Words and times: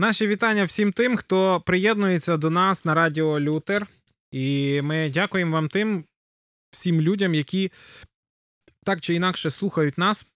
Наші 0.00 0.26
вітання 0.26 0.64
всім 0.64 0.92
тим, 0.92 1.16
хто 1.16 1.60
приєднується 1.60 2.36
до 2.36 2.50
нас 2.50 2.84
на 2.84 2.94
Радіо 2.94 3.40
Лютер. 3.40 3.86
І 4.30 4.80
ми 4.82 5.10
дякуємо 5.10 5.52
вам 5.52 5.68
тим 5.68 6.04
всім 6.70 7.00
людям, 7.00 7.34
які 7.34 7.72
так 8.84 9.00
чи 9.00 9.14
інакше 9.14 9.50
слухають 9.50 9.98
нас, 9.98 10.28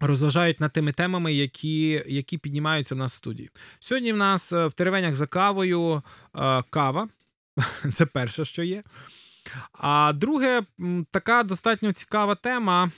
розважають 0.00 0.60
над 0.60 0.72
тими 0.72 0.92
темами, 0.92 1.32
які 1.32 2.02
які 2.06 2.38
піднімаються 2.38 2.94
в 2.94 2.98
нас 2.98 3.12
в 3.12 3.16
студії. 3.16 3.50
Сьогодні 3.80 4.12
в 4.12 4.16
нас 4.16 4.52
е, 4.52 4.66
в 4.66 4.72
теревенях 4.72 5.14
за 5.14 5.26
кавою 5.26 6.02
е, 6.36 6.62
кава. 6.70 7.08
Це 7.92 8.06
перше, 8.06 8.44
що 8.44 8.62
є. 8.62 8.82
А 9.72 10.12
друге, 10.12 10.62
така 11.10 11.42
достатньо 11.42 11.92
цікава 11.92 12.34
тема. 12.34 12.90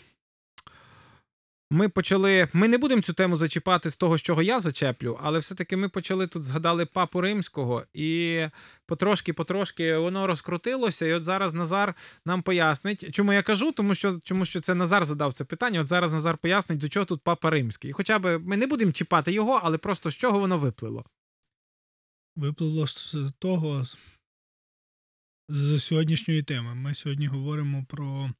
Ми 1.73 1.89
почали. 1.89 2.49
Ми 2.53 2.69
не 2.69 2.79
будемо 2.79 3.03
цю 3.03 3.13
тему 3.13 3.37
зачіпати 3.37 3.91
з 3.91 3.97
того, 3.97 4.19
з 4.19 4.23
чого 4.23 4.43
я 4.43 4.61
зачеплю, 4.61 5.19
але 5.23 5.39
все-таки 5.39 5.77
ми 5.77 5.89
почали 5.89 6.27
тут 6.27 6.43
згадали 6.43 6.87
папу 6.87 7.21
римського, 7.21 7.85
і 7.95 8.41
потрошки-потрошки 8.89 9.99
воно 9.99 10.27
розкрутилося. 10.27 11.07
І 11.07 11.13
от 11.13 11.25
зараз 11.25 11.55
Назар 11.55 11.95
нам 12.27 12.43
пояснить, 12.43 13.15
чому 13.15 13.33
я 13.33 13.43
кажу, 13.43 13.73
тому 13.73 13.95
що 13.95 14.19
тому 14.19 14.45
що 14.45 14.61
це 14.61 14.75
Назар 14.75 15.05
задав 15.05 15.33
це 15.33 15.45
питання. 15.45 15.81
От 15.81 15.89
зараз 15.89 16.13
Назар 16.13 16.39
пояснить, 16.39 16.79
до 16.79 16.89
чого 16.89 17.07
тут 17.07 17.21
папа 17.21 17.51
римський. 17.51 17.91
І 17.91 17.93
хоча 17.93 18.19
б 18.19 18.39
ми 18.39 18.57
не 18.57 18.67
будемо 18.67 18.93
чіпати 18.93 19.33
його, 19.33 19.61
але 19.63 19.79
просто 19.79 20.11
з 20.11 20.17
чого 20.17 20.39
воно 20.39 20.59
виплило. 20.59 21.05
Виплило 22.37 22.87
з 22.87 23.17
того 23.39 23.85
з 25.49 25.79
сьогоднішньої 25.79 26.43
теми. 26.43 26.75
Ми 26.75 26.95
сьогодні 26.95 27.27
говоримо 27.27 27.85
про 27.89 28.31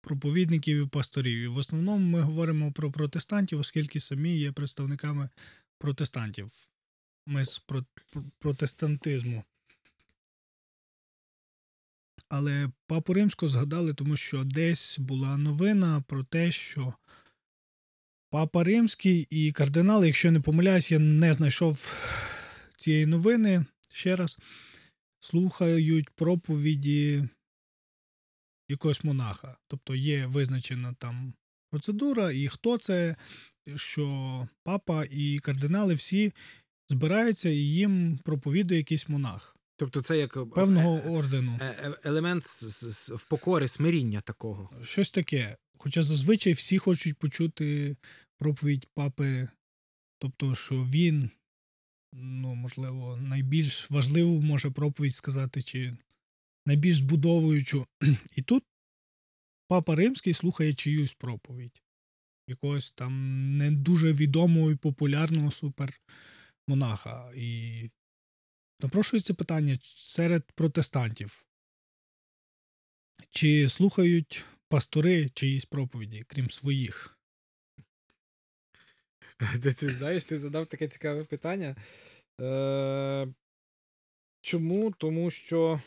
проповідників 0.00 0.86
і 0.86 0.88
пасторів. 0.88 1.38
І 1.38 1.46
в 1.46 1.56
основному 1.56 2.06
ми 2.06 2.20
говоримо 2.20 2.72
про 2.72 2.92
протестантів, 2.92 3.60
оскільки 3.60 4.00
самі 4.00 4.38
є 4.38 4.52
представниками 4.52 5.28
протестантів. 5.78 6.52
Ми 7.26 7.44
з 7.44 7.62
протестантизму. 8.38 9.44
Але 12.28 12.70
папу 12.86 13.12
римську 13.14 13.48
згадали, 13.48 13.94
тому 13.94 14.16
що 14.16 14.44
десь 14.44 14.98
була 14.98 15.36
новина 15.36 16.00
про 16.00 16.24
те, 16.24 16.50
що 16.50 16.94
папа 18.30 18.64
римський 18.64 19.26
і 19.30 19.52
кардинал, 19.52 20.04
якщо 20.04 20.30
не 20.30 20.40
помиляюсь, 20.40 20.92
я 20.92 20.98
не 20.98 21.32
знайшов 21.32 21.92
цієї 22.78 23.06
новини 23.06 23.64
ще 23.90 24.16
раз, 24.16 24.38
слухають 25.20 26.10
проповіді 26.10 27.28
якогось 28.70 29.04
монаха. 29.04 29.56
Тобто 29.68 29.94
є 29.94 30.26
визначена 30.26 30.94
там 30.98 31.34
процедура, 31.70 32.32
і 32.32 32.48
хто 32.48 32.78
це, 32.78 33.16
що 33.76 34.48
папа 34.64 35.04
і 35.10 35.38
кардинали 35.38 35.94
всі 35.94 36.32
збираються 36.90 37.48
і 37.48 37.56
їм 37.56 38.18
проповідує 38.24 38.80
якийсь 38.80 39.08
монах. 39.08 39.56
Тобто 39.76 40.02
це 40.02 40.18
як 40.18 40.36
е, 40.36 40.44
певного 40.44 40.96
е, 40.96 41.10
ордену. 41.10 41.58
Е, 41.60 41.94
елемент 42.04 42.44
в 43.16 43.24
покорі, 43.28 43.68
смиріння 43.68 44.20
такого. 44.20 44.70
Щось 44.84 45.10
таке. 45.10 45.56
Хоча 45.78 46.02
зазвичай 46.02 46.52
всі 46.52 46.78
хочуть 46.78 47.18
почути 47.18 47.96
проповідь 48.38 48.86
папи, 48.94 49.48
тобто, 50.18 50.54
що 50.54 50.74
він, 50.74 51.30
ну, 52.12 52.54
можливо, 52.54 53.16
найбільш 53.16 53.90
важливу 53.90 54.40
може 54.40 54.70
проповідь 54.70 55.14
сказати, 55.14 55.62
чи 55.62 55.96
найбільш 56.66 56.96
збудовуючу. 56.96 57.86
І 58.36 58.42
тут 58.42 58.64
папа 59.68 59.94
римський 59.94 60.32
слухає 60.32 60.72
чиюсь 60.72 61.14
проповідь, 61.14 61.82
якогось 62.46 62.92
там 62.92 63.12
не 63.56 63.70
дуже 63.70 64.12
відомого 64.12 64.70
і 64.70 64.76
популярного 64.76 65.50
супермонаха. 65.50 67.32
І 67.34 67.88
напрошується 68.80 69.34
питання 69.34 69.76
серед 69.82 70.52
протестантів. 70.52 71.46
Чи 73.30 73.68
слухають 73.68 74.44
пастори 74.68 75.28
чиїсь 75.28 75.64
проповіді, 75.64 76.24
крім 76.26 76.50
своїх? 76.50 77.16
Ти, 79.62 79.72
ти 79.72 79.88
знаєш, 79.88 80.24
ти 80.24 80.36
задав 80.36 80.66
таке 80.66 80.88
цікаве 80.88 81.24
питання. 81.24 81.76
Е, 82.40 83.34
Чому? 84.40 84.90
Тому 84.90 85.30
що 85.30 85.80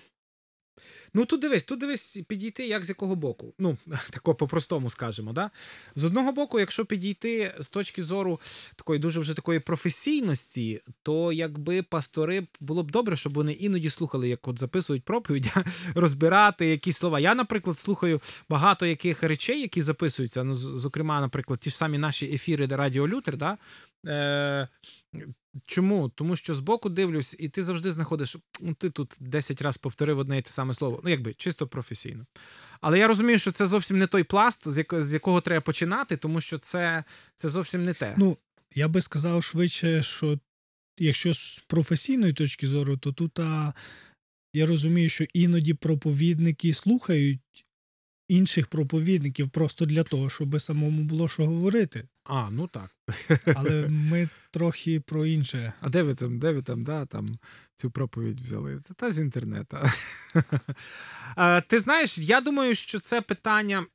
Ну, 1.14 1.26
тут 1.26 1.42
дивись, 1.42 1.64
тут 1.64 1.80
дивись, 1.80 2.22
підійти 2.28 2.68
як 2.68 2.84
з 2.84 2.90
якого 2.90 3.16
боку. 3.16 3.54
Ну, 3.60 3.78
тако 4.10 4.36
по-простому 4.36 4.90
скажемо. 4.90 5.34
Да? 5.34 5.52
З 5.96 6.04
одного 6.04 6.32
боку, 6.32 6.60
якщо 6.60 6.86
підійти 6.86 7.56
з 7.60 7.68
точки 7.68 8.04
зору 8.04 8.40
такої 8.76 9.00
дуже 9.00 9.20
вже 9.20 9.34
такої 9.34 9.60
професійності, 9.60 10.82
то 11.04 11.34
якби 11.34 11.82
пастори 11.82 12.48
було 12.60 12.84
б 12.84 12.92
добре, 12.92 13.16
щоб 13.16 13.34
вони 13.34 13.54
іноді 13.54 13.90
слухали, 13.90 14.30
як 14.30 14.48
от 14.48 14.60
записують 14.60 15.04
проповідь, 15.04 15.54
розбирати 15.96 16.66
якісь 16.66 16.98
слова. 16.98 17.20
Я, 17.20 17.36
наприклад, 17.36 17.78
слухаю 17.78 18.22
багато 18.50 18.86
яких 18.86 19.24
речей, 19.24 19.62
які 19.62 19.82
записуються. 19.82 20.44
Ну, 20.44 20.56
зокрема, 20.56 21.22
наприклад, 21.22 21.60
ті 21.60 21.70
ж 21.70 21.78
самі 21.78 21.98
наші 21.98 22.34
ефіри 22.34 22.66
Радіо 22.66 23.08
Лютер, 23.08 23.38
да? 23.38 23.58
Е, 24.08 24.68
Чому? 25.66 26.10
Тому 26.10 26.36
що 26.36 26.54
збоку 26.54 26.90
дивлюсь, 26.90 27.36
і 27.40 27.50
ти 27.50 27.64
завжди 27.64 27.92
знаходиш, 27.92 28.38
ну 28.62 28.74
ти 28.74 28.90
тут 28.90 29.16
10 29.20 29.62
разів 29.62 29.82
повторив 29.82 30.20
одне 30.20 30.38
і 30.38 30.42
те 30.42 30.50
саме 30.50 30.74
слово. 30.74 31.02
Ну, 31.04 31.10
якби 31.10 31.34
чисто 31.34 31.68
професійно. 31.68 32.26
Але 32.82 33.00
я 33.00 33.08
розумію, 33.08 33.40
що 33.40 33.52
це 33.52 33.66
зовсім 33.66 33.98
не 33.98 34.08
той 34.08 34.24
пласт, 34.24 34.68
з, 34.68 34.78
як, 34.78 35.02
з 35.02 35.14
якого 35.14 35.42
треба 35.42 35.62
починати, 35.62 36.18
тому 36.18 36.42
що 36.42 36.58
це 36.58 37.04
це 37.36 37.50
зовсім 37.50 37.86
не 37.86 37.94
те. 37.94 38.16
Ну, 38.18 38.38
я 38.76 38.88
би 38.88 39.02
сказав 39.02 39.44
швидше, 39.44 40.04
що 40.04 40.40
якщо 40.98 41.34
з 41.34 41.64
професійної 41.68 42.34
точки 42.34 42.68
зору, 42.68 42.98
то 42.98 43.12
тут 43.12 43.40
а, 43.40 43.74
я 44.54 44.66
розумію, 44.66 45.10
що 45.10 45.26
іноді 45.34 45.74
проповідники 45.74 46.74
слухають 46.74 47.66
інших 48.28 48.68
проповідників 48.68 49.50
просто 49.50 49.86
для 49.86 50.04
того, 50.04 50.30
щоб 50.30 50.62
самому 50.62 51.04
було 51.04 51.28
що 51.28 51.46
говорити. 51.46 52.08
А, 52.26 52.50
ну 52.52 52.68
так. 52.68 52.90
Але 53.56 53.88
ми 53.90 54.30
трохи 54.52 55.00
про 55.00 55.26
інше. 55.26 55.74
А 55.82 55.90
де 55.90 56.04
ви 56.04 56.16
там, 56.16 56.40
де 56.40 56.52
ви 56.52 56.62
там, 56.62 56.84
да, 56.84 57.06
там 57.06 57.40
цю 57.76 57.92
проповідь 57.92 58.42
взяли? 58.42 58.82
Та 58.96 59.12
з 59.12 59.20
інтернету. 59.20 59.78
Ти 61.68 61.80
знаєш, 61.80 62.18
я 62.18 62.42
думаю, 62.42 62.76
що 62.76 63.00
це 63.00 63.22
питання. 63.22 63.86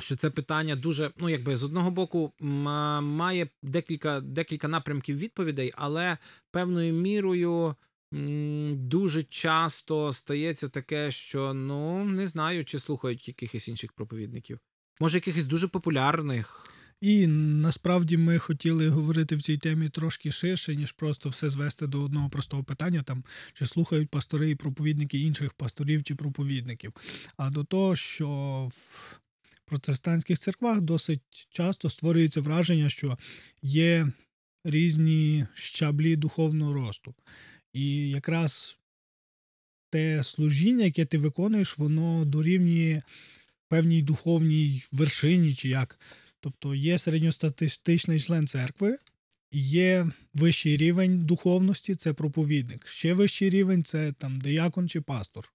Що 0.00 0.16
це 0.16 0.30
питання 0.30 0.76
дуже, 0.76 1.10
ну 1.18 1.28
якби 1.28 1.56
з 1.56 1.64
одного 1.64 1.90
боку 1.90 2.32
має 2.40 3.48
декілька 3.62 4.20
декілька 4.20 4.68
напрямків 4.68 5.18
відповідей, 5.18 5.72
але 5.76 6.18
певною 6.50 6.92
мірою 6.92 7.74
дуже 8.72 9.22
часто 9.22 10.12
стається 10.12 10.68
таке, 10.68 11.10
що 11.10 11.54
ну 11.54 12.04
не 12.04 12.26
знаю, 12.26 12.64
чи 12.64 12.78
слухають 12.78 13.28
якихось 13.28 13.68
інших 13.68 13.92
проповідників. 13.92 14.58
Може, 15.00 15.16
якихось 15.16 15.46
дуже 15.46 15.68
популярних. 15.68 16.71
І 17.02 17.26
насправді 17.26 18.16
ми 18.16 18.38
хотіли 18.38 18.88
говорити 18.88 19.36
в 19.36 19.42
цій 19.42 19.56
темі 19.56 19.88
трошки 19.88 20.32
ширше, 20.32 20.76
ніж 20.76 20.92
просто 20.92 21.28
все 21.28 21.48
звести 21.48 21.86
до 21.86 22.02
одного 22.02 22.28
простого 22.28 22.64
питання, 22.64 23.02
там 23.02 23.24
чи 23.54 23.66
слухають 23.66 24.08
пастори 24.08 24.50
і 24.50 24.54
проповідники 24.54 25.18
інших 25.18 25.52
пасторів 25.52 26.02
чи 26.02 26.14
проповідників. 26.14 26.92
А 27.36 27.50
до 27.50 27.64
того, 27.64 27.96
що 27.96 28.28
в 28.70 29.20
протестантських 29.64 30.38
церквах 30.38 30.80
досить 30.80 31.22
часто 31.50 31.88
створюється 31.88 32.40
враження, 32.40 32.90
що 32.90 33.18
є 33.62 34.08
різні 34.64 35.46
щаблі 35.54 36.16
духовного 36.16 36.72
росту. 36.72 37.14
І 37.72 38.08
якраз 38.08 38.78
те 39.90 40.22
служіння, 40.22 40.84
яке 40.84 41.04
ти 41.04 41.18
виконуєш, 41.18 41.78
воно 41.78 42.24
дорівнює 42.24 43.02
певній 43.68 44.02
духовній 44.02 44.84
вершині, 44.92 45.54
чи 45.54 45.68
як. 45.68 45.98
Тобто 46.42 46.74
є 46.74 46.98
середньостатистичний 46.98 48.20
член 48.20 48.46
церкви, 48.46 48.96
є 49.52 50.10
вищий 50.34 50.76
рівень 50.76 51.18
духовності 51.26 51.94
це 51.94 52.12
проповідник. 52.12 52.86
Ще 52.86 53.14
вищий 53.14 53.50
рівень 53.50 53.84
це 53.84 54.12
там 54.12 54.40
деякон 54.40 54.88
чи 54.88 55.00
пастор. 55.00 55.52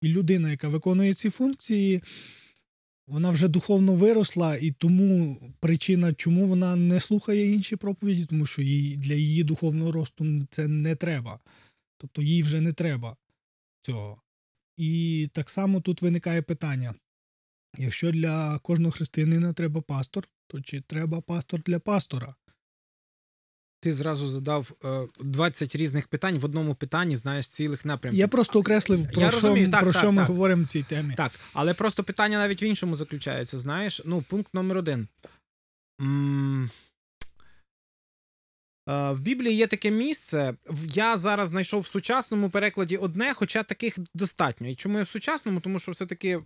І 0.00 0.08
людина, 0.08 0.50
яка 0.50 0.68
виконує 0.68 1.14
ці 1.14 1.30
функції, 1.30 2.02
вона 3.06 3.30
вже 3.30 3.48
духовно 3.48 3.94
виросла, 3.94 4.56
і 4.56 4.70
тому 4.70 5.36
причина, 5.60 6.14
чому 6.14 6.46
вона 6.46 6.76
не 6.76 7.00
слухає 7.00 7.52
інші 7.52 7.76
проповіді, 7.76 8.24
тому 8.24 8.46
що 8.46 8.62
їй, 8.62 8.96
для 8.96 9.14
її 9.14 9.44
духовного 9.44 9.92
росту 9.92 10.46
це 10.50 10.68
не 10.68 10.96
треба. 10.96 11.40
Тобто 11.98 12.22
їй 12.22 12.42
вже 12.42 12.60
не 12.60 12.72
треба 12.72 13.16
цього. 13.82 14.22
І 14.76 15.28
так 15.32 15.50
само 15.50 15.80
тут 15.80 16.02
виникає 16.02 16.42
питання: 16.42 16.94
якщо 17.78 18.10
для 18.10 18.58
кожного 18.58 18.92
християнина 18.92 19.52
треба 19.52 19.80
пастор, 19.80 20.28
то 20.46 20.60
чи 20.60 20.80
треба 20.80 21.20
пастор 21.20 21.62
для 21.62 21.78
пастора? 21.78 22.34
Ти 23.82 23.92
зразу 23.92 24.26
задав 24.26 24.72
е, 24.84 25.08
20 25.20 25.76
різних 25.76 26.08
питань 26.08 26.38
в 26.38 26.44
одному 26.44 26.74
питанні, 26.74 27.16
знаєш, 27.16 27.48
цілих 27.48 27.84
напрямків. 27.84 28.18
Я 28.20 28.28
просто 28.28 28.60
окреслив, 28.60 29.12
про 29.12 29.22
Я 29.22 29.30
що, 29.30 29.40
розумію, 29.40 29.70
так, 29.70 29.80
про 29.80 29.92
так, 29.92 30.00
що 30.00 30.08
так, 30.08 30.16
ми 30.16 30.22
говоримо 30.24 30.62
в 30.62 30.66
цій 30.66 30.82
темі. 30.82 31.14
Так, 31.16 31.32
але 31.52 31.74
просто 31.74 32.04
питання 32.04 32.38
навіть 32.38 32.62
в 32.62 32.64
іншому 32.64 32.94
заключається. 32.94 33.58
Знаєш, 33.58 34.02
ну, 34.04 34.22
пункт 34.22 34.54
номер 34.54 34.76
один. 34.76 35.08
М- 36.00 36.64
Е, 36.64 36.70
В 38.90 39.20
Біблії 39.20 39.56
є 39.56 39.66
таке 39.66 39.90
місце. 39.90 40.54
Я 40.88 41.16
зараз 41.16 41.48
знайшов 41.48 41.80
в 41.80 41.86
сучасному 41.86 42.50
перекладі 42.50 42.96
одне, 42.96 43.34
хоча 43.34 43.62
таких 43.62 43.98
достатньо. 44.14 44.68
І 44.68 44.74
чому 44.74 44.98
я 44.98 45.04
в 45.04 45.08
сучасному? 45.08 45.60
Тому 45.60 45.78
що 45.78 45.92
все-таки, 45.92 46.38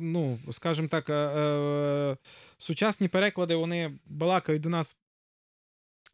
ну, 0.00 0.38
скажімо 0.50 0.88
так, 0.88 1.10
е, 1.10 1.12
е, 1.12 2.16
сучасні 2.58 3.08
переклади 3.08 3.54
вони 3.54 3.98
балакають 4.06 4.62
до 4.62 4.68
нас. 4.68 4.96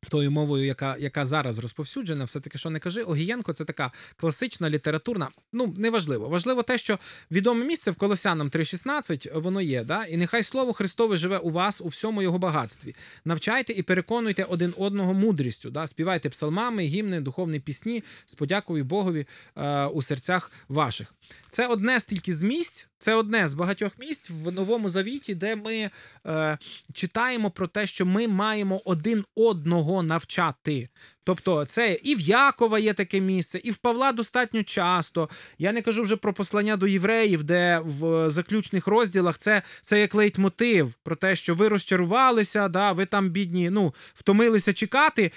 Тою 0.09 0.31
мовою, 0.31 0.67
яка, 0.67 0.97
яка 0.99 1.25
зараз 1.25 1.59
розповсюджена, 1.59 2.25
все-таки 2.25 2.59
що 2.59 2.71
не 2.71 2.79
кажи, 2.79 3.03
Огієнко 3.03 3.53
це 3.53 3.65
така 3.65 3.93
класична 4.17 4.71
літературна. 4.71 5.29
Ну, 5.53 5.75
неважливо. 5.77 6.29
Важливо 6.29 6.63
те, 6.63 6.79
що 6.79 6.99
відоме 7.31 7.65
місце 7.65 7.91
в 7.91 7.97
Колосянам 7.97 8.49
3.16 8.49 9.41
воно 9.41 9.61
є, 9.61 9.85
да? 9.85 10.05
і 10.05 10.17
нехай 10.17 10.43
слово 10.43 10.73
Христове 10.73 11.17
живе 11.17 11.39
у 11.39 11.51
вас 11.51 11.81
у 11.81 11.89
всьому 11.89 12.23
його 12.23 12.39
багатстві. 12.39 12.95
Навчайте 13.25 13.73
і 13.73 13.83
переконуйте 13.83 14.45
один 14.45 14.75
одного 14.77 15.15
мудрістю. 15.15 15.71
Да? 15.71 15.87
Співайте 15.87 16.29
псалмами, 16.29 16.83
гімни, 16.83 17.21
духовні 17.21 17.61
пісні 17.61 18.05
з 18.27 18.35
подякою 18.35 18.85
Богові 18.85 19.27
е, 19.57 19.87
у 19.87 20.03
серцях 20.03 20.53
ваших. 20.69 21.15
Це 21.51 21.67
одне 21.67 22.01
з 22.01 22.05
тільки 22.05 22.35
з 22.35 22.43
місць, 22.43 22.89
це 22.99 23.15
одне 23.15 23.49
з 23.49 23.55
багатьох 23.55 23.99
місць 23.99 24.31
в 24.31 24.53
Новому 24.53 24.89
Завіті, 24.89 25.35
де 25.35 25.57
ми 25.57 25.91
е, 26.27 26.59
читаємо 26.93 27.51
про 27.51 27.67
те, 27.67 27.87
що 27.87 28.07
ми 28.07 28.29
маємо 28.29 28.83
один 28.85 29.25
одного 29.35 30.03
навчати. 30.03 30.89
Тобто, 31.25 31.65
це 31.65 31.99
і 32.03 32.15
в 32.15 32.21
Якова 32.21 32.79
є 32.79 32.95
таке 32.95 33.21
місце, 33.21 33.61
і 33.65 33.71
в 33.71 33.77
Павла 33.77 34.13
достатньо 34.13 34.63
часто. 34.63 35.29
Я 35.59 35.73
не 35.73 35.83
кажу 35.83 36.03
вже 36.03 36.17
про 36.17 36.35
послання 36.35 36.77
до 36.77 36.87
євреїв, 36.87 37.45
де 37.45 37.81
в 37.85 38.31
заключних 38.31 38.87
розділах 38.87 39.39
це, 39.39 39.63
це 39.83 40.01
як 40.01 40.15
лейтмотив 40.15 40.95
про 41.03 41.17
те, 41.17 41.37
що 41.37 41.55
ви 41.55 41.69
розчарувалися, 41.69 42.69
да, 42.69 42.93
ви 42.93 43.07
там 43.07 43.31
бідні, 43.31 43.71
ну, 43.71 43.95
втомилися 44.15 44.73
чекати. 44.73 45.33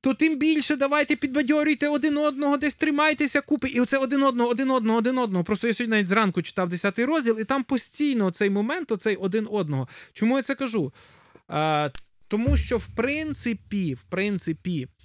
То 0.00 0.14
тим 0.14 0.38
більше 0.38 0.76
давайте 0.76 1.16
підбадьорюйте 1.16 1.88
один 1.88 2.18
одного, 2.18 2.56
десь 2.56 2.74
тримайтеся 2.74 3.40
купи. 3.40 3.68
І 3.68 3.80
оце 3.80 3.98
один 3.98 4.22
одного, 4.22 4.50
один 4.50 4.70
одного, 4.70 4.98
один 4.98 5.18
одного. 5.18 5.44
Просто 5.44 5.66
я 5.66 5.74
сьогодні 5.74 5.96
навіть 5.96 6.06
зранку 6.06 6.42
читав 6.42 6.68
10 6.68 6.98
розділ, 6.98 7.40
і 7.40 7.44
там 7.44 7.64
постійно 7.64 8.30
цей 8.30 8.50
момент, 8.50 8.92
оцей 8.92 9.16
один 9.16 9.48
одного. 9.50 9.88
Чому 10.12 10.36
я 10.36 10.42
це 10.42 10.54
кажу? 10.54 10.92
Е, 11.50 11.90
тому 12.28 12.56
що, 12.56 12.76
в 12.76 12.86
принципі, 12.86 13.94
в 13.94 14.02
принципі, 14.02 14.82
е, 14.82 14.95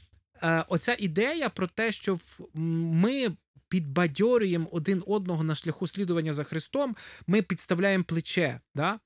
оця 0.67 0.95
ідея 0.99 1.49
про 1.49 1.67
те, 1.67 1.91
що 1.91 2.19
ми 2.53 3.31
підбадьорюємо 3.69 4.69
один 4.71 5.03
одного 5.07 5.43
на 5.43 5.55
шляху 5.55 5.88
слідування 5.88 6.33
за 6.33 6.43
Христом, 6.43 6.95
ми 7.27 7.41
підставляємо 7.41 8.03
плече. 8.03 8.59
Да? 8.75 8.99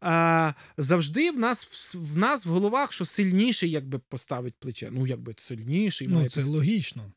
А, 0.00 0.52
завжди 0.78 1.30
в 1.30 1.38
нас 1.38 1.64
в, 1.94 1.98
в 2.12 2.16
нас 2.16 2.46
в 2.46 2.48
головах, 2.48 2.92
що 2.92 3.04
сильніший 3.04 3.70
якби 3.70 3.98
поставить 3.98 4.54
плече. 4.58 4.88
Ну, 4.92 5.06
якби 5.06 5.34
сильніший 5.38 6.08
Ну, 6.08 6.16
має 6.16 6.28
це 6.28 6.40
пос- 6.40 6.44
логічно. 6.46 7.12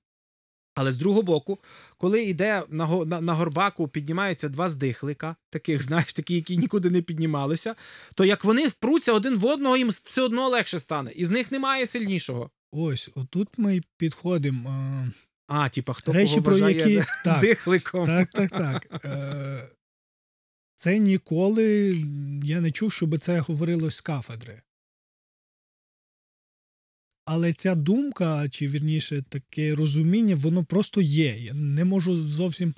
але 0.75 0.91
з 0.91 0.97
другого 0.97 1.21
боку, 1.23 1.59
коли 1.97 2.23
йде 2.23 2.63
на, 2.69 2.87
на, 3.05 3.21
на 3.21 3.33
горбаку, 3.33 3.87
піднімаються 3.87 4.49
два 4.49 4.69
здихлика, 4.69 5.35
таких, 5.49 5.83
знаєш, 5.87 6.13
такі, 6.13 6.35
які 6.35 6.57
нікуди 6.57 6.89
не 6.89 7.01
піднімалися, 7.01 7.75
то 8.15 8.25
як 8.25 8.43
вони 8.45 8.67
впруться 8.67 9.13
один 9.13 9.35
в 9.35 9.45
одного, 9.45 9.77
їм 9.77 9.89
все 9.89 10.21
одно 10.21 10.49
легше 10.49 10.79
стане. 10.79 11.11
І 11.11 11.25
з 11.25 11.29
них 11.29 11.51
немає 11.51 11.87
сильнішого. 11.87 12.49
Ось, 12.71 13.09
отут 13.15 13.49
ми 13.57 13.81
підходимо. 13.97 15.07
А, 15.47 15.69
типа, 15.69 15.93
хто 15.93 16.13
Речі, 16.13 16.31
кого 16.33 16.43
про 16.43 16.53
вважає 16.53 16.77
які- 16.77 17.07
так, 17.23 17.37
здихликом. 17.39 18.05
Так, 18.05 18.29
так, 18.31 18.51
так. 18.51 19.01
Е, 19.05 19.69
Це 20.75 20.97
ніколи 20.99 21.93
я 22.43 22.61
не 22.61 22.71
чув, 22.71 22.93
щоб 22.93 23.19
це 23.19 23.39
говорилось 23.39 23.95
з 23.95 24.01
кафедри. 24.01 24.61
Але 27.25 27.53
ця 27.53 27.75
думка, 27.75 28.49
чи 28.49 28.67
вірніше 28.67 29.23
таке 29.29 29.75
розуміння, 29.75 30.35
воно 30.35 30.63
просто 30.65 31.01
є. 31.01 31.37
Я 31.37 31.53
не 31.53 31.85
можу 31.85 32.15
зовсім 32.15 32.73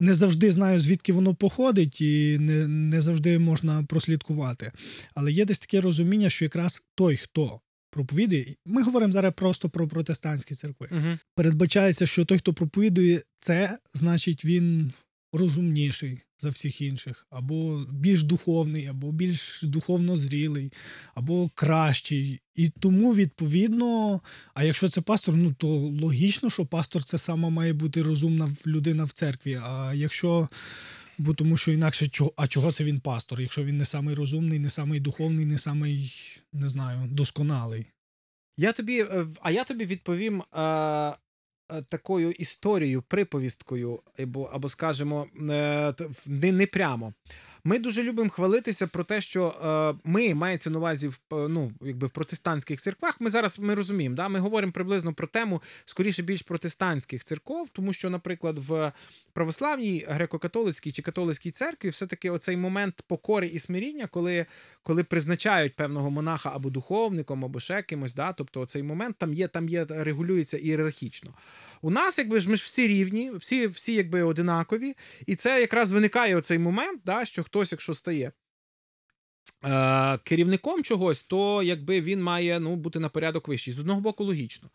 не 0.00 0.14
завжди 0.14 0.50
знаю, 0.50 0.78
звідки 0.78 1.12
воно 1.12 1.34
походить, 1.34 2.00
і 2.00 2.38
не, 2.38 2.68
не 2.68 3.00
завжди 3.00 3.38
можна 3.38 3.82
прослідкувати. 3.82 4.72
Але 5.14 5.32
є 5.32 5.44
десь 5.44 5.58
таке 5.58 5.80
розуміння, 5.80 6.30
що 6.30 6.44
якраз 6.44 6.84
той, 6.94 7.16
хто 7.16 7.60
проповідує, 7.94 8.54
ми 8.66 8.82
говоримо 8.82 9.12
зараз 9.12 9.32
просто 9.36 9.68
про 9.68 9.88
протестантські 9.88 10.54
церкви 10.54 10.88
Угу. 10.90 11.18
передбачається, 11.34 12.06
що 12.06 12.24
той, 12.24 12.38
хто 12.38 12.54
проповідує 12.54 13.22
це, 13.40 13.78
значить 13.94 14.44
він 14.44 14.92
розумніший 15.32 16.20
за 16.42 16.48
всіх 16.48 16.80
інших, 16.80 17.26
або 17.30 17.84
більш 17.92 18.22
духовний, 18.22 18.86
або 18.86 19.12
більш 19.12 19.60
духовно 19.62 20.16
зрілий, 20.16 20.72
або 21.14 21.50
кращий. 21.54 22.40
І 22.54 22.68
тому, 22.68 23.14
відповідно, 23.14 24.20
а 24.54 24.64
якщо 24.64 24.88
це 24.88 25.00
пастор, 25.00 25.36
ну 25.36 25.52
то 25.52 25.68
логічно, 25.76 26.50
що 26.50 26.66
пастор 26.66 27.04
це 27.04 27.18
сама 27.18 27.50
має 27.50 27.72
бути 27.72 28.02
розумна 28.02 28.50
людина 28.66 29.04
в 29.04 29.12
церкві. 29.12 29.60
А 29.62 29.92
якщо. 29.94 30.48
Бо 31.18 31.34
тому 31.34 31.56
що 31.56 31.72
інакше 31.72 32.06
чого, 32.06 32.32
а 32.36 32.46
чого 32.46 32.72
це 32.72 32.84
він 32.84 33.00
пастор, 33.00 33.40
якщо 33.40 33.64
він 33.64 33.76
не 33.76 33.84
самий 33.84 34.14
розумний, 34.14 34.58
не 34.58 34.70
самий 34.70 35.00
духовний, 35.00 35.46
не 35.46 35.58
самий, 35.58 36.14
не 36.52 36.68
знаю, 36.68 37.08
досконалий. 37.10 37.86
Я 38.56 38.72
тобі, 38.72 39.00
е, 39.00 39.26
а 39.42 39.50
я 39.50 39.64
тобі 39.64 39.84
відповім 39.84 40.42
е, 40.42 40.60
е, 40.60 41.14
такою 41.88 42.30
історією, 42.30 43.02
приповісткою, 43.02 44.00
або, 44.18 44.42
або 44.44 44.68
скажімо, 44.68 45.26
е, 45.50 45.94
не, 46.26 46.52
не 46.52 46.66
прямо. 46.66 47.12
Ми 47.66 47.78
дуже 47.78 48.02
любимо 48.02 48.30
хвалитися 48.30 48.86
про 48.86 49.04
те, 49.04 49.20
що 49.20 49.48
е, 49.48 50.00
ми 50.04 50.34
мається 50.34 50.70
на 50.70 50.78
увазі 50.78 51.08
в 51.08 51.20
е, 51.32 51.48
ну, 51.48 51.72
якби 51.82 52.06
в 52.06 52.10
протестантських 52.10 52.80
церквах. 52.80 53.20
Ми 53.20 53.30
зараз 53.30 53.58
ми 53.58 53.74
розуміємо, 53.74 54.16
да? 54.16 54.28
ми 54.28 54.38
говоримо 54.38 54.72
приблизно 54.72 55.14
про 55.14 55.26
тему 55.26 55.62
скоріше 55.84 56.22
більш 56.22 56.42
протестантських 56.42 57.24
церков, 57.24 57.68
тому 57.68 57.92
що, 57.92 58.10
наприклад, 58.10 58.58
в 58.58 58.92
православній 59.32 60.06
греко-католицькій 60.10 60.92
чи 60.92 61.02
католицькій 61.02 61.50
церкві 61.50 61.88
все-таки 61.88 62.30
оцей 62.30 62.56
момент 62.56 63.02
покори 63.06 63.46
і 63.46 63.58
смиріння, 63.58 64.06
коли, 64.06 64.46
коли 64.82 65.04
призначають 65.04 65.76
певного 65.76 66.10
монаха 66.10 66.52
або 66.54 66.70
духовником, 66.70 67.44
або 67.44 67.60
ще 67.60 67.82
кимось, 67.82 68.14
да? 68.14 68.32
тобто 68.32 68.60
оцей 68.60 68.82
момент 68.82 69.16
там 69.18 69.34
є, 69.34 69.48
там 69.48 69.68
є, 69.68 69.86
регулюється 69.88 70.56
ієрархічно. 70.58 71.34
У 71.84 71.90
нас, 71.90 72.18
якби 72.18 72.40
ж 72.40 72.50
ми 72.50 72.56
ж 72.56 72.62
всі 72.64 72.88
рівні, 72.88 73.30
всі, 73.30 73.66
всі 73.66 73.94
якби 73.94 74.22
одинакові, 74.22 74.94
і 75.26 75.36
це 75.36 75.60
якраз 75.60 75.92
виникає 75.92 76.36
оцей 76.36 76.58
момент, 76.58 77.00
да, 77.04 77.24
що 77.24 77.44
хтось, 77.44 77.72
якщо 77.72 77.94
стає 77.94 78.32
е, 79.64 80.18
керівником 80.18 80.82
чогось, 80.82 81.22
то 81.22 81.62
якби 81.62 82.00
він 82.00 82.22
має 82.22 82.60
ну, 82.60 82.76
бути 82.76 82.98
на 82.98 83.08
порядок 83.08 83.48
вищий. 83.48 83.74
З 83.74 83.78
одного 83.78 84.00
боку, 84.00 84.24
логічно. 84.24 84.70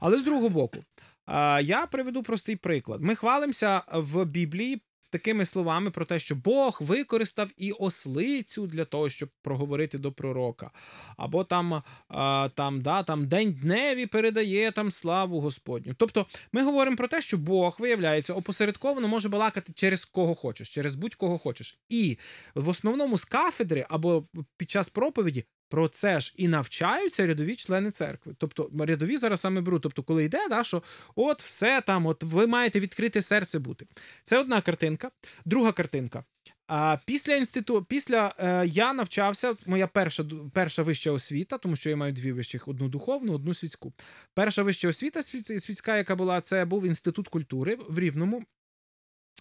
Але 0.00 0.18
з 0.18 0.22
другого 0.22 0.48
боку, 0.48 0.84
е, 1.28 1.62
я 1.62 1.86
приведу 1.86 2.22
простий 2.22 2.56
приклад. 2.56 3.02
Ми 3.02 3.14
хвалимося 3.14 3.82
в 3.92 4.24
Біблії. 4.24 4.82
Такими 5.10 5.46
словами 5.46 5.90
про 5.90 6.04
те, 6.04 6.18
що 6.18 6.34
Бог 6.34 6.78
використав 6.80 7.50
і 7.56 7.72
ослицю 7.72 8.66
для 8.66 8.84
того, 8.84 9.08
щоб 9.08 9.28
проговорити 9.42 9.98
до 9.98 10.12
пророка. 10.12 10.70
Або 11.16 11.44
там, 11.44 11.82
а, 12.08 12.48
там, 12.54 12.80
да, 12.80 13.02
там 13.02 13.28
день 13.28 13.52
дневі 13.52 14.06
передає 14.06 14.72
там 14.72 14.90
славу 14.90 15.40
Господню. 15.40 15.94
Тобто 15.98 16.26
ми 16.52 16.62
говоримо 16.62 16.96
про 16.96 17.08
те, 17.08 17.22
що 17.22 17.38
Бог, 17.38 17.76
виявляється, 17.80 18.34
опосередковано 18.34 19.08
може 19.08 19.28
балакати 19.28 19.72
через 19.72 20.04
кого 20.04 20.34
хочеш, 20.34 20.74
через 20.74 20.94
будь-кого 20.94 21.38
хочеш. 21.38 21.78
І 21.88 22.18
в 22.54 22.68
основному 22.68 23.18
з 23.18 23.24
кафедри 23.24 23.86
або 23.88 24.24
під 24.56 24.70
час 24.70 24.88
проповіді 24.88 25.44
про 25.68 25.88
це 25.88 26.20
ж 26.20 26.34
і 26.36 26.48
навчаються 26.48 27.26
рядові 27.26 27.56
члени 27.56 27.90
церкви. 27.90 28.34
Тобто 28.38 28.70
рядові 28.78 29.16
зараз 29.16 29.40
саме 29.40 29.60
беруть. 29.60 29.82
Тобто, 29.82 30.02
коли 30.02 30.24
йде, 30.24 30.48
да, 30.48 30.64
що 30.64 30.82
от 31.14 31.42
все 31.42 31.80
там, 31.80 32.06
от 32.06 32.22
ви 32.22 32.46
маєте 32.46 32.80
відкрите 32.80 33.22
серце 33.22 33.58
бути. 33.58 33.86
Це 34.24 34.38
одна 34.38 34.60
картинка. 34.60 35.10
Друга 35.44 35.72
картинка. 35.72 36.24
А 36.66 36.98
після 37.06 37.34
інституту, 37.34 37.86
після 37.88 38.34
е, 38.38 38.66
я 38.66 38.92
навчався, 38.92 39.54
моя 39.66 39.86
перша 39.86 40.24
перша 40.52 40.82
вища 40.82 41.10
освіта, 41.10 41.58
тому 41.58 41.76
що 41.76 41.90
я 41.90 41.96
маю 41.96 42.12
дві 42.12 42.32
вищих: 42.32 42.68
одну 42.68 42.88
духовну, 42.88 43.34
одну 43.34 43.54
світську. 43.54 43.92
Перша 44.34 44.62
вища 44.62 44.88
освіта 44.88 45.20
світ- 45.20 45.60
світська, 45.60 45.96
яка 45.96 46.16
була, 46.16 46.40
це 46.40 46.64
був 46.64 46.86
інститут 46.86 47.28
культури 47.28 47.78
в 47.88 47.98
Рівному, 47.98 48.42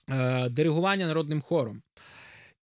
е, 0.10 0.50
диригування 0.50 1.07
народним 1.07 1.41
хором. 1.41 1.81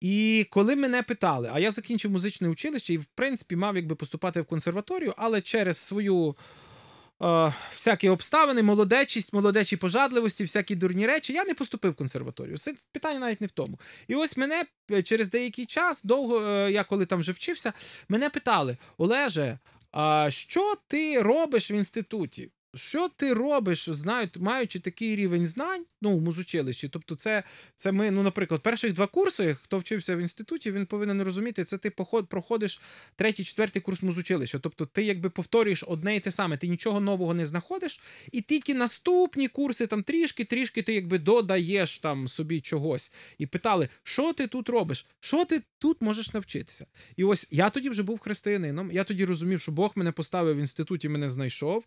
І 0.04 0.46
коли 0.50 0.76
мене 0.76 1.02
питали, 1.02 1.50
а 1.52 1.58
я 1.58 1.70
закінчив 1.70 2.10
музичне 2.10 2.48
училище 2.48 2.94
і, 2.94 2.96
в 2.96 3.06
принципі, 3.06 3.56
мав 3.56 3.76
якби 3.76 3.94
поступати 3.94 4.40
в 4.40 4.44
консерваторію, 4.44 5.14
але 5.16 5.40
через 5.40 5.78
свою 5.78 6.36
е, 7.22 7.54
всякі 7.72 8.08
обставини, 8.08 8.62
молодечість, 8.62 9.32
молодечі 9.32 9.76
пожадливості, 9.76 10.44
всякі 10.44 10.74
дурні 10.74 11.06
речі, 11.06 11.32
я 11.32 11.44
не 11.44 11.54
поступив 11.54 11.92
в 11.92 11.94
консерваторію. 11.94 12.58
Це 12.58 12.74
питання 12.92 13.18
навіть 13.18 13.40
не 13.40 13.46
в 13.46 13.50
тому. 13.50 13.80
І 14.08 14.14
ось 14.14 14.36
мене 14.36 14.64
е, 14.90 15.02
через 15.02 15.30
деякий 15.30 15.66
час, 15.66 16.02
довго, 16.02 16.40
е, 16.40 16.72
я 16.72 16.84
коли 16.84 17.06
там 17.06 17.20
вже 17.20 17.32
вчився, 17.32 17.72
мене 18.08 18.30
питали: 18.30 18.76
Олеже, 18.98 19.58
а 19.92 20.30
що 20.30 20.74
ти 20.88 21.22
робиш 21.22 21.70
в 21.70 21.72
інституті? 21.72 22.50
Що 22.76 23.08
ти 23.08 23.34
робиш, 23.34 23.88
знають, 23.88 24.36
маючи 24.36 24.78
такий 24.78 25.16
рівень 25.16 25.46
знань, 25.46 25.84
ну, 26.02 26.16
в 26.16 26.20
музучилищі. 26.20 26.88
Тобто, 26.88 27.14
це, 27.14 27.42
це 27.76 27.92
ми, 27.92 28.10
ну, 28.10 28.22
наприклад, 28.22 28.62
перших 28.62 28.92
два 28.92 29.06
курси, 29.06 29.56
хто 29.62 29.78
вчився 29.78 30.16
в 30.16 30.18
інституті, 30.18 30.70
він 30.70 30.86
повинен 30.86 31.22
розуміти, 31.22 31.64
це 31.64 31.78
ти 31.78 31.90
поход, 31.90 32.28
проходиш 32.28 32.80
третій, 33.16 33.44
четвертий 33.44 33.82
курс 33.82 34.02
музучилища. 34.02 34.58
Тобто, 34.58 34.86
ти 34.86 35.04
якби 35.04 35.30
повторюєш 35.30 35.84
одне 35.88 36.16
і 36.16 36.20
те 36.20 36.30
саме, 36.30 36.56
ти 36.56 36.68
нічого 36.68 37.00
нового 37.00 37.34
не 37.34 37.46
знаходиш, 37.46 38.00
і 38.32 38.40
тільки 38.40 38.74
наступні 38.74 39.48
курси 39.48 39.86
там 39.86 40.02
трішки, 40.02 40.44
трішки 40.44 40.82
ти 40.82 40.94
якби 40.94 41.18
додаєш 41.18 41.98
там 41.98 42.28
собі 42.28 42.60
чогось. 42.60 43.12
І 43.38 43.46
питали, 43.46 43.88
що 44.02 44.32
ти 44.32 44.46
тут 44.46 44.68
робиш? 44.68 45.06
Що 45.20 45.44
ти 45.44 45.62
тут 45.78 46.00
можеш 46.00 46.34
навчитися? 46.34 46.86
І 47.16 47.24
ось 47.24 47.48
я 47.50 47.70
тоді 47.70 47.90
вже 47.90 48.02
був 48.02 48.18
християнином. 48.18 48.90
Я 48.92 49.04
тоді 49.04 49.24
розумів, 49.24 49.60
що 49.60 49.72
Бог 49.72 49.92
мене 49.94 50.12
поставив 50.12 50.56
в 50.56 50.60
інституті, 50.60 51.08
мене 51.08 51.28
знайшов. 51.28 51.86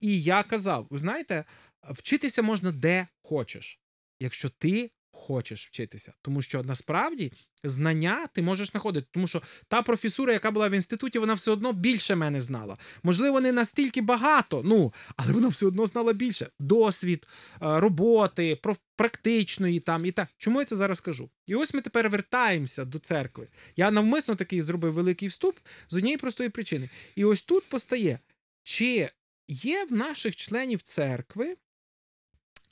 І 0.00 0.22
я 0.28 0.42
казав: 0.42 0.86
ви 0.90 0.98
знаєте, 0.98 1.44
вчитися 1.90 2.42
можна 2.42 2.72
де 2.72 3.06
хочеш, 3.22 3.80
якщо 4.20 4.48
ти 4.48 4.90
хочеш 5.12 5.66
вчитися. 5.66 6.12
Тому 6.22 6.42
що 6.42 6.62
насправді 6.62 7.32
знання 7.64 8.26
ти 8.26 8.42
можеш 8.42 8.70
знаходити. 8.70 9.06
Тому 9.10 9.26
що 9.26 9.42
та 9.68 9.82
професура, 9.82 10.32
яка 10.32 10.50
була 10.50 10.68
в 10.68 10.72
інституті, 10.72 11.18
вона 11.18 11.34
все 11.34 11.50
одно 11.50 11.72
більше 11.72 12.14
мене 12.14 12.40
знала. 12.40 12.78
Можливо, 13.02 13.40
не 13.40 13.52
настільки 13.52 14.00
багато, 14.00 14.62
ну, 14.64 14.92
але 15.16 15.32
вона 15.32 15.48
все 15.48 15.66
одно 15.66 15.86
знала 15.86 16.12
більше. 16.12 16.50
Досвід, 16.58 17.28
е, 17.28 17.56
роботи, 17.60 18.60
практичної 18.96 19.80
там 19.80 20.06
і 20.06 20.12
так. 20.12 20.28
Чому 20.36 20.58
я 20.58 20.64
це 20.64 20.76
зараз 20.76 21.00
кажу? 21.00 21.30
І 21.46 21.54
ось 21.54 21.74
ми 21.74 21.80
тепер 21.80 22.08
вертаємося 22.08 22.84
до 22.84 22.98
церкви. 22.98 23.48
Я 23.76 23.90
навмисно 23.90 24.34
такий 24.34 24.62
зробив 24.62 24.92
великий 24.92 25.28
вступ 25.28 25.58
з 25.88 25.96
однієї 25.96 26.18
простої 26.18 26.48
причини. 26.48 26.90
І 27.16 27.24
ось 27.24 27.42
тут 27.42 27.64
постає, 27.68 28.18
чи 28.62 29.08
є 29.48 29.84
в 29.84 29.92
наших 29.92 30.36
членів 30.36 30.82
церкви, 30.82 31.56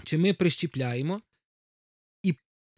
чи 0.05 0.19
ми 0.19 0.33
прищіпляємо, 0.33 1.23
і 2.23 2.33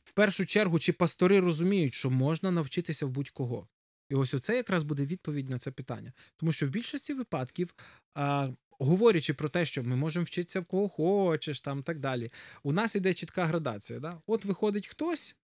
в 0.04 0.12
першу 0.14 0.46
чергу, 0.46 0.78
чи 0.78 0.92
пастори 0.92 1.40
розуміють, 1.40 1.94
що 1.94 2.10
можна 2.10 2.50
навчитися 2.50 3.06
в 3.06 3.10
будь-кого. 3.10 3.68
І 4.08 4.14
ось 4.14 4.34
оце 4.34 4.56
якраз 4.56 4.82
буде 4.82 5.06
відповідь 5.06 5.50
на 5.50 5.58
це 5.58 5.70
питання. 5.70 6.12
Тому 6.36 6.52
що 6.52 6.66
в 6.66 6.68
більшості 6.68 7.14
випадків, 7.14 7.74
а, 8.14 8.50
говорячи 8.70 9.34
про 9.34 9.48
те, 9.48 9.66
що 9.66 9.84
ми 9.84 9.96
можемо 9.96 10.24
вчитися 10.24 10.60
в 10.60 10.64
кого 10.64 10.88
хочеш, 10.88 11.60
там 11.60 11.82
так 11.82 11.98
далі, 11.98 12.32
у 12.62 12.72
нас 12.72 12.94
іде 12.96 13.14
чітка 13.14 13.44
градація. 13.44 14.00
Да? 14.00 14.20
От 14.26 14.44
виходить 14.44 14.88
хтось, 14.88 15.36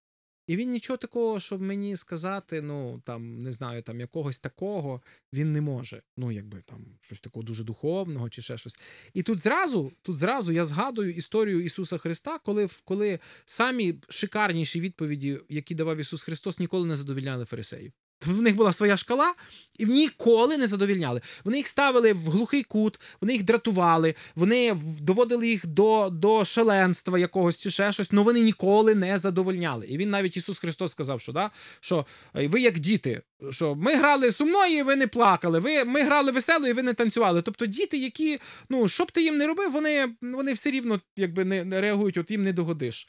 і 0.47 0.57
він 0.57 0.71
нічого 0.71 0.97
такого, 0.97 1.41
щоб 1.41 1.63
мені 1.63 1.97
сказати, 1.97 2.63
ну 2.63 3.03
там 3.05 3.43
не 3.43 3.53
знаю, 3.53 3.83
там 3.83 4.01
якогось 4.01 4.39
такого 4.39 5.03
він 5.33 5.53
не 5.53 5.61
може. 5.61 6.03
Ну, 6.17 6.33
якби 6.33 6.63
там 6.63 6.87
щось 7.01 7.21
такого 7.21 7.43
дуже 7.43 7.65
духовного 7.65 8.31
чи 8.31 8.43
ще 8.43 8.57
щось. 8.57 8.77
І 9.15 9.23
тут 9.23 9.39
зразу, 9.39 9.93
тут 10.03 10.17
зразу 10.17 10.53
я 10.53 10.65
згадую 10.65 11.15
історію 11.15 11.61
Ісуса 11.61 11.99
Христа, 11.99 12.39
коли, 12.39 12.69
коли 12.85 13.19
самі 13.45 13.95
шикарніші 14.09 14.81
відповіді, 14.81 15.41
які 15.49 15.75
давав 15.75 15.97
Ісус 15.97 16.23
Христос, 16.23 16.59
ніколи 16.59 16.87
не 16.87 16.97
задовільняли 16.97 17.45
фарисеїв. 17.45 17.93
В 18.27 18.43
них 18.43 18.57
була 18.57 18.73
своя 18.73 18.97
шкала, 18.97 19.35
і 19.79 19.87
ніколи 19.87 20.57
не 20.57 20.67
задовільняли. 20.67 21.21
Вони 21.45 21.57
їх 21.57 21.69
ставили 21.69 22.13
в 22.13 22.31
глухий 22.31 22.63
кут, 22.63 23.01
вони 23.21 23.33
їх 23.33 23.43
дратували, 23.43 24.15
вони 24.35 24.77
доводили 25.01 25.49
їх 25.49 25.67
до, 25.67 26.09
до 26.11 26.45
шаленства 26.45 27.19
якогось 27.19 27.61
чи 27.61 27.71
ще 27.71 27.93
щось, 27.93 28.09
але 28.13 28.23
вони 28.23 28.41
ніколи 28.41 28.95
не 28.95 29.19
задовольняли. 29.19 29.87
І 29.87 29.97
він 29.97 30.11
навіть 30.11 30.37
Ісус 30.37 30.59
Христос 30.59 30.91
сказав, 30.93 31.21
що, 31.21 31.33
да, 31.33 31.51
що 31.81 32.07
е, 32.37 32.49
ви 32.49 32.61
як 32.61 32.79
діти, 32.79 33.23
що 33.51 33.75
ми 33.75 33.97
грали 33.97 34.33
сумно, 34.33 34.67
і 34.67 34.83
ви 34.83 34.97
не 34.97 35.07
плакали. 35.07 35.61
Ви, 35.61 35.85
ми 35.85 36.03
грали 36.03 36.33
весело, 36.33 36.69
і 36.69 36.73
ви 36.73 36.83
не 36.83 36.95
танцювали. 36.95 37.43
Тобто 37.43 37.67
діти, 37.67 37.99
які, 37.99 38.39
ну, 38.69 38.89
що 38.89 39.05
б 39.05 39.11
ти 39.11 39.23
їм 39.23 39.37
не 39.37 39.47
робив, 39.47 39.73
вони, 39.73 40.09
вони 40.23 40.53
все 40.53 40.71
рівно 40.71 41.01
якби 41.17 41.45
не, 41.45 41.81
реагують, 41.81 42.17
от 42.17 42.31
їм 42.31 42.43
не 42.43 42.53
догодиш. 42.53 43.09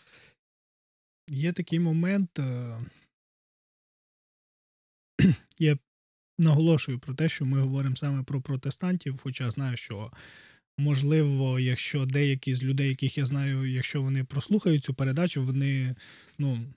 Є 1.27 1.53
такий 1.53 1.79
момент. 1.79 2.39
Я 5.59 5.77
наголошую 6.37 6.99
про 6.99 7.13
те, 7.13 7.29
що 7.29 7.45
ми 7.45 7.61
говоримо 7.61 7.95
саме 7.95 8.23
про 8.23 8.41
протестантів, 8.41 9.19
хоча 9.23 9.49
знаю, 9.49 9.77
що 9.77 10.11
можливо, 10.77 11.59
якщо 11.59 12.05
деякі 12.05 12.53
з 12.53 12.63
людей, 12.63 12.89
яких 12.89 13.17
я 13.17 13.25
знаю, 13.25 13.65
якщо 13.65 14.01
вони 14.01 14.23
прослухають 14.23 14.83
цю 14.83 14.93
передачу, 14.93 15.43
вони 15.43 15.95
ну, 16.37 16.73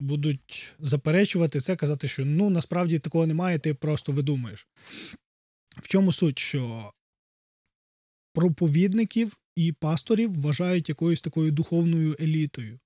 будуть 0.00 0.74
заперечувати 0.78 1.60
це, 1.60 1.76
казати, 1.76 2.08
що 2.08 2.24
ну 2.24 2.50
насправді 2.50 2.98
такого 2.98 3.26
немає, 3.26 3.58
ти 3.58 3.74
просто 3.74 4.12
видумаєш. 4.12 4.68
В 5.76 5.88
чому 5.88 6.12
суть, 6.12 6.38
що 6.38 6.92
проповідників 8.34 9.40
і 9.56 9.72
пасторів 9.72 10.40
вважають 10.40 10.88
якоюсь 10.88 11.20
такою 11.20 11.50
духовною 11.50 12.16
елітою, 12.20 12.78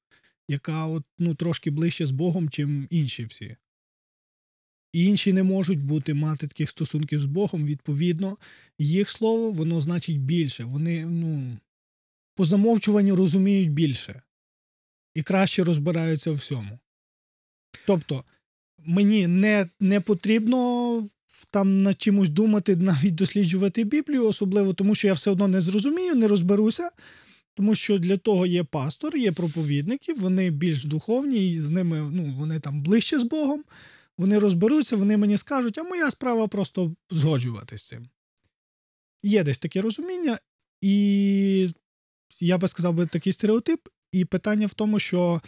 яка 0.48 0.86
от, 0.86 1.04
ну, 1.18 1.34
трошки 1.34 1.70
ближче 1.70 2.06
з 2.06 2.10
Богом, 2.10 2.50
чим 2.50 2.86
інші 2.90 3.24
всі. 3.24 3.56
Інші 4.96 5.32
не 5.32 5.42
можуть 5.42 5.84
бути 5.84 6.14
мати 6.14 6.46
таких 6.46 6.70
стосунків 6.70 7.20
з 7.20 7.26
Богом. 7.26 7.64
Відповідно, 7.64 8.36
їх 8.78 9.08
слово 9.08 9.50
воно 9.50 9.80
значить 9.80 10.20
більше. 10.20 10.64
Вони 10.64 11.06
ну, 11.06 11.56
по 12.34 12.44
замовчуванню 12.44 13.16
розуміють 13.16 13.72
більше 13.72 14.22
і 15.14 15.22
краще 15.22 15.64
розбираються 15.64 16.30
в 16.30 16.34
всьому. 16.34 16.78
Тобто, 17.86 18.24
мені 18.78 19.26
не, 19.26 19.68
не 19.80 20.00
потрібно 20.00 21.08
там 21.50 21.78
над 21.78 22.00
чимось 22.02 22.30
думати, 22.30 22.76
навіть 22.76 23.14
досліджувати 23.14 23.84
Біблію, 23.84 24.26
особливо 24.26 24.72
тому, 24.72 24.94
що 24.94 25.06
я 25.06 25.12
все 25.12 25.30
одно 25.30 25.48
не 25.48 25.60
зрозумію, 25.60 26.14
не 26.14 26.28
розберуся. 26.28 26.90
Тому 27.54 27.74
що 27.74 27.98
для 27.98 28.16
того 28.16 28.46
є 28.46 28.64
пастор, 28.64 29.16
є 29.16 29.32
проповідники, 29.32 30.12
вони 30.12 30.50
більш 30.50 30.84
духовні, 30.84 31.50
і 31.50 31.60
з 31.60 31.70
ними 31.70 32.10
ну, 32.12 32.34
вони 32.38 32.60
там 32.60 32.82
ближче 32.82 33.18
з 33.18 33.22
Богом. 33.22 33.64
Вони 34.18 34.38
розберуться, 34.38 34.96
вони 34.96 35.16
мені 35.16 35.36
скажуть, 35.36 35.78
а 35.78 35.82
моя 35.82 36.10
справа 36.10 36.48
просто 36.48 36.94
згоджуватися 37.10 37.84
з 37.84 37.88
цим. 37.88 38.08
Є 39.22 39.42
десь 39.42 39.58
таке 39.58 39.80
розуміння, 39.80 40.38
і 40.80 41.68
я 42.40 42.58
би 42.58 42.68
сказав 42.68 42.94
би 42.94 43.06
такий 43.06 43.32
стереотип. 43.32 43.88
І 44.12 44.24
питання 44.24 44.66
в 44.66 44.74
тому, 44.74 44.98
що 44.98 45.40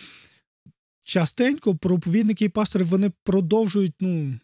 частенько 1.03 1.77
проповідники 1.77 2.45
і 2.45 2.49
пастори 2.49 2.85
вони 2.85 3.13
продовжують 3.23 3.95
ну, 4.01 4.41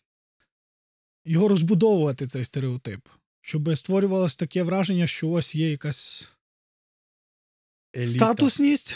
його 1.25 1.49
розбудовувати, 1.49 2.26
цей 2.26 2.45
стереотип, 2.45 3.09
щоб 3.40 3.76
створювалося 3.76 4.37
таке 4.37 4.62
враження, 4.62 5.07
що 5.07 5.31
ось 5.31 5.54
є 5.54 5.71
якась 5.71 6.28
статусність. 8.07 8.95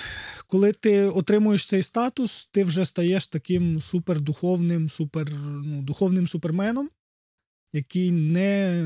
Коли 0.51 0.73
ти 0.73 1.03
отримуєш 1.03 1.67
цей 1.67 1.83
статус, 1.83 2.49
ти 2.53 2.65
вже 2.65 2.85
стаєш 2.85 3.27
таким 3.27 3.81
супердуховним, 3.81 4.89
супер, 4.89 5.27
ну, 5.65 5.83
духовним 5.83 6.27
суперменом, 6.27 6.91
який 7.73 8.11
не, 8.11 8.83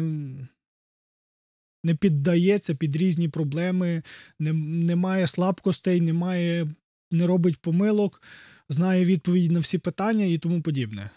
не 1.85 1.95
піддається 1.95 2.75
під 2.75 2.97
різні 2.97 3.28
проблеми, 3.28 4.02
не, 4.38 4.52
не 4.52 4.97
має 4.97 5.26
слабкостей, 5.26 6.00
не, 6.00 6.12
має, 6.12 6.69
не 7.11 7.26
робить 7.26 7.57
помилок, 7.57 8.23
знає 8.69 9.04
відповіді 9.04 9.49
на 9.50 9.61
всі 9.61 9.78
питання 9.78 10.25
і 10.25 10.38
тому 10.38 10.62
подібне. 10.62 11.11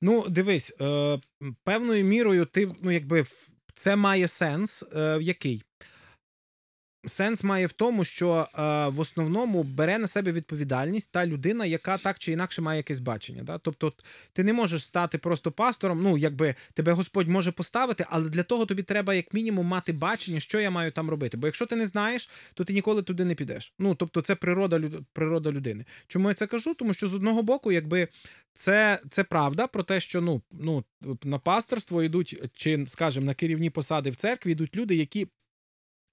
Ну, 0.00 0.28
дивись, 0.28 0.76
е, 0.80 1.20
певною 1.64 2.04
мірою 2.04 2.44
ти, 2.44 2.68
ну, 2.82 2.90
якби 2.90 3.24
це 3.74 3.96
має 3.96 4.28
сенс, 4.28 4.84
е, 4.96 5.18
який? 5.20 5.62
Сенс 7.06 7.44
має 7.44 7.66
в 7.66 7.72
тому, 7.72 8.04
що 8.04 8.48
е, 8.58 8.62
в 8.88 9.00
основному 9.00 9.62
бере 9.62 9.98
на 9.98 10.08
себе 10.08 10.32
відповідальність 10.32 11.12
та 11.12 11.26
людина, 11.26 11.66
яка 11.66 11.98
так 11.98 12.18
чи 12.18 12.32
інакше 12.32 12.62
має 12.62 12.76
якесь 12.76 13.00
бачення. 13.00 13.42
Да? 13.42 13.58
Тобто, 13.58 13.92
ти 14.32 14.44
не 14.44 14.52
можеш 14.52 14.84
стати 14.84 15.18
просто 15.18 15.52
пастором. 15.52 16.02
Ну, 16.02 16.18
якби 16.18 16.54
тебе 16.74 16.92
Господь 16.92 17.28
може 17.28 17.52
поставити, 17.52 18.06
але 18.10 18.28
для 18.28 18.42
того 18.42 18.66
тобі 18.66 18.82
треба 18.82 19.14
як 19.14 19.34
мінімум 19.34 19.66
мати 19.66 19.92
бачення, 19.92 20.40
що 20.40 20.60
я 20.60 20.70
маю 20.70 20.92
там 20.92 21.10
робити. 21.10 21.36
Бо 21.36 21.46
якщо 21.46 21.66
ти 21.66 21.76
не 21.76 21.86
знаєш, 21.86 22.28
то 22.54 22.64
ти 22.64 22.72
ніколи 22.72 23.02
туди 23.02 23.24
не 23.24 23.34
підеш. 23.34 23.72
Ну, 23.78 23.94
тобто, 23.94 24.20
це 24.20 24.34
природа, 24.34 24.80
природа 25.12 25.52
людини. 25.52 25.84
Чому 26.08 26.28
я 26.28 26.34
це 26.34 26.46
кажу? 26.46 26.74
Тому 26.74 26.94
що 26.94 27.06
з 27.06 27.14
одного 27.14 27.42
боку, 27.42 27.72
якби 27.72 28.08
це, 28.54 29.00
це 29.10 29.24
правда 29.24 29.66
про 29.66 29.82
те, 29.82 30.00
що 30.00 30.20
ну, 30.20 30.42
ну 30.52 30.84
на 31.24 31.38
пасторство 31.38 32.02
йдуть, 32.02 32.42
чи, 32.52 32.86
скажімо, 32.86 33.26
на 33.26 33.34
керівні 33.34 33.70
посади 33.70 34.10
в 34.10 34.16
церкві 34.16 34.52
йдуть 34.52 34.76
люди, 34.76 34.94
які. 34.94 35.26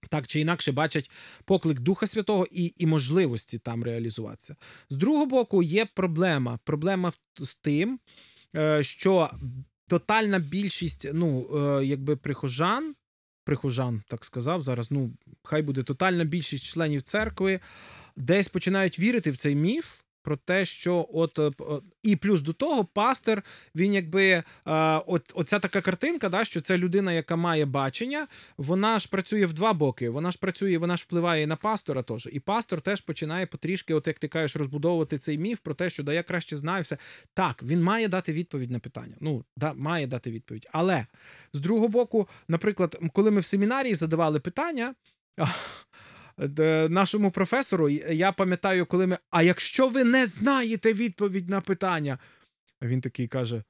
Так 0.10 0.27
чи 0.27 0.39
інакше 0.39 0.72
бачать 0.72 1.12
поклик 1.45 1.79
Духа 1.79 2.07
Святого 2.07 2.48
і, 2.51 2.74
і 2.77 2.86
можливості 2.86 3.57
там 3.57 3.83
реалізуватися. 3.83 4.55
З 4.89 4.98
другого 4.98 5.25
боку, 5.25 5.63
є 5.63 5.86
проблема. 5.86 6.60
Проблема 6.63 7.12
з 7.39 7.55
тим, 7.55 8.00
е, 8.55 8.83
що 8.83 9.29
тотальна 9.88 10.39
більшість, 10.39 11.07
ну, 11.13 11.48
е, 11.57 11.86
якби 11.86 12.15
прихожан, 12.15 12.95
прихожан, 13.43 14.03
так 14.07 14.25
сказав, 14.25 14.62
зараз, 14.62 14.91
ну, 14.91 15.13
хай 15.43 15.62
буде 15.62 15.83
тотальна 15.83 16.24
більшість 16.24 16.63
членів 16.63 17.01
церкви, 17.01 17.60
десь 18.15 18.48
починають 18.48 19.00
вірити 19.00 19.31
в 19.31 19.38
цей 19.38 19.55
міф, 19.55 20.02
про 20.23 20.37
те, 20.37 20.65
що 20.65 21.09
от 21.13 21.39
е, 21.39 21.51
і 22.03 22.15
плюс 22.15 22.41
до 22.41 22.53
того, 22.53 22.85
пастор, 22.85 23.43
він 23.75 23.93
якби 23.93 24.23
е, 24.29 24.43
от, 25.07 25.31
оця 25.35 25.59
така 25.59 25.81
картинка, 25.81 26.29
да, 26.29 26.45
що 26.45 26.61
це 26.61 26.77
людина, 26.77 27.13
яка 27.13 27.35
має 27.35 27.65
бачення, 27.65 28.27
вона 28.57 28.99
ж 28.99 29.09
працює 29.09 29.45
в 29.45 29.53
два 29.53 29.73
боки. 29.73 30.09
Вона 30.09 30.31
ж 30.31 30.37
працює, 30.37 30.77
вона 30.77 30.97
ж 30.97 31.03
впливає 31.03 31.43
і 31.43 31.45
на 31.45 31.55
пастора 31.55 32.03
теж. 32.03 32.29
І 32.31 32.39
пастор 32.39 32.81
теж 32.81 33.01
починає 33.01 33.45
потрішки, 33.45 33.93
от 33.93 34.07
як 34.07 34.19
ти 34.19 34.27
кажеш, 34.27 34.55
розбудовувати 34.55 35.17
цей 35.17 35.37
міф 35.37 35.59
про 35.59 35.73
те, 35.73 35.89
що 35.89 36.03
да 36.03 36.13
я 36.13 36.23
краще 36.23 36.57
знаю 36.57 36.83
все. 36.83 36.97
Так, 37.33 37.63
він 37.63 37.83
має 37.83 38.07
дати 38.07 38.33
відповідь 38.33 38.71
на 38.71 38.79
питання. 38.79 39.15
Ну, 39.19 39.45
да, 39.57 39.73
має 39.73 40.07
дати 40.07 40.31
відповідь. 40.31 40.67
Але 40.71 41.05
з 41.53 41.59
другого 41.59 41.87
боку, 41.87 42.27
наприклад, 42.47 42.99
коли 43.13 43.31
ми 43.31 43.39
в 43.39 43.45
семінарії 43.45 43.95
задавали 43.95 44.39
питання. 44.39 44.93
Де 46.37 46.89
Нашому 46.89 47.31
професору, 47.31 47.89
я 47.89 48.31
пам'ятаю, 48.31 48.85
коли 48.85 49.07
ми. 49.07 49.17
А 49.31 49.43
якщо 49.43 49.87
ви 49.87 50.03
не 50.03 50.25
знаєте 50.25 50.93
відповідь 50.93 51.49
на 51.49 51.61
питання, 51.61 52.17
А 52.81 52.87
він 52.87 53.01
такий 53.01 53.27
каже: 53.27 53.63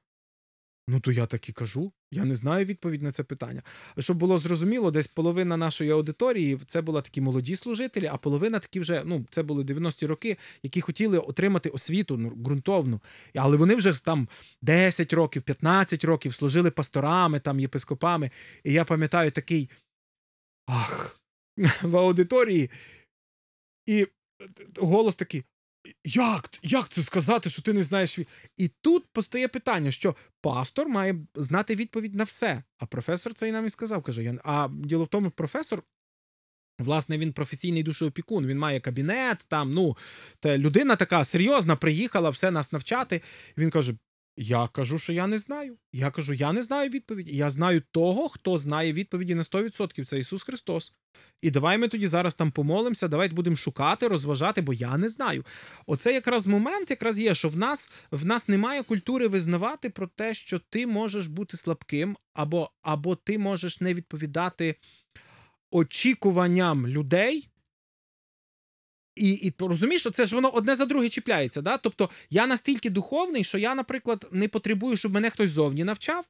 Ну, 0.88 1.00
то 1.00 1.12
я 1.12 1.26
так 1.26 1.48
і 1.48 1.52
кажу. 1.52 1.92
Я 2.10 2.24
не 2.24 2.34
знаю 2.34 2.64
відповідь 2.64 3.02
на 3.02 3.12
це 3.12 3.22
питання. 3.22 3.62
Щоб 3.98 4.16
було 4.16 4.38
зрозуміло, 4.38 4.90
десь 4.90 5.06
половина 5.06 5.56
нашої 5.56 5.90
аудиторії 5.90 6.58
це 6.66 6.82
була 6.82 7.00
такі 7.00 7.20
молоді 7.20 7.56
служителі, 7.56 8.06
а 8.12 8.16
половина 8.16 8.58
такі 8.58 8.80
вже, 8.80 9.02
ну, 9.04 9.26
це 9.30 9.42
були 9.42 9.64
90-ті 9.64 10.06
роки, 10.06 10.36
які 10.62 10.80
хотіли 10.80 11.18
отримати 11.18 11.68
освіту 11.68 12.16
ну, 12.16 12.30
ґрунтовну. 12.30 13.00
Але 13.34 13.56
вони 13.56 13.74
вже 13.74 14.04
там 14.04 14.28
10 14.62 15.12
років, 15.12 15.42
15 15.42 16.04
років 16.04 16.34
служили 16.34 16.70
пасторами, 16.70 17.40
там, 17.40 17.60
єпископами. 17.60 18.30
І 18.64 18.72
я 18.72 18.84
пам'ятаю 18.84 19.30
такий 19.30 19.70
ах, 20.66 21.20
в 21.82 21.96
аудиторії. 21.96 22.70
І 23.86 24.06
голос 24.76 25.16
такий: 25.16 25.44
як, 26.04 26.50
як 26.62 26.88
це 26.88 27.02
сказати, 27.02 27.50
що 27.50 27.62
ти 27.62 27.72
не 27.72 27.82
знаєш? 27.82 28.18
І 28.56 28.68
тут 28.80 29.06
постає 29.12 29.48
питання, 29.48 29.90
що 29.90 30.16
пастор 30.40 30.88
має 30.88 31.16
знати 31.34 31.74
відповідь 31.74 32.14
на 32.14 32.24
все. 32.24 32.62
А 32.78 32.86
професор 32.86 33.34
це 33.34 33.48
і 33.48 33.52
нам 33.52 33.66
і 33.66 33.70
сказав. 33.70 34.02
Каже, 34.02 34.38
а 34.44 34.68
діло 34.72 35.04
в 35.04 35.08
тому, 35.08 35.30
професор. 35.30 35.82
Власне, 36.78 37.18
він 37.18 37.32
професійний 37.32 37.82
душоопікун, 37.82 38.46
він 38.46 38.58
має 38.58 38.80
кабінет, 38.80 39.44
там, 39.48 39.70
ну, 39.70 39.96
та 40.40 40.58
людина 40.58 40.96
така 40.96 41.24
серйозна, 41.24 41.76
приїхала 41.76 42.30
все 42.30 42.50
нас 42.50 42.72
навчати. 42.72 43.22
Він 43.58 43.70
каже: 43.70 43.94
Я 44.36 44.68
кажу, 44.68 44.98
що 44.98 45.12
я 45.12 45.26
не 45.26 45.38
знаю. 45.38 45.76
Я 45.92 46.10
кажу, 46.10 46.32
я 46.32 46.52
не 46.52 46.62
знаю 46.62 46.90
відповіді. 46.90 47.36
Я 47.36 47.50
знаю 47.50 47.82
того, 47.90 48.28
хто 48.28 48.58
знає 48.58 48.92
відповіді 48.92 49.34
на 49.34 49.42
100%. 49.42 50.04
Це 50.04 50.18
Ісус 50.18 50.42
Христос. 50.42 50.94
І 51.42 51.50
давай 51.50 51.78
ми 51.78 51.88
тоді 51.88 52.06
зараз 52.06 52.34
там 52.34 52.50
помолимося, 52.50 53.08
давай 53.08 53.28
будемо 53.28 53.56
шукати, 53.56 54.08
розважати, 54.08 54.60
бо 54.60 54.72
я 54.72 54.96
не 54.96 55.08
знаю. 55.08 55.44
Оце 55.86 56.12
якраз 56.12 56.46
момент, 56.46 56.90
якраз 56.90 57.18
є, 57.18 57.34
що 57.34 57.48
в 57.48 57.56
нас 57.56 57.92
в 58.10 58.26
нас 58.26 58.48
немає 58.48 58.82
культури 58.82 59.28
визнавати 59.28 59.90
про 59.90 60.06
те, 60.06 60.34
що 60.34 60.58
ти 60.58 60.86
можеш 60.86 61.26
бути 61.26 61.56
слабким, 61.56 62.16
або, 62.34 62.70
або 62.82 63.16
ти 63.16 63.38
можеш 63.38 63.80
не 63.80 63.94
відповідати 63.94 64.74
очікуванням 65.70 66.86
людей. 66.86 67.48
І, 69.16 69.32
і 69.32 69.52
розумієш, 69.58 70.00
що 70.00 70.10
це 70.10 70.26
ж 70.26 70.34
воно 70.34 70.48
одне 70.48 70.76
за 70.76 70.84
друге 70.86 71.08
чіпляється. 71.08 71.62
Да? 71.62 71.76
Тобто 71.76 72.10
я 72.30 72.46
настільки 72.46 72.90
духовний, 72.90 73.44
що 73.44 73.58
я, 73.58 73.74
наприклад, 73.74 74.26
не 74.32 74.48
потребую, 74.48 74.96
щоб 74.96 75.12
мене 75.12 75.30
хтось 75.30 75.50
зовні 75.50 75.84
навчав. 75.84 76.24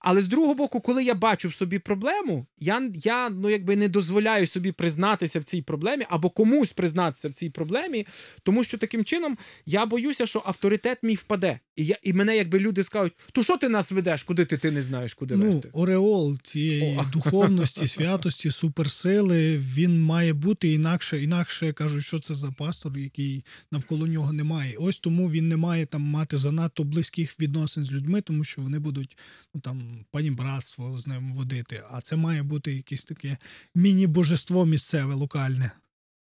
Але 0.00 0.22
з 0.22 0.26
другого 0.26 0.54
боку, 0.54 0.80
коли 0.80 1.04
я 1.04 1.14
бачу 1.14 1.48
в 1.48 1.54
собі 1.54 1.78
проблему, 1.78 2.46
я, 2.58 2.90
я 2.94 3.30
ну, 3.30 3.50
якби 3.50 3.76
не 3.76 3.88
дозволяю 3.88 4.46
собі 4.46 4.72
признатися 4.72 5.40
в 5.40 5.44
цій 5.44 5.62
проблемі 5.62 6.04
або 6.08 6.30
комусь 6.30 6.72
признатися 6.72 7.28
в 7.28 7.32
цій 7.32 7.50
проблемі, 7.50 8.06
тому 8.42 8.64
що 8.64 8.78
таким 8.78 9.04
чином 9.04 9.38
я 9.66 9.86
боюся, 9.86 10.26
що 10.26 10.42
авторитет 10.46 10.98
мій 11.02 11.14
впаде. 11.14 11.60
І 11.76 11.84
я, 11.84 11.96
і 12.02 12.12
мене 12.12 12.36
якби 12.36 12.58
люди 12.58 12.82
скажуть: 12.82 13.12
то 13.32 13.42
що 13.42 13.56
ти 13.56 13.68
нас 13.68 13.92
ведеш, 13.92 14.22
куди 14.22 14.44
ти, 14.44 14.58
ти 14.58 14.70
не 14.70 14.82
знаєш, 14.82 15.14
куди 15.14 15.36
ну, 15.36 15.46
вести? 15.46 15.68
Ореол 15.72 16.38
цієї 16.42 16.98
О. 16.98 17.04
духовності, 17.12 17.86
святості, 17.86 18.50
суперсили, 18.50 19.56
він 19.56 20.02
має 20.02 20.32
бути 20.32 20.72
інакше. 20.72 21.22
Інакше 21.22 21.72
кажуть, 21.72 22.04
що 22.04 22.18
це 22.18 22.34
за 22.34 22.50
пастор, 22.50 22.98
який 22.98 23.44
навколо 23.70 24.06
нього 24.06 24.32
немає. 24.32 24.76
Ось 24.78 24.98
тому 24.98 25.30
він 25.30 25.48
не 25.48 25.56
має 25.56 25.86
там 25.86 26.02
мати 26.02 26.36
занадто 26.36 26.84
близьких 26.84 27.40
відносин 27.40 27.84
з 27.84 27.92
людьми, 27.92 28.20
тому 28.20 28.44
що 28.44 28.62
вони 28.62 28.78
будуть 28.78 29.16
ну 29.54 29.60
там 29.60 29.89
панібратство 30.10 30.98
з 30.98 31.06
ним 31.06 31.34
водити. 31.34 31.84
А 31.90 32.00
це 32.00 32.16
має 32.16 32.42
бути 32.42 32.74
якесь 32.74 33.04
таке 33.04 33.36
міні-божество 33.74 34.66
місцеве, 34.66 35.14
локальне. 35.14 35.70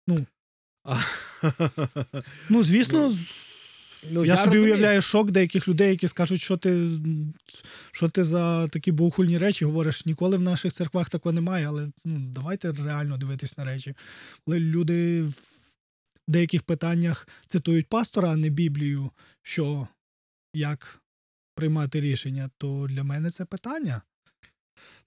Ну, 0.08 0.26
звісно, 2.64 3.14
Ну, 4.12 4.26
я, 4.26 4.38
собі 4.38 4.46
розумію. 4.46 4.64
уявляю 4.74 5.02
шок 5.02 5.32
деяких 5.32 5.68
людей, 5.68 5.90
які 5.90 6.08
скажуть, 6.08 6.42
що 6.42 6.58
ти, 6.58 6.90
що 7.92 8.08
ти 8.10 8.24
за 8.24 8.68
такі 8.68 8.92
богохульні 8.92 9.38
речі 9.38 9.66
говориш. 9.66 10.06
Ніколи 10.06 10.38
в 10.38 10.42
наших 10.42 10.74
церквах 10.74 11.10
такого 11.10 11.34
немає, 11.34 11.68
але 11.68 11.92
ну, 12.06 12.20
давайте 12.20 12.72
реально 12.72 13.18
дивитись 13.18 13.58
на 13.58 13.64
речі. 13.64 13.96
Коли 14.46 14.60
люди 14.60 15.24
в 15.24 15.34
деяких 16.28 16.64
питаннях 16.64 17.28
цитують 17.48 17.88
пастора, 17.88 18.30
а 18.30 18.36
не 18.36 18.50
Біблію, 18.50 19.12
що 19.42 19.88
як 20.54 21.03
приймати 21.56 22.02
рішення, 22.02 22.50
то 22.58 22.88
для 22.90 23.04
мене 23.04 23.30
це 23.32 23.46
питання. 23.46 24.02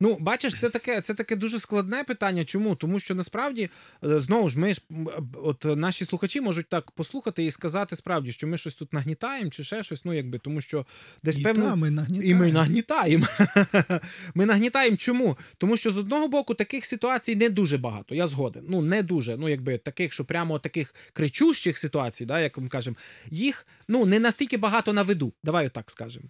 Ну, 0.00 0.16
бачиш, 0.20 0.60
це 0.60 0.70
таке, 0.70 1.00
це 1.00 1.14
таке 1.14 1.36
дуже 1.36 1.60
складне 1.60 2.04
питання. 2.04 2.44
Чому? 2.44 2.74
Тому 2.76 3.00
що 3.00 3.14
насправді 3.14 3.70
е, 4.04 4.20
знову 4.20 4.48
ж 4.48 4.58
ми 4.58 4.74
ж 4.74 4.80
от 5.42 5.64
е, 5.64 5.76
наші 5.76 6.04
слухачі 6.04 6.40
можуть 6.40 6.68
так 6.68 6.90
послухати 6.90 7.44
і 7.44 7.50
сказати 7.50 7.96
справді, 7.96 8.32
що 8.32 8.46
ми 8.46 8.58
щось 8.58 8.74
тут 8.74 8.92
нагнітаємо 8.92 9.50
чи 9.50 9.64
ще 9.64 9.82
щось. 9.82 10.04
Ну 10.04 10.12
якби 10.12 10.38
тому, 10.38 10.60
що 10.60 10.86
десь 11.22 11.38
І 11.38 11.42
певно. 11.42 11.64
та, 11.64 11.74
ми 11.76 12.06
І 12.22 12.34
ми 12.34 12.52
нагнітаємо. 12.52 13.26
Ми 14.34 14.46
нагнітаємо 14.46 14.96
чому? 14.96 15.38
Тому 15.58 15.76
що 15.76 15.90
з 15.90 15.96
одного 15.96 16.28
боку 16.28 16.54
таких 16.54 16.86
ситуацій 16.86 17.36
не 17.36 17.48
дуже 17.48 17.78
багато. 17.78 18.14
Я 18.14 18.26
згоден. 18.26 18.64
Ну 18.68 18.82
не 18.82 19.02
дуже. 19.02 19.36
Ну 19.36 19.48
якби 19.48 19.78
таких, 19.78 20.12
що 20.12 20.24
прямо 20.24 20.58
таких 20.58 20.94
кричущих 21.12 21.78
ситуацій, 21.78 22.24
да, 22.24 22.40
як 22.40 22.58
ми 22.58 22.68
кажемо, 22.68 22.96
їх 23.30 23.66
ну 23.88 24.06
не 24.06 24.18
настільки 24.18 24.56
багато 24.56 24.92
на 24.92 25.02
виду. 25.02 25.32
Давай 25.44 25.68
так 25.68 25.90
скажемо. 25.90 26.28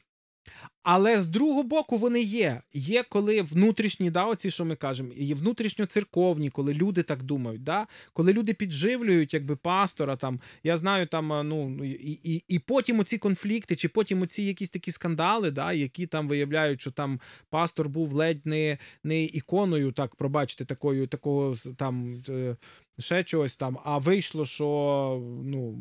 Але 0.88 1.20
з 1.20 1.26
другого 1.26 1.62
боку 1.62 1.96
вони 1.96 2.20
є. 2.20 2.62
Є 2.72 3.02
коли 3.02 3.42
внутрішні, 3.42 4.10
да, 4.10 4.24
оці, 4.24 4.50
що 4.50 4.64
ми 4.64 4.76
кажемо, 4.76 5.10
є 5.16 5.34
внутрішньоцерковні, 5.34 6.50
коли 6.50 6.74
люди 6.74 7.02
так 7.02 7.22
думають, 7.22 7.62
да? 7.62 7.86
коли 8.12 8.32
люди 8.32 8.54
підживлюють 8.54 9.34
якби 9.34 9.56
пастора, 9.56 10.16
там, 10.16 10.40
я 10.64 10.76
знаю, 10.76 11.06
там, 11.06 11.48
ну, 11.48 11.84
і, 11.84 12.10
і, 12.24 12.44
і 12.48 12.58
потім 12.58 12.98
оці 13.00 13.18
конфлікти, 13.18 13.76
чи 13.76 13.88
потім 13.88 14.22
оці 14.22 14.42
якісь 14.42 14.70
такі 14.70 14.92
скандали, 14.92 15.50
да, 15.50 15.72
які 15.72 16.06
там 16.06 16.28
виявляють, 16.28 16.80
що 16.80 16.90
там 16.90 17.20
пастор 17.50 17.88
був 17.88 18.12
ледь 18.12 18.46
не, 18.46 18.78
не 19.04 19.24
іконою, 19.24 19.92
так, 19.92 20.14
пробачте, 20.14 20.64
такою, 20.64 21.06
такого 21.06 21.54
там. 21.76 22.22
е, 22.28 22.56
Ще 22.98 23.24
чогось 23.24 23.56
там, 23.56 23.78
а 23.84 23.98
вийшло, 23.98 24.44
що 24.44 25.22
ну 25.44 25.78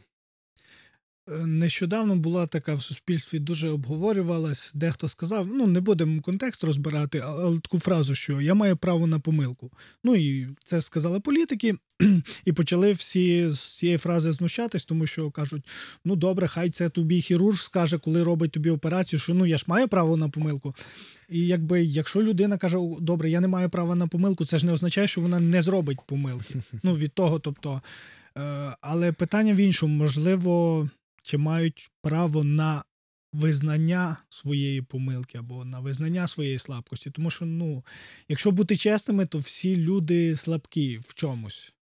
Е, 0.00 0.07
Нещодавно 1.46 2.16
була 2.16 2.46
така 2.46 2.74
в 2.74 2.82
суспільстві 2.82 3.38
дуже 3.38 3.68
обговорювалась. 3.68 4.72
Дехто 4.74 5.08
сказав: 5.08 5.46
ну 5.46 5.66
не 5.66 5.80
будемо 5.80 6.20
контекст 6.20 6.64
розбирати, 6.64 7.18
але 7.24 7.60
таку 7.60 7.78
фразу, 7.78 8.14
що 8.14 8.40
я 8.40 8.54
маю 8.54 8.76
право 8.76 9.06
на 9.06 9.18
помилку. 9.18 9.70
Ну 10.04 10.16
і 10.16 10.48
це 10.64 10.80
сказали 10.80 11.20
політики, 11.20 11.74
і 12.44 12.52
почали 12.52 12.92
всі 12.92 13.50
з 13.50 13.60
цієї 13.60 13.98
фрази 13.98 14.32
знущатись, 14.32 14.84
тому 14.84 15.06
що 15.06 15.30
кажуть: 15.30 15.68
ну 16.04 16.16
добре, 16.16 16.48
хай 16.48 16.70
це 16.70 16.88
тобі 16.88 17.20
хірург 17.20 17.56
скаже, 17.56 17.98
коли 17.98 18.22
робить 18.22 18.52
тобі 18.52 18.70
операцію, 18.70 19.20
що 19.20 19.34
ну 19.34 19.46
я 19.46 19.58
ж 19.58 19.64
маю 19.66 19.88
право 19.88 20.16
на 20.16 20.28
помилку. 20.28 20.74
І 21.28 21.46
якби 21.46 21.82
якщо 21.82 22.22
людина 22.22 22.58
каже, 22.58 22.76
«О, 22.76 22.96
добре, 23.00 23.30
я 23.30 23.40
не 23.40 23.48
маю 23.48 23.70
права 23.70 23.94
на 23.94 24.06
помилку, 24.06 24.44
це 24.44 24.58
ж 24.58 24.66
не 24.66 24.72
означає, 24.72 25.06
що 25.06 25.20
вона 25.20 25.40
не 25.40 25.62
зробить 25.62 25.98
помилки. 26.06 26.54
Ну 26.82 26.94
від 26.94 27.12
того, 27.12 27.38
тобто. 27.38 27.82
Е, 28.36 28.76
але 28.80 29.12
питання 29.12 29.52
в 29.52 29.56
іншому, 29.56 29.94
можливо, 29.94 30.88
чи 31.28 31.38
мають 31.38 31.90
право 32.02 32.44
на 32.44 32.84
визнання 33.32 34.16
своєї 34.28 34.82
помилки 34.82 35.38
або 35.38 35.64
на 35.64 35.80
визнання 35.80 36.26
своєї 36.26 36.58
слабкості. 36.58 37.10
Тому 37.10 37.30
що, 37.30 37.46
ну, 37.46 37.84
якщо 38.28 38.50
бути 38.50 38.76
чесними, 38.76 39.26
то 39.26 39.38
всі 39.38 39.76
люди 39.76 40.36
слабкі 40.36 40.98
в 40.98 41.14
чомусь. 41.14 41.72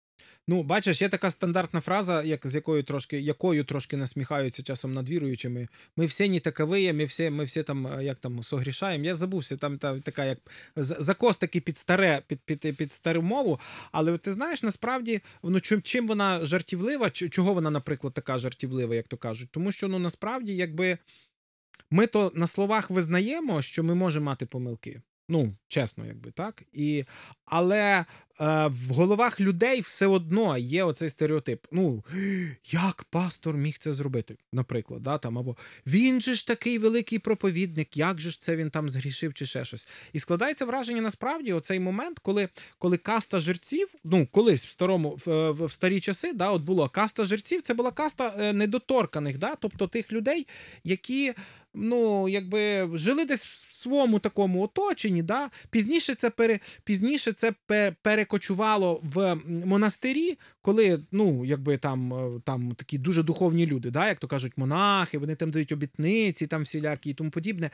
Ну, 0.49 0.63
бачиш, 0.63 1.03
є 1.03 1.09
така 1.09 1.31
стандартна 1.31 1.81
фраза, 1.81 2.23
як, 2.23 2.47
з 2.47 2.55
якою 2.55 2.83
трошки, 2.83 3.21
якою 3.21 3.65
трошки 3.65 3.97
насміхаються 3.97 4.63
часом 4.63 4.95
над 4.95 5.09
віруючими. 5.09 5.69
Ми 5.97 6.07
всі 6.07 6.29
не 6.29 6.41
такові, 6.41 6.93
ми 6.93 7.05
всі, 7.05 7.31
ми 7.31 7.45
всі 7.45 7.63
там, 7.63 7.87
е, 7.87 8.05
як 8.05 8.19
там, 8.19 8.43
согрішаємо. 8.43 9.05
Я 9.05 9.17
забувся, 9.17 9.57
там, 9.57 9.79
та, 9.79 10.01
така 10.01 10.25
як 10.25 10.39
закос 10.77 11.39
такий 11.39 11.61
під 11.61 11.79
старе, 11.79 12.23
під, 12.27 12.41
під, 12.41 12.77
під 12.77 12.93
стару 12.93 13.23
мову. 13.23 13.61
Але 13.93 14.19
ти 14.19 14.33
знаєш, 14.33 14.63
насправді, 14.63 15.21
ну, 15.43 15.61
чим, 15.61 15.83
чим 15.83 16.07
вона 16.07 16.47
жартівлива, 16.47 17.11
чого 17.11 17.55
вона, 17.55 17.71
наприклад, 17.71 18.15
така 18.15 18.39
жартівлива, 18.39 18.95
як 18.95 19.09
то 19.09 19.17
кажуть? 19.17 19.49
Тому 19.51 19.73
що, 19.73 19.89
ну, 19.89 19.99
насправді, 19.99 20.57
якби 20.57 20.99
ми 21.91 22.07
то 22.07 22.33
на 22.35 22.47
словах 22.47 22.91
визнаємо, 22.91 23.63
що 23.63 23.85
ми 23.85 23.95
можемо 23.95 24.27
мати 24.27 24.47
помилки. 24.47 25.03
Ну, 25.29 25.57
чесно, 25.69 26.07
якби 26.07 26.31
так. 26.31 26.63
І, 26.73 27.05
але 27.45 28.05
в 28.39 28.89
головах 28.91 29.41
людей 29.41 29.81
все 29.81 30.07
одно 30.07 30.59
є 30.59 30.85
оцей 30.85 31.09
стереотип. 31.09 31.67
Ну, 31.73 32.05
як 32.71 33.05
пастор 33.11 33.57
міг 33.57 33.79
це 33.79 33.93
зробити, 33.93 34.37
наприклад, 34.53 35.03
да, 35.03 35.19
там, 35.19 35.39
або 35.39 35.57
він 35.87 36.21
же 36.21 36.35
ж 36.35 36.47
такий 36.47 36.79
великий 36.79 37.19
проповідник, 37.19 37.97
як 37.97 38.21
же 38.21 38.31
ж 38.31 38.41
це 38.41 38.57
він 38.57 38.71
там 38.71 38.89
згрішив 38.89 39.35
чи 39.35 39.47
ще 39.47 39.65
щось. 39.65 39.89
І 40.13 40.19
складається 40.19 40.65
враження 40.65 41.01
насправді 41.01 41.53
оцей 41.53 41.81
момент, 41.81 42.19
коли, 42.19 42.49
коли 42.79 42.97
каста 42.97 43.39
жерців, 43.39 43.89
ну, 44.05 44.29
колись 44.31 44.67
в 44.67 44.69
старому, 44.69 45.19
в, 45.27 45.51
в, 45.51 45.73
старі 45.73 46.01
часи, 46.01 46.33
да, 46.33 46.51
от 46.51 46.63
було 46.63 46.89
каста 46.89 47.25
жерців, 47.25 47.63
це 47.63 47.75
була 47.75 47.91
каста 47.91 48.35
е, 48.39 48.53
недоторканих, 48.53 49.39
да, 49.39 49.55
тобто 49.55 49.87
тих 49.87 50.13
людей, 50.13 50.47
які 50.85 51.35
ну, 51.77 52.29
якби 52.29 52.91
жили 52.95 53.25
десь 53.25 53.45
в 53.45 53.75
своєму 53.77 54.19
такому 54.19 54.63
оточенні. 54.63 55.23
Да? 55.23 55.51
Пізніше 55.71 56.15
це 56.15 56.31
пере, 56.31 56.59
пізніше 56.85 57.33
це 57.33 57.53
пе- 57.67 57.95
перекочувало 58.27 59.01
в 59.03 59.37
монастирі, 59.65 60.39
коли 60.63 61.01
ну, 61.13 61.45
якби 61.45 61.77
там, 61.77 62.15
е, 62.15 62.41
там 62.45 62.75
такі 62.75 62.99
дуже 62.99 63.23
духовні 63.23 63.67
люди, 63.67 63.91
да? 63.91 64.09
як 64.09 64.19
то 64.19 64.27
кажуть, 64.27 64.53
монахи, 64.57 65.19
вони 65.19 65.35
там 65.35 65.51
дають 65.51 65.73
обітниці, 65.73 66.47
там 66.47 66.63
всілякі 66.63 67.11
і 67.11 67.15
тому 67.15 67.31
подібне. 67.31 67.71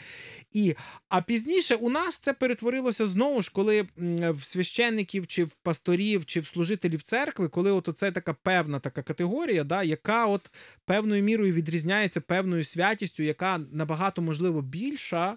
І, 0.53 0.75
а 1.09 1.23
пізніше 1.23 1.75
у 1.75 1.91
нас 1.91 2.19
це 2.19 2.33
перетворилося 2.33 3.07
знову 3.07 3.43
ж, 3.43 3.51
коли 3.55 3.85
в 4.31 4.45
священників, 4.45 5.27
чи 5.27 5.45
в 5.45 5.53
пасторів, 5.53 6.25
чи 6.27 6.41
в 6.41 6.47
служителів 6.47 7.03
церкви, 7.03 7.49
коли 7.49 7.71
от 7.71 7.89
оце 7.89 8.13
така 8.13 8.35
певна 8.35 8.79
така 8.79 9.03
категорія, 9.03 9.65
да, 9.65 9.83
яка 9.83 10.27
от 10.27 10.51
певною 10.85 11.23
мірою 11.23 11.55
відрізняється 11.55 12.21
певною 12.21 12.65
святістю, 12.65 13.23
яка 13.23 13.61
набагато 13.73 14.23
можливо 14.23 14.63
більша. 14.63 15.37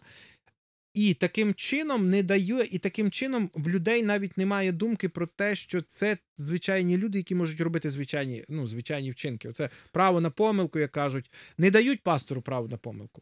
І 0.96 1.14
таким 1.14 1.54
чином 1.54 2.10
не 2.10 2.24
дає, 2.24 2.68
і 2.72 2.78
таким 2.78 3.12
чином 3.12 3.50
в 3.54 3.70
людей 3.70 4.04
навіть 4.04 4.38
немає 4.38 4.72
думки 4.72 5.10
про 5.10 5.28
те, 5.28 5.56
що 5.56 5.82
це 5.82 6.18
звичайні 6.38 6.98
люди, 6.98 7.18
які 7.18 7.36
можуть 7.36 7.62
робити 7.62 7.90
звичайні, 7.90 8.46
ну, 8.50 8.68
звичайні 8.68 9.12
вчинки. 9.12 9.50
Оце 9.50 9.70
право 9.92 10.22
на 10.22 10.30
помилку, 10.30 10.80
як 10.80 10.92
кажуть, 10.92 11.32
не 11.58 11.72
дають 11.72 12.04
пастору 12.04 12.42
право 12.42 12.68
на 12.68 12.78
помилку. 12.78 13.22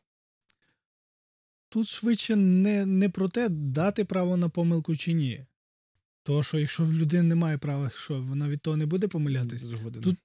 Тут 1.69 1.87
швидше 1.87 2.35
не, 2.35 2.85
не 2.85 3.09
про 3.09 3.29
те, 3.29 3.49
дати 3.49 4.05
право 4.05 4.37
на 4.37 4.49
помилку 4.49 4.95
чи 4.95 5.13
ні. 5.13 5.45
Тому 6.23 6.43
що 6.43 6.59
якщо 6.59 6.83
в 6.83 6.93
людини 6.93 7.23
немає 7.23 7.57
права, 7.57 7.91
що 7.95 8.21
вона 8.21 8.49
від 8.49 8.61
того 8.61 8.77
не 8.77 8.85
буде 8.85 9.07
помилятись. 9.07 9.61
Згоден. 9.61 10.01
Тут 10.01 10.17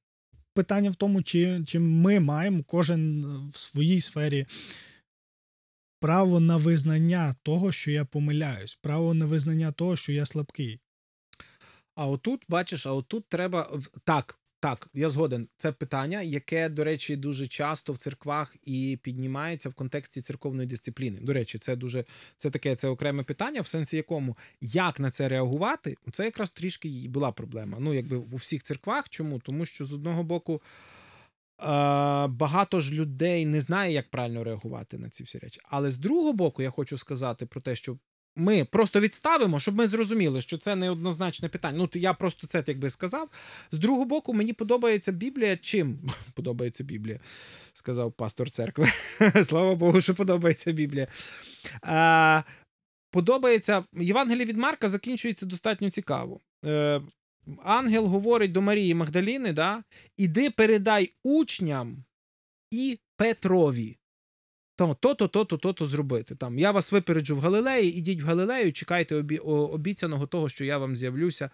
питання 0.55 0.91
в 0.91 0.95
тому, 0.95 1.23
чи, 1.23 1.65
чи 1.67 1.79
ми 1.79 2.21
маємо 2.21 2.63
кожен 2.67 3.27
в 3.55 3.59
своїй 3.59 4.01
сфері 4.01 4.47
право 6.01 6.41
на 6.41 6.57
визнання 6.57 7.37
того, 7.43 7.73
що 7.73 7.91
я 7.91 8.05
помиляюсь, 8.05 8.79
право 8.83 9.15
на 9.15 9.25
визнання 9.25 9.73
того, 9.73 9.97
що 9.97 10.13
я 10.13 10.27
слабкий. 10.27 10.81
А 11.95 12.07
отут, 12.07 12.45
бачиш, 12.49 12.87
а 12.87 12.93
отут 12.93 13.29
треба 13.29 13.81
так. 14.05 14.39
Так, 14.61 14.89
я 14.95 15.09
згоден. 15.09 15.47
Це 15.57 15.73
питання, 15.73 16.23
яке, 16.23 16.69
до 16.69 16.85
речі, 16.85 17.17
дуже 17.17 17.47
часто 17.47 17.93
в 17.93 17.99
церквах 17.99 18.57
і 18.65 18.99
піднімається 19.03 19.69
в 19.69 19.75
контексті 19.75 20.21
церковної 20.21 20.69
дисципліни. 20.69 21.19
До 21.21 21.33
речі, 21.33 21.59
це 21.59 21.77
дуже 21.77 22.05
це 22.37 22.51
таке 22.51 22.77
це 22.77 22.89
окреме 22.89 23.23
питання, 23.23 23.61
в 23.61 23.67
сенсі 23.67 23.97
якому 23.97 24.37
як 24.61 25.01
на 25.01 25.11
це 25.11 25.29
реагувати, 25.29 25.97
це 26.13 26.25
якраз 26.25 26.51
трішки 26.51 26.89
і 26.89 27.09
була 27.09 27.33
проблема. 27.33 27.79
Ну, 27.81 27.95
якби 27.95 28.17
у 28.17 28.37
всіх 28.37 28.63
церквах. 28.63 29.09
Чому? 29.09 29.39
Тому 29.39 29.67
що 29.67 29.85
з 29.85 29.93
одного 29.93 30.23
боку. 30.23 30.63
Е, 31.61 32.27
Багато 32.27 32.81
ж 32.81 32.95
людей 32.95 33.47
не 33.47 33.61
знає, 33.61 33.93
як 33.93 34.11
правильно 34.11 34.45
реагувати 34.45 34.99
на 34.99 35.11
ці 35.11 35.25
всі 35.25 35.39
речі. 35.39 35.61
Але 35.65 35.91
з 35.91 35.99
другого 35.99 36.33
боку, 36.33 36.63
я 36.63 36.71
хочу 36.71 36.99
сказати 36.99 37.47
про 37.47 37.61
те, 37.61 37.77
що 37.77 37.99
ми 38.39 38.65
просто 38.65 39.01
відставимо, 39.01 39.61
щоб 39.61 39.75
ми 39.75 39.87
зрозуміли, 39.87 40.43
що 40.43 40.57
це 40.57 40.77
неоднозначне 40.77 41.49
питання. 41.49 41.79
Ну, 41.79 42.01
я 42.01 42.15
просто 42.15 42.47
це 42.47 42.63
так 42.63 42.79
би 42.79 42.91
сказав. 42.91 43.29
З 43.73 43.79
другого 43.79 44.05
боку, 44.05 44.35
мені 44.35 44.53
подобається 44.53 45.13
Біблія. 45.13 45.57
Чим 45.57 46.11
подобається 46.35 46.85
Біблія? 46.85 47.21
Сказав 47.73 48.13
пастор 48.13 48.51
церкви. 48.51 48.87
Слава 49.45 49.75
Богу, 49.75 50.01
що 50.01 50.15
подобається 50.15 50.73
Біблія. 50.73 51.07
А, 51.83 52.43
подобається 53.11 53.85
Євангеліє 53.93 54.45
від 54.45 54.57
Марка 54.57 54.89
закінчується 54.89 55.47
достатньо 55.47 55.91
цікаво. 55.91 56.41
Е, 56.65 57.01
ангел 57.65 58.07
говорить 58.07 58.53
до 58.53 58.63
Марії 58.63 58.95
Магдаліни: 58.95 59.53
да, 59.53 59.83
іди 60.17 60.51
передай 60.51 61.13
учням 61.23 62.05
і 62.71 62.99
Петрові. 63.17 63.99
То-то, 64.77 65.15
то-то, 65.29 65.57
то-то 65.57 65.87
зробити. 65.87 66.35
Там 66.35 66.59
я 66.59 66.71
вас 66.71 66.93
випереджу 66.93 67.37
в 67.37 67.41
Галилеї, 67.41 67.99
ідіть 67.99 68.23
в 68.23 68.27
Галилею, 68.27 68.73
чекайте 68.73 69.17
обі... 69.17 69.39
обіцяного 69.39 70.27
того, 70.27 70.49
що 70.49 70.65
я 70.65 70.79
вам 70.79 70.97
з'явлюся, 70.97 71.51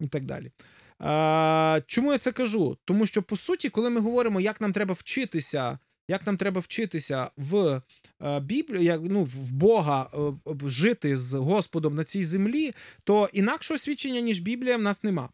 і 0.00 0.06
так 0.06 0.24
далі. 0.24 0.52
А, 0.98 1.80
чому 1.86 2.12
я 2.12 2.18
це 2.18 2.32
кажу? 2.32 2.78
Тому 2.84 3.06
що 3.06 3.22
по 3.22 3.36
суті, 3.36 3.68
коли 3.68 3.90
ми 3.90 4.00
говоримо, 4.00 4.40
як 4.40 4.60
нам 4.60 4.72
треба 4.72 4.94
вчитися, 4.94 5.78
як 6.08 6.26
нам 6.26 6.36
треба 6.36 6.60
вчитися 6.60 7.30
в 7.36 7.82
е, 8.22 8.40
Біблію, 8.40 8.82
як 8.82 9.00
ну 9.04 9.24
в 9.24 9.52
Бога 9.52 10.10
е, 10.14 10.68
жити 10.68 11.16
з 11.16 11.32
Господом 11.32 11.94
на 11.94 12.04
цій 12.04 12.24
землі, 12.24 12.74
то 13.04 13.28
інакшого 13.32 13.78
свідчення, 13.78 14.20
ніж 14.20 14.38
Біблія, 14.38 14.76
в 14.76 14.82
нас 14.82 15.04
нема. 15.04 15.28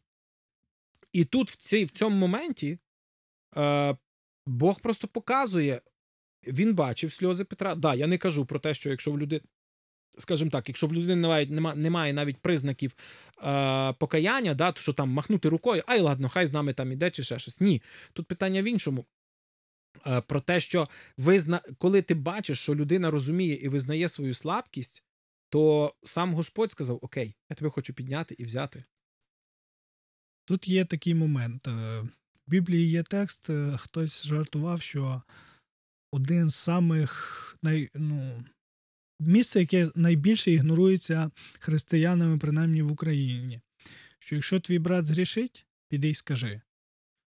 І 1.12 1.24
тут, 1.24 1.50
в, 1.50 1.56
цій, 1.56 1.84
в 1.84 1.90
цьому 1.90 2.16
моменті, 2.16 2.78
е, 3.56 3.96
Бог 4.46 4.80
просто 4.80 5.08
показує, 5.08 5.80
він 6.46 6.74
бачив 6.74 7.12
сльози 7.12 7.44
Петра. 7.44 7.74
Да, 7.74 7.94
я 7.94 8.06
не 8.06 8.18
кажу 8.18 8.46
про 8.46 8.58
те, 8.58 8.74
що 8.74 8.90
якщо 8.90 9.10
в 9.12 9.18
людини, 9.18 9.42
скажімо 10.18 10.50
так, 10.50 10.68
якщо 10.68 10.86
в 10.86 10.94
людини 10.94 11.16
немає, 11.16 11.46
немає 11.76 12.12
навіть 12.12 12.36
признаків 12.36 12.94
е, 13.44 13.92
покаяння, 13.92 14.54
да, 14.54 14.72
то 14.72 14.80
що 14.80 14.92
там 14.92 15.10
махнути 15.10 15.48
рукою, 15.48 15.82
ай 15.86 16.00
ладно, 16.00 16.28
хай 16.28 16.46
з 16.46 16.52
нами 16.52 16.72
там 16.72 16.92
іде 16.92 17.10
чи 17.10 17.22
ще 17.22 17.38
щось. 17.38 17.60
Ні. 17.60 17.82
Тут 18.12 18.26
питання 18.26 18.62
в 18.62 18.64
іншому. 18.64 19.06
Е, 20.06 20.20
про 20.20 20.40
те, 20.40 20.60
що 20.60 20.88
визна... 21.18 21.60
коли 21.78 22.02
ти 22.02 22.14
бачиш, 22.14 22.58
що 22.60 22.74
людина 22.74 23.10
розуміє 23.10 23.54
і 23.54 23.68
визнає 23.68 24.08
свою 24.08 24.34
слабкість, 24.34 25.04
то 25.48 25.94
сам 26.02 26.34
Господь 26.34 26.70
сказав: 26.70 26.98
Окей, 27.02 27.34
я 27.50 27.56
тебе 27.56 27.70
хочу 27.70 27.94
підняти 27.94 28.34
і 28.38 28.44
взяти. 28.44 28.84
Тут 30.44 30.68
є 30.68 30.84
такий 30.84 31.14
момент. 31.14 31.68
е, 31.68 32.00
В 32.46 32.50
Біблії 32.50 32.90
є 32.90 33.02
текст, 33.02 33.50
е, 33.50 33.76
хтось 33.76 34.26
жартував, 34.26 34.82
що 34.82 35.22
один 36.12 36.50
з 36.50 36.54
самих 36.54 37.56
най, 37.62 37.90
ну, 37.94 38.44
місце, 39.20 39.60
яке 39.60 39.90
найбільше 39.94 40.50
ігнорується 40.50 41.30
християнами, 41.58 42.38
принаймні 42.38 42.82
в 42.82 42.92
Україні. 42.92 43.60
Що 44.18 44.34
якщо 44.34 44.60
твій 44.60 44.78
брат 44.78 45.06
згрішить, 45.06 45.66
піди 45.88 46.10
й 46.10 46.14
скажи. 46.14 46.60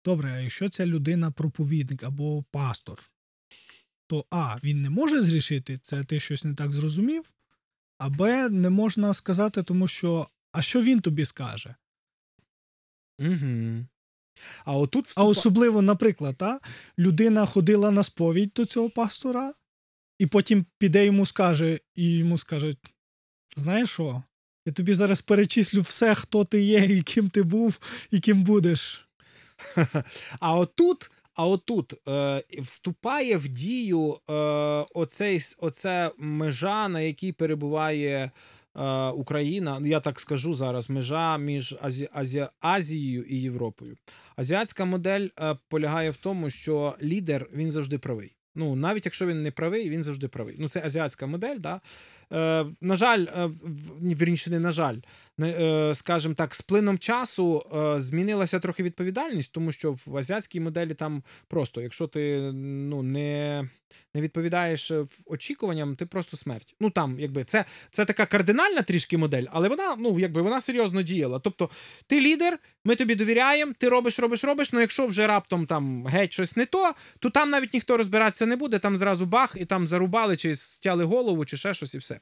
Добре, 0.08 0.32
а 0.32 0.40
якщо 0.40 0.68
ця 0.68 0.86
людина 0.86 1.30
проповідник 1.30 2.02
або 2.02 2.44
пастор, 2.50 3.10
то 4.06 4.24
А, 4.30 4.56
він 4.64 4.82
не 4.82 4.90
може 4.90 5.22
згрішити, 5.22 5.78
це 5.78 6.04
ти 6.04 6.20
щось 6.20 6.44
не 6.44 6.54
так 6.54 6.72
зрозумів, 6.72 7.32
а 7.98 8.08
Б, 8.08 8.48
не 8.48 8.70
можна 8.70 9.14
сказати, 9.14 9.62
тому 9.62 9.88
що 9.88 10.28
а 10.52 10.62
що 10.62 10.82
він 10.82 11.00
тобі 11.00 11.24
скаже? 11.24 11.74
Угу. 13.18 13.86
А 14.64 14.76
отут 14.76 15.12
А 15.16 15.24
особливо, 15.24 15.82
наприклад, 15.82 16.36
та, 16.36 16.60
людина 16.98 17.46
ходила 17.46 17.90
на 17.90 18.02
сповідь 18.02 18.52
до 18.56 18.64
цього 18.64 18.90
пастора, 18.90 19.54
і 20.18 20.26
потім 20.26 20.66
піде 20.78 21.06
йому 21.06 21.26
скаже, 21.26 21.78
і 21.94 22.18
йому 22.18 22.38
скажуть: 22.38 22.78
знаєш 23.56 23.90
що? 23.90 24.22
Я 24.66 24.72
тобі 24.72 24.92
зараз 24.92 25.20
перечислю 25.20 25.80
все, 25.80 26.14
хто 26.14 26.44
ти 26.44 26.62
є, 26.62 26.84
і 26.84 27.02
ким 27.02 27.30
ти 27.30 27.42
був, 27.42 27.80
і 28.10 28.20
ким 28.20 28.42
будеш. 28.42 29.07
А 30.40 30.54
отут, 30.54 31.10
а 31.34 31.46
отут 31.46 32.08
е, 32.08 32.42
вступає 32.58 33.36
в 33.36 33.48
дію 33.48 34.18
е, 34.30 34.32
оцей, 34.94 35.40
оце 35.58 36.10
межа, 36.18 36.88
на 36.88 37.00
якій 37.00 37.32
перебуває 37.32 38.30
е, 38.76 39.08
Україна. 39.08 39.78
Ну, 39.80 39.86
Я 39.86 40.00
так 40.00 40.20
скажу 40.20 40.54
зараз: 40.54 40.90
межа 40.90 41.38
між 41.38 41.76
Азі, 41.82 42.08
Азі, 42.12 42.46
Азією 42.60 43.22
і 43.22 43.36
Європою. 43.36 43.96
Азіатська 44.36 44.84
модель 44.84 45.28
е, 45.40 45.56
полягає 45.68 46.10
в 46.10 46.16
тому, 46.16 46.50
що 46.50 46.94
лідер 47.02 47.46
він 47.54 47.70
завжди 47.70 47.98
правий. 47.98 48.34
Ну, 48.54 48.76
навіть 48.76 49.04
якщо 49.04 49.26
він 49.26 49.42
не 49.42 49.50
правий, 49.50 49.90
він 49.90 50.02
завжди 50.02 50.28
правий. 50.28 50.56
Ну, 50.58 50.68
це 50.68 50.82
азіатська 50.84 51.26
модель, 51.26 51.56
да? 51.58 51.80
Е, 52.32 52.66
на 52.80 52.96
жаль, 52.96 53.26
е, 53.36 53.50
вірніше, 54.02 54.50
не 54.50 54.60
на 54.60 54.72
жаль, 54.72 54.96
скажімо 55.94 56.34
так, 56.34 56.54
з 56.54 56.62
плином 56.62 56.98
часу 56.98 57.62
е, 57.76 58.00
змінилася 58.00 58.60
трохи 58.60 58.82
відповідальність, 58.82 59.52
тому 59.52 59.72
що 59.72 59.96
в 60.06 60.16
азіатській 60.16 60.60
моделі 60.60 60.94
там 60.94 61.22
просто, 61.48 61.80
якщо 61.80 62.06
ти 62.06 62.52
ну, 62.52 63.02
не, 63.02 63.68
не 64.14 64.20
відповідаєш 64.20 64.90
е, 64.90 65.06
очікуванням, 65.26 65.96
ти 65.96 66.06
просто 66.06 66.36
смерть. 66.36 66.76
Ну 66.80 66.90
там, 66.90 67.20
якби 67.20 67.44
це, 67.44 67.64
це 67.90 68.04
така 68.04 68.26
кардинальна 68.26 68.82
трішки 68.82 69.18
модель, 69.18 69.44
але 69.50 69.68
вона, 69.68 69.96
ну, 69.98 70.18
якби 70.18 70.42
вона 70.42 70.60
серйозно 70.60 71.02
діяла. 71.02 71.38
Тобто, 71.38 71.70
ти 72.06 72.20
лідер, 72.20 72.58
ми 72.84 72.96
тобі 72.96 73.14
довіряємо, 73.14 73.72
ти 73.78 73.88
робиш, 73.88 74.18
робиш, 74.18 74.44
робиш. 74.44 74.72
Ну 74.72 74.80
якщо 74.80 75.06
вже 75.06 75.26
раптом 75.26 75.66
там 75.66 76.06
геть 76.06 76.32
щось 76.32 76.56
не 76.56 76.66
то, 76.66 76.92
то 77.18 77.30
там 77.30 77.50
навіть 77.50 77.74
ніхто 77.74 77.96
розбиратися 77.96 78.46
не 78.46 78.56
буде, 78.56 78.78
там 78.78 78.96
зразу 78.96 79.26
бах, 79.26 79.56
і 79.60 79.64
там 79.64 79.88
зарубали, 79.88 80.36
чи 80.36 80.56
стяли 80.56 81.04
голову, 81.04 81.44
чи 81.44 81.56
ще 81.56 81.74
щось, 81.74 81.94
і 81.94 81.98
все. 81.98 82.20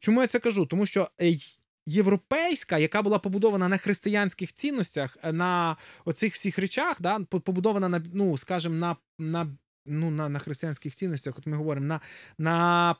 Чому 0.00 0.20
я 0.20 0.26
це 0.26 0.38
кажу? 0.38 0.66
Тому 0.66 0.86
що 0.86 1.08
е, 1.20 1.28
й- 1.28 1.57
європейська, 1.88 2.78
яка 2.78 3.02
була 3.02 3.18
побудована 3.18 3.68
на 3.68 3.78
християнських 3.78 4.52
цінностях, 4.52 5.16
е, 5.22 5.32
на 5.32 5.76
оцих 6.04 6.34
всіх 6.34 6.58
речах, 6.58 6.96
да, 7.00 7.20
побудована 7.20 7.88
на, 7.88 8.02
ну, 8.12 8.36
скажімо, 8.36 8.74
на 8.74 8.96
на, 9.18 9.56
ну, 9.86 10.10
на, 10.10 10.28
на 10.28 10.38
християнських 10.38 10.94
цінностях, 10.94 11.38
от 11.38 11.46
ми 11.46 11.56
говоримо, 11.56 11.86
на, 11.86 12.00
на, 12.38 12.94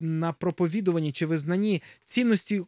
на 0.00 0.32
проповідуванні 0.32 1.12
чи 1.12 1.26
визнанні 1.26 1.82
цінності 2.04 2.62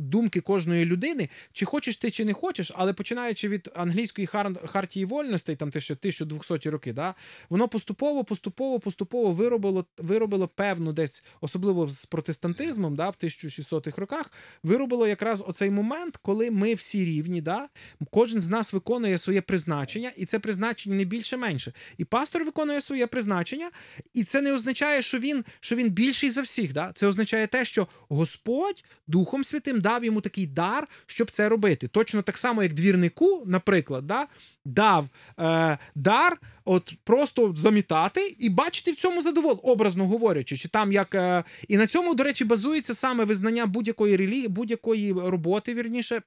думки 0.00 0.40
кожної 0.40 0.84
людини, 0.84 1.28
чи 1.52 1.64
хочеш 1.64 1.96
ти, 1.96 2.10
чи 2.10 2.24
не 2.24 2.32
хочеш, 2.32 2.72
але 2.74 2.92
починаючи 2.92 3.48
від 3.48 3.70
англійської 3.74 4.26
хар... 4.26 4.68
хартії 4.68 5.04
вольностей, 5.04 5.56
там 5.56 5.70
те, 5.70 5.80
що 5.80 5.94
1200 5.94 6.70
роки, 6.70 6.92
да, 6.92 7.14
воно 7.50 7.68
поступово, 7.68 8.24
поступово, 8.24 8.80
поступово 8.80 9.30
виробило 9.30 9.84
виробило 9.98 10.48
певну 10.48 10.92
десь, 10.92 11.24
особливо 11.40 11.88
з 11.88 12.06
протестантизмом, 12.06 12.96
да, 12.96 13.10
в 13.10 13.16
1600-х 13.22 13.98
роках, 13.98 14.32
виробило 14.62 15.06
якраз 15.06 15.44
оцей 15.46 15.70
момент, 15.70 16.16
коли 16.22 16.50
ми 16.50 16.74
всі 16.74 17.04
рівні, 17.04 17.40
да, 17.40 17.68
кожен 18.10 18.40
з 18.40 18.48
нас 18.48 18.72
виконує 18.72 19.18
своє 19.18 19.40
призначення, 19.40 20.12
і 20.16 20.26
це 20.26 20.38
призначення 20.38 20.96
не 20.96 21.04
більше 21.04 21.36
менше. 21.36 21.72
І 21.98 22.04
пастор 22.04 22.44
виконує 22.44 22.80
своє 22.80 23.06
призначення, 23.06 23.70
і 24.14 24.24
це 24.24 24.40
не 24.40 24.52
означає, 24.52 25.02
що 25.02 25.18
він 25.18 25.44
що 25.60 25.76
він 25.76 25.90
більший 25.90 26.30
за 26.30 26.42
всіх. 26.42 26.72
Да? 26.72 26.92
Це 26.94 27.06
означає 27.06 27.46
те, 27.46 27.64
що 27.64 27.88
Господь 28.08 28.84
Духом 29.06 29.44
Святим 29.44 29.80
дав 29.90 30.04
йому 30.04 30.20
такий 30.20 30.46
дар, 30.46 30.88
щоб 31.06 31.30
це 31.30 31.48
робити. 31.48 31.88
Точно 31.88 32.22
так 32.22 32.38
само, 32.38 32.62
як 32.62 32.74
двірнику, 32.74 33.42
наприклад, 33.46 34.06
да, 34.06 34.26
дав 34.64 35.08
е, 35.38 35.78
дар 35.94 36.40
от 36.64 36.94
просто 37.04 37.54
замітати 37.56 38.36
і 38.38 38.48
бачити 38.50 38.90
в 38.90 38.96
цьому 38.96 39.22
задоволення, 39.22 39.60
образно 39.62 40.06
говорячи. 40.06 40.56
Чи 40.56 40.68
там 40.68 40.92
як 40.92 41.14
е, 41.14 41.44
І 41.68 41.76
на 41.76 41.86
цьому, 41.86 42.14
до 42.14 42.24
речі, 42.24 42.44
базується 42.44 42.94
саме 42.94 43.24
визнання 43.24 43.66
будь-якої 43.66 44.16
релігії, 44.16 44.48
будь-якої 44.48 45.12
роботи, 45.12 45.74
вірніше. 45.74 46.22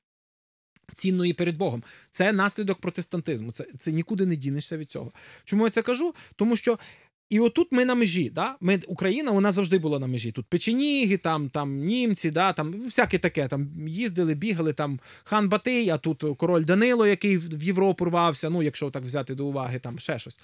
Цінної 0.95 1.33
перед 1.33 1.57
Богом. 1.57 1.83
Це 2.11 2.31
наслідок 2.31 2.79
протестантизму. 2.79 3.51
Це 3.51 3.65
це 3.79 3.91
нікуди 3.91 4.25
не 4.25 4.35
дінешся 4.35 4.77
від 4.77 4.91
цього. 4.91 5.11
Чому 5.45 5.63
я 5.63 5.69
це 5.69 5.81
кажу? 5.81 6.13
Тому 6.35 6.55
що 6.55 6.79
і 7.29 7.39
отут 7.39 7.71
ми 7.71 7.85
на 7.85 7.95
межі. 7.95 8.29
Да? 8.29 8.55
Ми, 8.61 8.79
Україна 8.87 9.31
вона 9.31 9.51
завжди 9.51 9.77
була 9.77 9.99
на 9.99 10.07
межі. 10.07 10.31
Тут 10.31 10.45
печеніги, 10.45 11.17
там 11.17 11.49
там 11.49 11.85
німці, 11.85 12.31
да, 12.31 12.53
там 12.53 12.71
всяке 12.71 13.17
таке. 13.17 13.47
Там 13.47 13.87
їздили, 13.87 14.35
бігали 14.35 14.73
там 14.73 14.99
хан 15.23 15.49
Батий, 15.49 15.89
а 15.89 15.97
тут 15.97 16.23
король 16.37 16.63
Данило, 16.63 17.07
який 17.07 17.37
в 17.37 17.63
Європу 17.63 18.05
рвався. 18.05 18.49
Ну, 18.49 18.63
якщо 18.63 18.89
так 18.89 19.03
взяти 19.03 19.35
до 19.35 19.45
уваги, 19.45 19.79
там 19.79 19.99
ще 19.99 20.19
щось. 20.19 20.39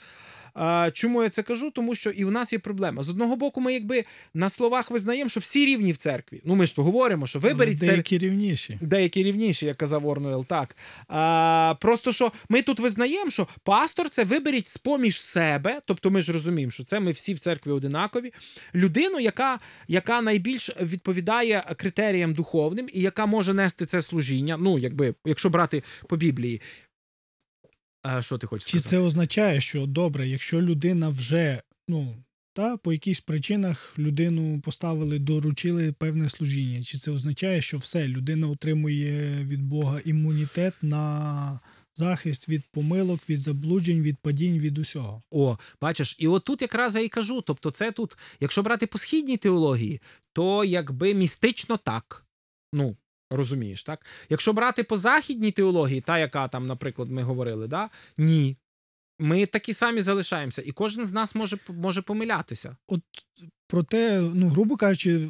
А, 0.53 0.91
Чому 0.93 1.23
я 1.23 1.29
це 1.29 1.43
кажу? 1.43 1.71
Тому 1.71 1.95
що 1.95 2.09
і 2.09 2.25
в 2.25 2.31
нас 2.31 2.53
є 2.53 2.59
проблема. 2.59 3.03
З 3.03 3.09
одного 3.09 3.35
боку, 3.35 3.61
ми 3.61 3.73
якби 3.73 4.05
на 4.33 4.49
словах 4.49 4.91
визнаємо, 4.91 5.29
що 5.29 5.39
всі 5.39 5.65
рівні 5.65 5.91
в 5.91 5.97
церкві. 5.97 6.41
Ну 6.45 6.55
ми 6.55 6.65
ж 6.65 6.73
говоримо, 6.77 7.27
що 7.27 7.39
виберіть 7.39 7.79
деякі 7.79 8.19
цер... 8.19 8.29
рівніші. 8.29 8.79
Деякі 8.81 9.23
рівніші, 9.23 9.65
як 9.65 9.77
казав 9.77 10.07
Орнуел, 10.07 10.45
так. 10.45 10.75
А, 11.07 11.75
Просто 11.79 12.11
що 12.11 12.31
ми 12.49 12.61
тут 12.61 12.79
визнаємо, 12.79 13.31
що 13.31 13.47
пастор 13.63 14.09
це 14.09 14.23
виберіть 14.23 14.67
з 14.67 14.77
поміж 14.77 15.21
себе, 15.21 15.79
тобто 15.85 16.11
ми 16.11 16.21
ж 16.21 16.31
розуміємо, 16.31 16.71
що 16.71 16.83
це 16.83 16.99
ми 16.99 17.11
всі 17.11 17.33
в 17.33 17.39
церкві 17.39 17.71
одинакові. 17.71 18.33
Людину, 18.75 19.19
яка 19.19 19.59
яка 19.87 20.21
найбільш 20.21 20.69
відповідає 20.81 21.63
критеріям 21.77 22.33
духовним 22.33 22.89
і 22.93 23.01
яка 23.01 23.25
може 23.25 23.53
нести 23.53 23.85
це 23.85 24.01
служіння. 24.01 24.57
Ну, 24.59 24.79
якби, 24.79 25.13
якщо 25.25 25.49
брати 25.49 25.83
по 26.07 26.17
Біблії. 26.17 26.61
А 28.01 28.21
що 28.21 28.37
ти 28.37 28.47
хочеш 28.47 28.71
Чи 28.71 28.79
сказати? 28.79 28.89
це 28.89 28.99
означає, 29.01 29.61
що 29.61 29.85
добре, 29.85 30.27
якщо 30.27 30.61
людина 30.61 31.09
вже 31.09 31.61
ну 31.87 32.15
та 32.53 32.77
по 32.77 32.93
якихось 32.93 33.19
причинах 33.19 33.99
людину 33.99 34.61
поставили, 34.61 35.19
доручили 35.19 35.91
певне 35.91 36.29
служіння? 36.29 36.83
Чи 36.83 36.97
це 36.97 37.11
означає, 37.11 37.61
що 37.61 37.77
все 37.77 38.07
людина 38.07 38.47
отримує 38.47 39.43
від 39.43 39.63
Бога 39.63 40.01
імунітет 40.05 40.73
на 40.81 41.59
захист 41.95 42.49
від 42.49 42.63
помилок, 42.71 43.29
від 43.29 43.41
заблуджень, 43.41 44.01
від 44.01 44.17
падінь, 44.17 44.59
від 44.59 44.77
усього? 44.77 45.23
О, 45.31 45.57
бачиш, 45.81 46.15
і 46.19 46.27
отут 46.27 46.61
якраз 46.61 46.95
я 46.95 47.01
і 47.01 47.09
кажу. 47.09 47.41
Тобто, 47.41 47.71
це 47.71 47.91
тут, 47.91 48.17
якщо 48.39 48.63
брати 48.63 48.87
по 48.87 48.97
східній 48.97 49.37
теології, 49.37 50.01
то 50.33 50.65
якби 50.65 51.13
містично 51.13 51.77
так. 51.77 52.25
Ну, 52.73 52.97
Розумієш, 53.29 53.83
так? 53.83 54.05
Якщо 54.29 54.53
брати 54.53 54.83
по 54.83 54.97
західній 54.97 55.51
теології, 55.51 56.01
та, 56.01 56.19
яка 56.19 56.47
там, 56.47 56.67
наприклад, 56.67 57.09
ми 57.09 57.23
говорили, 57.23 57.67
да? 57.67 57.89
ні. 58.17 58.57
Ми 59.19 59.45
такі 59.45 59.73
самі 59.73 60.01
залишаємося, 60.01 60.61
і 60.65 60.71
кожен 60.71 61.05
з 61.05 61.13
нас 61.13 61.35
може 61.35 61.57
може 61.67 62.01
помилятися. 62.01 62.75
От 62.87 63.01
про 63.67 63.83
те, 63.83 64.19
ну, 64.21 64.49
грубо 64.49 64.77
кажучи, 64.77 65.29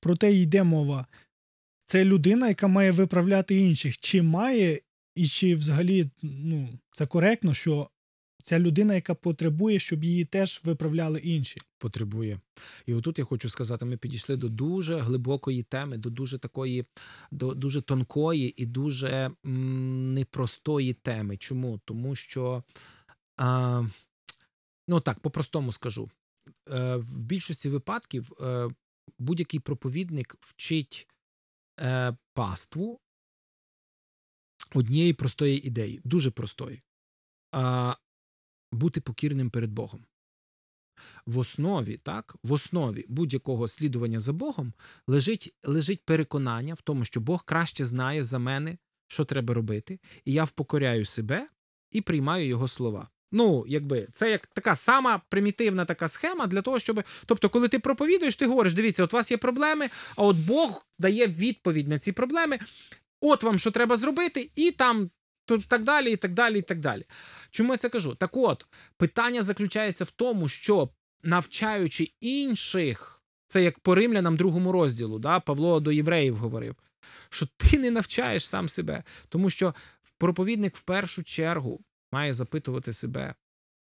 про 0.00 0.16
те 0.16 0.32
йде 0.32 0.62
мова. 0.62 1.06
Це 1.86 2.04
людина, 2.04 2.48
яка 2.48 2.68
має 2.68 2.90
виправляти 2.90 3.56
інших. 3.56 3.98
Чи 3.98 4.22
має, 4.22 4.80
і 5.14 5.28
чи 5.28 5.54
взагалі 5.54 6.10
ну, 6.22 6.78
це 6.92 7.06
коректно, 7.06 7.54
що 7.54 7.90
ця 8.48 8.58
людина, 8.58 8.94
яка 8.94 9.14
потребує, 9.14 9.78
щоб 9.78 10.04
її 10.04 10.24
теж 10.24 10.60
виправляли 10.64 11.20
інші. 11.20 11.60
Потребує. 11.78 12.40
І 12.86 12.94
отут 12.94 13.18
я 13.18 13.24
хочу 13.24 13.48
сказати: 13.48 13.84
ми 13.84 13.96
підійшли 13.96 14.36
до 14.36 14.48
дуже 14.48 14.98
глибокої 14.98 15.62
теми, 15.62 15.96
до 15.96 16.10
дуже 16.10 16.38
такої, 16.38 16.84
до 17.30 17.54
дуже 17.54 17.80
тонкої 17.80 18.62
і 18.62 18.66
дуже 18.66 19.30
непростої 19.44 20.92
теми. 20.92 21.36
Чому? 21.36 21.80
Тому 21.84 22.16
що, 22.16 22.62
а, 23.36 23.82
ну 24.88 25.00
так, 25.00 25.20
по-простому 25.20 25.72
скажу, 25.72 26.10
е, 26.68 26.96
в 26.96 27.22
більшості 27.22 27.68
випадків 27.68 28.32
е, 28.40 28.70
будь-який 29.18 29.60
проповідник 29.60 30.36
вчить 30.40 31.08
е, 31.80 32.16
паству 32.34 33.00
однієї 34.74 35.12
простої 35.12 35.66
ідеї, 35.66 36.00
дуже 36.04 36.30
простої. 36.30 36.82
А, 37.52 37.94
бути 38.72 39.00
покірним 39.00 39.50
перед 39.50 39.72
Богом. 39.72 40.04
В 41.26 41.38
основі, 41.38 41.96
так, 41.96 42.36
в 42.42 42.52
основі 42.52 43.04
будь-якого 43.08 43.68
слідування 43.68 44.20
за 44.20 44.32
Богом 44.32 44.72
лежить 45.06 45.54
лежить 45.64 46.04
переконання 46.04 46.74
в 46.74 46.80
тому, 46.80 47.04
що 47.04 47.20
Бог 47.20 47.44
краще 47.44 47.84
знає 47.84 48.24
за 48.24 48.38
мене, 48.38 48.78
що 49.06 49.24
треба 49.24 49.54
робити, 49.54 50.00
і 50.24 50.32
я 50.32 50.44
впокоряю 50.44 51.04
себе 51.04 51.48
і 51.90 52.00
приймаю 52.00 52.46
його 52.46 52.68
слова. 52.68 53.08
Ну, 53.32 53.64
якби 53.68 54.08
це 54.12 54.30
як 54.30 54.46
така 54.46 54.76
сама 54.76 55.20
примітивна 55.28 55.84
така 55.84 56.08
схема 56.08 56.46
для 56.46 56.62
того, 56.62 56.78
щоб. 56.78 57.02
Тобто, 57.26 57.48
коли 57.48 57.68
ти 57.68 57.78
проповідуєш, 57.78 58.36
ти 58.36 58.46
говориш: 58.46 58.74
дивіться, 58.74 59.04
от 59.04 59.14
у 59.14 59.16
вас 59.16 59.30
є 59.30 59.36
проблеми, 59.36 59.90
а 60.16 60.22
от 60.22 60.36
Бог 60.36 60.86
дає 60.98 61.26
відповідь 61.26 61.88
на 61.88 61.98
ці 61.98 62.12
проблеми. 62.12 62.58
От 63.20 63.42
вам 63.42 63.58
що 63.58 63.70
треба 63.70 63.96
зробити, 63.96 64.50
і 64.56 64.70
там 64.70 65.10
то 65.48 65.58
так 65.58 65.82
далі, 65.82 66.12
і 66.12 66.16
так 66.16 66.32
далі, 66.32 66.58
і 66.58 66.62
так 66.62 66.80
далі. 66.80 67.04
Чому 67.50 67.72
я 67.72 67.76
це 67.76 67.88
кажу? 67.88 68.14
Так 68.14 68.36
от, 68.36 68.66
питання 68.96 69.42
заключається 69.42 70.04
в 70.04 70.10
тому, 70.10 70.48
що 70.48 70.88
навчаючи 71.22 72.12
інших, 72.20 73.22
це 73.46 73.62
як 73.62 73.78
по 73.78 73.94
римлянам 73.94 74.36
другому 74.36 74.72
розділу, 74.72 75.18
да, 75.18 75.40
Павло 75.40 75.80
до 75.80 75.92
євреїв 75.92 76.36
говорив, 76.36 76.76
що 77.30 77.46
ти 77.56 77.78
не 77.78 77.90
навчаєш 77.90 78.48
сам 78.48 78.68
себе, 78.68 79.04
тому 79.28 79.50
що 79.50 79.74
проповідник 80.18 80.76
в 80.76 80.82
першу 80.82 81.22
чергу 81.22 81.80
має 82.12 82.32
запитувати 82.32 82.92
себе, 82.92 83.34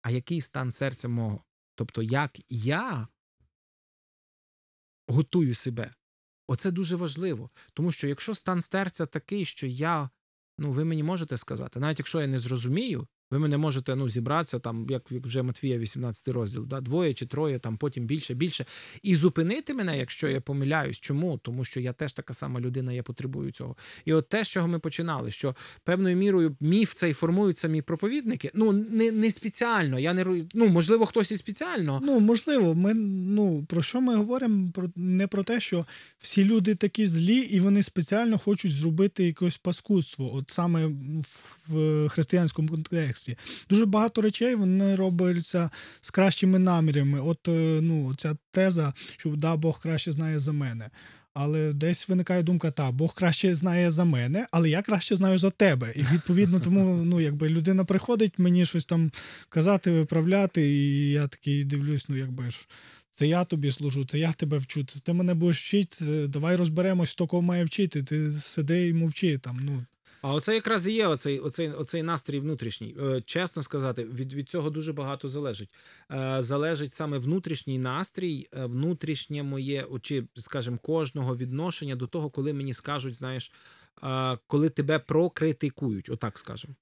а 0.03 0.11
який 0.11 0.41
стан 0.41 0.71
серця 0.71 1.09
мого? 1.09 1.45
Тобто, 1.75 2.03
як 2.03 2.39
я 2.49 3.09
готую 5.09 5.55
себе. 5.55 5.95
Оце 6.49 6.71
дуже 6.71 6.97
важливо, 6.97 7.51
тому 7.73 7.93
що 7.93 8.09
якщо 8.09 8.35
стан 8.35 8.63
серця 8.63 9.07
такий, 9.07 9.45
що 9.45 9.67
я 9.67 10.11
Ну, 10.63 10.71
ви 10.71 10.85
мені 10.85 11.03
можете 11.03 11.37
сказати, 11.37 11.81
навіть 11.81 11.99
якщо 11.99 12.21
я 12.21 12.27
не 12.27 12.39
зрозумію, 12.39 13.07
ви 13.31 13.39
мене 13.39 13.59
можете 13.59 13.97
ну, 13.97 14.09
зібратися, 14.09 14.59
там, 14.59 14.87
як 14.91 15.11
вже 15.11 15.43
Матвія, 15.43 15.79
18 15.79 16.29
розділ, 16.29 16.67
да, 16.67 16.81
двоє 16.81 17.15
чи 17.15 17.27
троє, 17.27 17.59
там 17.59 17.77
потім 17.77 18.05
більше, 18.05 18.35
більше. 18.35 18.65
І 19.03 19.15
зупинити 19.15 19.75
мене, 19.75 19.99
якщо 19.99 20.29
я 20.29 20.41
помиляюсь. 20.41 21.01
Чому? 21.01 21.39
Тому 21.39 21.65
що 21.65 21.81
я 21.81 21.93
теж 21.93 22.13
така 22.13 22.35
сама 22.35 22.61
людина, 22.61 22.93
я 22.93 23.03
потребую 23.03 23.51
цього. 23.51 23.77
І 24.05 24.13
от 24.13 24.29
те, 24.29 24.45
з 24.45 24.49
чого 24.49 24.69
ми 24.69 24.79
починали, 24.79 25.31
що 25.31 25.57
певною 25.85 26.17
мірою 26.17 26.57
міф 26.61 26.95
цей 26.95 27.13
формують 27.13 27.59
самі 27.59 27.83
проповідники. 27.83 28.51
Ну, 28.55 28.73
не 28.73 29.13
не 29.13 29.31
спеціально. 29.31 29.99
Я 29.99 30.15
не 30.15 30.47
ну, 30.55 30.69
можливо, 30.69 31.07
хтось 31.07 31.31
і 31.31 31.37
спеціально. 31.37 32.01
Ну, 32.03 32.21
можливо, 32.21 32.75
ми 32.75 32.95
ну 32.95 33.65
про 33.69 33.83
що 33.83 34.01
ми 34.01 34.17
говоримо? 34.17 34.73
Про 34.73 34.91
не 34.97 35.27
про 35.27 35.45
те, 35.45 35.61
що 35.61 35.87
всі 36.19 36.45
люди 36.45 36.75
такі 36.75 37.07
злі, 37.07 37.37
і 37.37 37.61
вони 37.61 37.83
спеціально 37.83 38.39
хочуть 38.39 38.73
зробити 38.73 39.25
якесь 39.25 39.57
паскудство. 39.57 40.35
От 40.35 40.51
саме 40.51 40.91
в 41.69 42.09
християнському 42.09 42.69
контексті 42.69 43.20
контексті. 43.27 43.37
Дуже 43.71 43.87
багато 43.87 44.23
речей 44.23 44.55
вони 44.55 44.97
робляться 44.97 45.71
з 46.01 46.11
кращими 46.11 46.59
намірами. 46.59 47.21
От 47.21 47.49
е, 47.49 47.81
ну, 47.83 48.15
ця 48.15 48.37
теза, 48.51 48.93
що 49.17 49.31
да, 49.31 49.57
Бог 49.57 49.81
краще 49.81 50.13
знає 50.13 50.39
за 50.39 50.53
мене. 50.53 50.91
Але 51.35 51.73
десь 51.73 52.09
виникає 52.09 52.43
думка, 52.43 52.71
та 52.71 52.91
Бог 52.91 53.15
краще 53.15 53.55
знає 53.55 53.91
за 53.91 54.05
мене, 54.05 54.47
але 54.51 54.69
я 54.69 54.83
краще 54.83 55.17
знаю 55.17 55.39
за 55.39 55.51
тебе. 55.51 55.93
І 55.97 56.03
відповідно, 56.03 56.61
тому 56.61 57.05
ну 57.05 57.21
якби 57.21 57.49
людина 57.49 57.85
приходить 57.85 58.39
мені 58.39 58.65
щось 58.65 58.85
там 58.85 59.11
казати, 59.49 59.91
виправляти, 59.91 60.69
і 60.69 61.11
я 61.11 61.29
такий 61.29 61.65
дивлюсь, 61.65 62.09
ну 62.09 62.17
якби 62.17 62.51
ж 62.51 62.69
Це 63.13 63.27
я 63.27 63.45
тобі 63.45 63.71
служу, 63.71 64.05
це 64.05 64.19
я 64.19 64.33
тебе 64.33 64.59
вчу. 64.59 64.85
Це 64.85 65.01
ти 65.01 65.13
мене 65.13 65.35
будеш 65.35 65.61
вчити. 65.61 66.27
Давай 66.29 66.57
розберемось, 66.57 67.11
хто 67.11 67.27
кого 67.27 67.43
має 67.43 67.65
вчити. 67.65 68.03
Ти 68.03 68.33
сиди 68.33 68.89
і 68.89 68.95
мовчи 68.95 69.39
там. 69.39 69.61
Ну 69.63 69.85
А 70.23 70.35
оце 70.35 70.55
якраз 70.55 70.87
і 70.87 70.93
є 70.93 71.07
оцей, 71.07 71.39
оцей, 71.39 71.73
оцей 71.73 72.03
настрій 72.03 72.41
внутрішній. 72.41 72.97
Е, 73.01 73.23
чесно 73.23 73.63
сказати, 73.63 74.05
від, 74.05 74.35
від 74.35 74.49
цього 74.49 74.71
дуже 74.71 74.93
багато 74.93 75.29
залежить. 75.29 75.71
Е, 76.11 76.37
залежить 76.39 76.93
саме 76.93 77.19
внутрішній 77.19 77.79
настрій, 77.79 78.49
е, 78.53 78.67
внутрішнє 78.67 79.43
моє, 79.43 79.87
чи, 80.03 80.25
скажімо, 80.37 80.79
кожного 80.83 81.37
відношення 81.37 81.97
до 81.97 82.07
того, 82.07 82.31
коли 82.31 82.53
мені 82.53 82.75
скажуть, 82.75 83.15
знаєш, 83.15 83.53
коли 84.47 84.69
тебе 84.69 84.99
прокритикують, 84.99 86.09
отак 86.11 86.39
скажемо. 86.39 86.75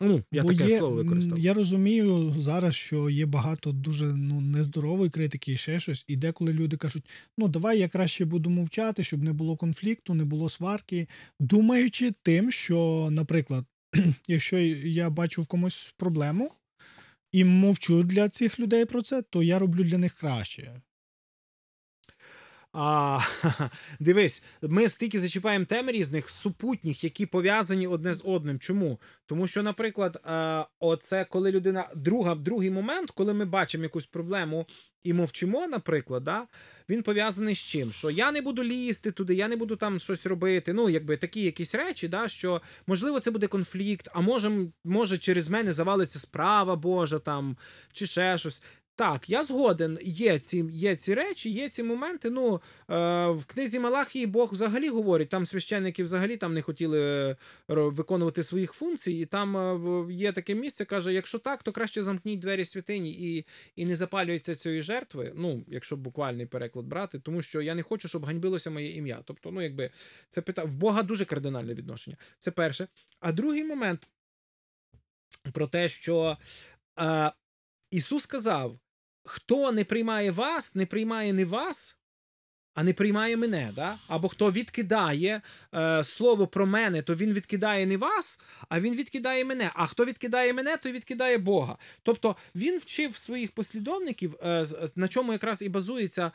Ну, 0.00 0.24
я 0.32 0.42
Бо 0.42 0.48
таке 0.48 0.70
є, 0.70 0.78
слово 0.78 0.96
використав. 0.96 1.38
Я 1.38 1.52
розумію 1.52 2.34
зараз, 2.38 2.74
що 2.74 3.10
є 3.10 3.26
багато 3.26 3.72
дуже 3.72 4.04
ну, 4.04 4.40
нездорової 4.40 5.10
критики 5.10 5.52
і 5.52 5.56
ще 5.56 5.80
щось. 5.80 6.04
І 6.08 6.16
деколи 6.16 6.52
люди 6.52 6.76
кажуть: 6.76 7.04
ну 7.38 7.48
давай 7.48 7.78
я 7.78 7.88
краще 7.88 8.24
буду 8.24 8.50
мовчати, 8.50 9.02
щоб 9.02 9.22
не 9.22 9.32
було 9.32 9.56
конфлікту, 9.56 10.14
не 10.14 10.24
було 10.24 10.48
сварки, 10.48 11.08
думаючи 11.40 12.12
тим, 12.22 12.50
що, 12.50 13.08
наприклад, 13.10 13.64
якщо 14.28 14.58
я 14.58 15.10
бачу 15.10 15.42
в 15.42 15.46
комусь 15.46 15.94
проблему 15.96 16.52
і 17.32 17.44
мовчу 17.44 18.02
для 18.02 18.28
цих 18.28 18.60
людей 18.60 18.84
про 18.84 19.02
це, 19.02 19.22
то 19.22 19.42
я 19.42 19.58
роблю 19.58 19.84
для 19.84 19.98
них 19.98 20.14
краще. 20.14 20.80
А, 22.72 23.20
дивись, 24.00 24.44
ми 24.62 24.88
стільки 24.88 25.18
зачіпаємо 25.18 25.64
теми 25.64 25.92
різних 25.92 26.28
супутніх, 26.28 27.04
які 27.04 27.26
пов'язані 27.26 27.86
одне 27.86 28.14
з 28.14 28.22
одним. 28.24 28.58
Чому? 28.58 29.00
Тому 29.26 29.46
що, 29.46 29.62
наприклад, 29.62 30.22
е, 30.26 30.64
оце 30.80 31.24
коли 31.24 31.50
людина 31.50 31.88
друга, 31.96 32.34
другий 32.34 32.70
момент, 32.70 33.10
коли 33.10 33.34
ми 33.34 33.44
бачимо 33.44 33.84
якусь 33.84 34.06
проблему 34.06 34.66
і 35.02 35.12
мовчимо, 35.12 35.66
наприклад, 35.66 36.24
да, 36.24 36.46
він 36.88 37.02
пов'язаний 37.02 37.54
з 37.54 37.58
чим? 37.58 37.92
Що 37.92 38.10
я 38.10 38.32
не 38.32 38.40
буду 38.40 38.64
лізти 38.64 39.10
туди, 39.10 39.34
я 39.34 39.48
не 39.48 39.56
буду 39.56 39.76
там 39.76 39.98
щось 39.98 40.26
робити. 40.26 40.72
Ну, 40.72 40.88
якби 40.88 41.16
такі 41.16 41.42
якісь 41.42 41.74
речі, 41.74 42.08
да, 42.08 42.28
що 42.28 42.62
можливо 42.86 43.20
це 43.20 43.30
буде 43.30 43.46
конфлікт, 43.46 44.08
а 44.12 44.20
може, 44.20 44.50
може 44.84 45.18
через 45.18 45.48
мене 45.48 45.72
завалиться 45.72 46.18
справа 46.18 46.76
Божа 46.76 47.18
там, 47.18 47.56
чи 47.92 48.06
ще 48.06 48.38
щось. 48.38 48.62
Так, 49.00 49.30
я 49.30 49.42
згоден. 49.42 49.98
Є 50.02 50.38
ці, 50.38 50.64
є 50.70 50.96
ці 50.96 51.14
речі, 51.14 51.50
є 51.50 51.68
ці 51.68 51.82
моменти. 51.82 52.30
Ну 52.30 52.54
е, 52.54 52.60
в 53.28 53.44
книзі 53.44 53.78
Малахії 53.78 54.26
Бог 54.26 54.52
взагалі 54.52 54.88
говорить, 54.88 55.28
там 55.28 55.46
священники 55.46 56.02
взагалі 56.02 56.36
там 56.36 56.54
не 56.54 56.62
хотіли 56.62 57.00
е, 57.00 57.36
виконувати 57.68 58.42
своїх 58.42 58.72
функцій, 58.72 59.12
і 59.12 59.24
там 59.24 59.56
е, 59.56 60.12
є 60.12 60.32
таке 60.32 60.54
місце, 60.54 60.84
каже: 60.84 61.12
якщо 61.12 61.38
так, 61.38 61.62
то 61.62 61.72
краще 61.72 62.02
замкніть 62.02 62.38
двері 62.38 62.64
святині 62.64 63.10
і, 63.10 63.46
і 63.76 63.86
не 63.86 63.96
запалюйте 63.96 64.54
цієї 64.54 64.82
жертви. 64.82 65.32
Ну, 65.36 65.64
якщо 65.68 65.96
буквальний 65.96 66.46
переклад 66.46 66.86
брати, 66.86 67.18
тому 67.18 67.42
що 67.42 67.62
я 67.62 67.74
не 67.74 67.82
хочу, 67.82 68.08
щоб 68.08 68.24
ганьбилося 68.24 68.70
моє 68.70 68.90
ім'я. 68.90 69.18
Тобто, 69.24 69.50
ну 69.50 69.62
якби 69.62 69.90
це 70.28 70.40
пита 70.40 70.64
в 70.64 70.74
Бога 70.74 71.02
дуже 71.02 71.24
кардинальне 71.24 71.74
відношення. 71.74 72.16
Це 72.38 72.50
перше. 72.50 72.88
А 73.20 73.32
другий 73.32 73.64
момент 73.64 74.08
про 75.52 75.66
те, 75.66 75.88
що 75.88 76.36
е, 77.00 77.32
Ісус 77.90 78.22
сказав: 78.22 78.78
хто 79.24 79.72
не 79.72 79.84
приймає 79.84 80.30
вас, 80.30 80.74
не 80.74 80.86
приймає 80.86 81.32
не 81.32 81.44
вас, 81.44 81.98
а 82.74 82.82
не 82.82 82.92
приймає 82.92 83.36
мене. 83.36 83.72
Да? 83.76 83.98
Або 84.06 84.28
хто 84.28 84.50
відкидає 84.50 85.40
е, 85.74 86.04
слово 86.04 86.46
про 86.46 86.66
мене, 86.66 87.02
то 87.02 87.14
він 87.14 87.32
відкидає 87.32 87.86
не 87.86 87.96
вас, 87.96 88.40
а 88.68 88.80
він 88.80 88.94
відкидає 88.94 89.44
мене. 89.44 89.70
А 89.74 89.86
хто 89.86 90.04
відкидає 90.04 90.52
мене, 90.52 90.76
то 90.76 90.90
відкидає 90.90 91.38
Бога. 91.38 91.78
Тобто 92.02 92.36
він 92.54 92.78
вчив 92.78 93.16
своїх 93.16 93.52
послідовників, 93.52 94.34
е, 94.42 94.66
на 94.96 95.08
чому 95.08 95.32
якраз 95.32 95.62
і 95.62 95.68
базується. 95.68 96.32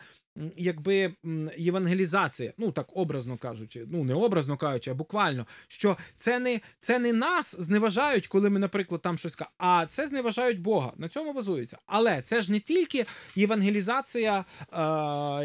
Якби 0.57 1.13
євангелізація, 1.57 2.53
ну 2.57 2.71
так 2.71 2.87
образно 2.93 3.37
кажучи, 3.37 3.85
ну 3.87 4.03
не 4.03 4.13
образно 4.13 4.57
кажучи, 4.57 4.91
а 4.91 4.93
буквально, 4.93 5.45
що 5.67 5.97
це 6.15 6.39
не, 6.39 6.59
це 6.79 6.99
не 6.99 7.13
нас 7.13 7.55
зневажають, 7.59 8.27
коли 8.27 8.49
ми, 8.49 8.59
наприклад, 8.59 9.01
там 9.01 9.17
щось 9.17 9.35
кажемо, 9.35 9.53
а 9.57 9.85
це 9.85 10.07
зневажають 10.07 10.61
Бога. 10.61 10.91
На 10.97 11.07
цьому 11.07 11.33
базується. 11.33 11.77
Але 11.85 12.21
це 12.21 12.41
ж 12.41 12.51
не 12.51 12.59
тільки 12.59 13.05
євангелізація 13.35 14.39
е, 14.39 14.77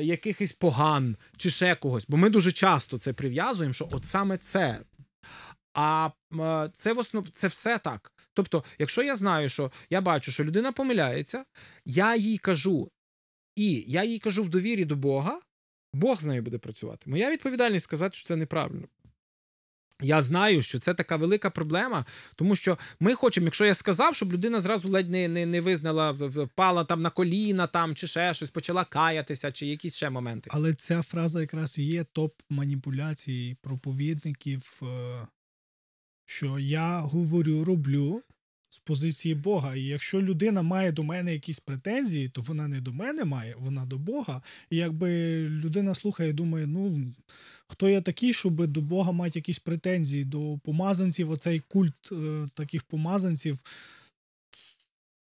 якихось 0.03 0.53
поган 0.53 1.17
чи 1.37 1.51
ще 1.51 1.75
когось, 1.75 2.05
бо 2.09 2.17
ми 2.17 2.31
дуже 2.31 2.53
часто 2.53 2.99
це 2.99 3.13
прив'язуємо, 3.13 3.75
що 3.75 3.89
от 3.93 4.05
саме 4.05 4.39
це. 4.39 4.81
А 5.75 6.11
е, 6.41 6.71
це 6.75 6.93
в 6.93 6.99
основ... 6.99 7.29
це 7.29 7.47
все 7.47 7.79
так. 7.79 8.13
Тобто, 8.35 8.65
якщо 8.79 9.03
я 9.03 9.17
знаю, 9.17 9.49
що 9.49 9.73
я 9.91 10.01
бачу, 10.01 10.33
що 10.33 10.45
людина 10.45 10.73
помиляється, 10.73 11.45
я 11.85 12.17
їй 12.17 12.39
кажу, 12.39 12.91
і 13.61 13.85
я 13.87 14.05
їй 14.05 14.19
кажу 14.19 14.43
в 14.43 14.49
довірі 14.49 14.85
до 14.85 14.97
Бога, 14.97 15.41
Бог 15.93 16.21
з 16.21 16.25
нею 16.25 16.43
буде 16.43 16.59
працювати. 16.59 17.11
Моя 17.11 17.31
відповідальність 17.31 17.85
сказати, 17.85 18.17
що 18.17 18.27
це 18.29 18.37
неправильно. 18.37 18.89
Я 20.03 20.23
знаю, 20.23 20.63
що 20.63 20.79
це 20.79 20.95
така 20.95 21.17
велика 21.17 21.51
проблема, 21.51 22.05
тому 22.37 22.57
що 22.57 22.79
ми 23.01 23.15
хочемо, 23.15 23.45
якщо 23.45 23.65
я 23.65 23.75
сказав, 23.75 24.17
щоб 24.17 24.33
людина 24.33 24.61
зразу 24.61 24.89
ледь 24.89 25.11
не, 25.11 25.29
не, 25.29 25.47
не 25.47 25.61
визнала, 25.61 26.09
впала 26.11 26.85
там 26.85 27.03
на 27.03 27.11
коліна, 27.11 27.67
там 27.67 27.95
чи 27.95 28.07
ще 28.07 28.35
щось, 28.35 28.51
почала 28.51 28.85
каятися, 28.85 29.53
чи 29.53 29.67
якісь 29.67 29.95
ще 29.95 30.11
моменти. 30.11 30.51
Але 30.53 30.75
ця 30.75 31.03
фраза 31.03 31.41
якраз 31.41 31.79
є 31.79 32.05
топ 32.05 32.35
маніпуляцій 32.51 33.57
проповідників, 33.63 34.81
е, 34.83 35.27
що 36.27 36.59
я 36.59 37.01
говорю, 37.01 37.65
роблю 37.65 38.23
з 38.71 38.79
позиції 38.79 39.35
Бога. 39.35 39.75
І 39.75 39.83
якщо 39.83 40.23
людина 40.23 40.63
має 40.63 40.93
до 40.93 41.03
мене 41.03 41.33
якісь 41.33 41.61
претензії, 41.61 42.29
то 42.29 42.41
вона 42.41 42.69
не 42.69 42.81
до 42.81 42.93
мене 42.93 43.25
має, 43.25 43.55
вона 43.59 43.87
до 43.87 43.99
Бога. 43.99 44.43
І 44.71 44.77
якби 44.77 45.41
людина 45.49 45.95
слухає 45.95 46.33
думає, 46.33 46.67
ну 46.67 47.13
хто 47.67 47.89
я 47.89 48.01
такий, 48.01 48.33
щоб 48.33 48.67
до 48.67 48.81
Бога 48.81 49.13
мати 49.13 49.39
якісь 49.39 49.59
претензії 49.59 50.25
до 50.25 50.59
помазанців, 50.65 51.31
оцей 51.31 51.61
культ 51.69 52.13
е, 52.13 52.47
таких 52.55 52.83
помазанців. 52.83 53.59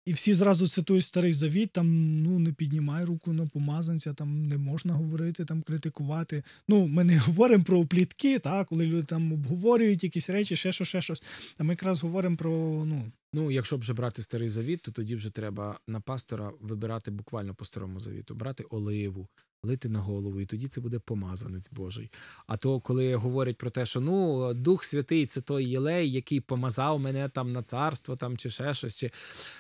І 0.06 0.12
всі 0.12 0.34
зразу 0.34 0.67
цитують 0.67 1.04
старий 1.04 1.32
завіт, 1.32 1.71
там 1.71 2.19
ну 2.24 2.39
не 2.39 2.54
піднімай 2.54 3.06
руку 3.06 3.34
на 3.34 3.45
помазанця, 3.45 4.13
там 4.13 4.48
не 4.48 4.58
можна 4.58 4.93
говорити, 4.93 5.45
там 5.45 5.62
критикувати. 5.62 6.43
Ну, 6.67 6.88
ми 6.88 7.04
не 7.04 7.17
говоримо 7.17 7.63
про 7.63 7.86
плітки, 7.86 8.39
та, 8.39 8.65
коли 8.65 8.86
люди 8.86 9.04
там 9.04 9.34
обговорюють 9.34 10.04
якісь 10.04 10.30
речі, 10.30 10.56
ще 10.56 10.71
щось, 10.71 10.88
ще 10.88 11.02
щось. 11.02 11.24
А 11.58 11.63
ми 11.63 11.74
якраз 11.74 12.04
говоримо 12.04 12.38
про 12.38 12.52
ну, 12.86 13.12
Ну, 13.36 13.52
якщо 13.52 13.78
вже 13.78 13.93
брати 13.93 14.21
старий 14.21 14.50
завіт, 14.50 14.82
то 14.82 14.91
тоді 14.91 15.15
вже 15.15 15.30
треба 15.30 15.80
на 15.88 16.00
пастора 16.00 16.52
вибирати 16.62 17.12
буквально 17.12 17.56
по 17.56 17.65
старому 17.65 18.00
завіту, 18.00 18.36
брати 18.36 18.63
оливу, 18.69 19.28
лити 19.65 19.89
на 19.89 20.00
голову, 20.00 20.41
і 20.41 20.45
тоді 20.45 20.67
це 20.67 20.82
буде 20.82 21.00
помазанець 21.00 21.69
Божий. 21.71 22.12
А 22.48 22.58
то, 22.58 22.80
коли 22.80 23.15
говорять 23.15 23.58
про 23.58 23.69
те, 23.69 23.86
що 23.86 24.00
ну 24.00 24.54
Дух 24.54 24.84
Святий 24.84 25.26
це 25.26 25.41
той 25.41 25.65
єлей, 25.65 26.12
який 26.12 26.39
помазав 26.39 27.00
мене 27.00 27.30
там 27.30 27.52
на 27.52 27.62
царство, 27.62 28.15
там 28.15 28.38
чи 28.38 28.50
ще 28.50 28.74
щось, 28.74 28.95
чи 28.95 29.12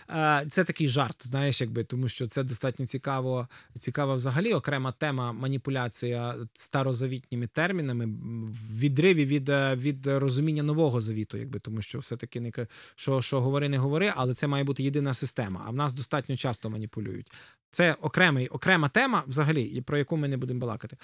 е, 0.09 0.45
це 0.49 0.63
такий 0.63 0.87
жарт, 0.87 1.27
знаєш, 1.27 1.61
якби 1.61 1.83
тому, 1.83 2.07
що 2.07 2.25
це 2.27 2.43
достатньо 2.43 2.85
цікаво, 2.85 3.47
цікава 3.79 4.15
взагалі 4.15 4.53
окрема 4.53 4.91
тема 4.91 5.31
маніпуляція 5.31 6.35
старозавітніми 6.53 7.47
термінами 7.47 8.05
в 8.05 8.79
відриві 8.79 9.25
від, 9.25 9.49
е, 9.49 9.75
від 9.75 10.07
розуміння 10.07 10.63
нового 10.63 11.01
завіту, 11.01 11.37
якби 11.37 11.59
тому, 11.59 11.81
що 11.81 11.99
все 11.99 12.17
таки 12.17 12.39
не 12.41 12.51
що, 12.95 13.21
що 13.21 13.41
говори, 13.67 13.69
не 13.69 14.05
говори, 14.07 14.13
але 14.15 14.33
це 14.33 14.47
має 14.47 14.63
бути 14.63 14.83
єдина 14.83 15.13
система. 15.13 15.63
А 15.65 15.69
в 15.69 15.75
нас 15.75 15.93
достатньо 15.93 16.37
часто 16.37 16.69
маніпулюють. 16.69 17.31
Це 17.71 17.93
окремий, 17.93 18.47
окрема 18.47 18.89
тема, 18.89 19.23
взагалі, 19.27 19.81
про 19.81 19.97
яку 19.97 20.17
ми 20.17 20.27
не 20.27 20.37
будемо 20.37 20.59
балакати. 20.59 20.97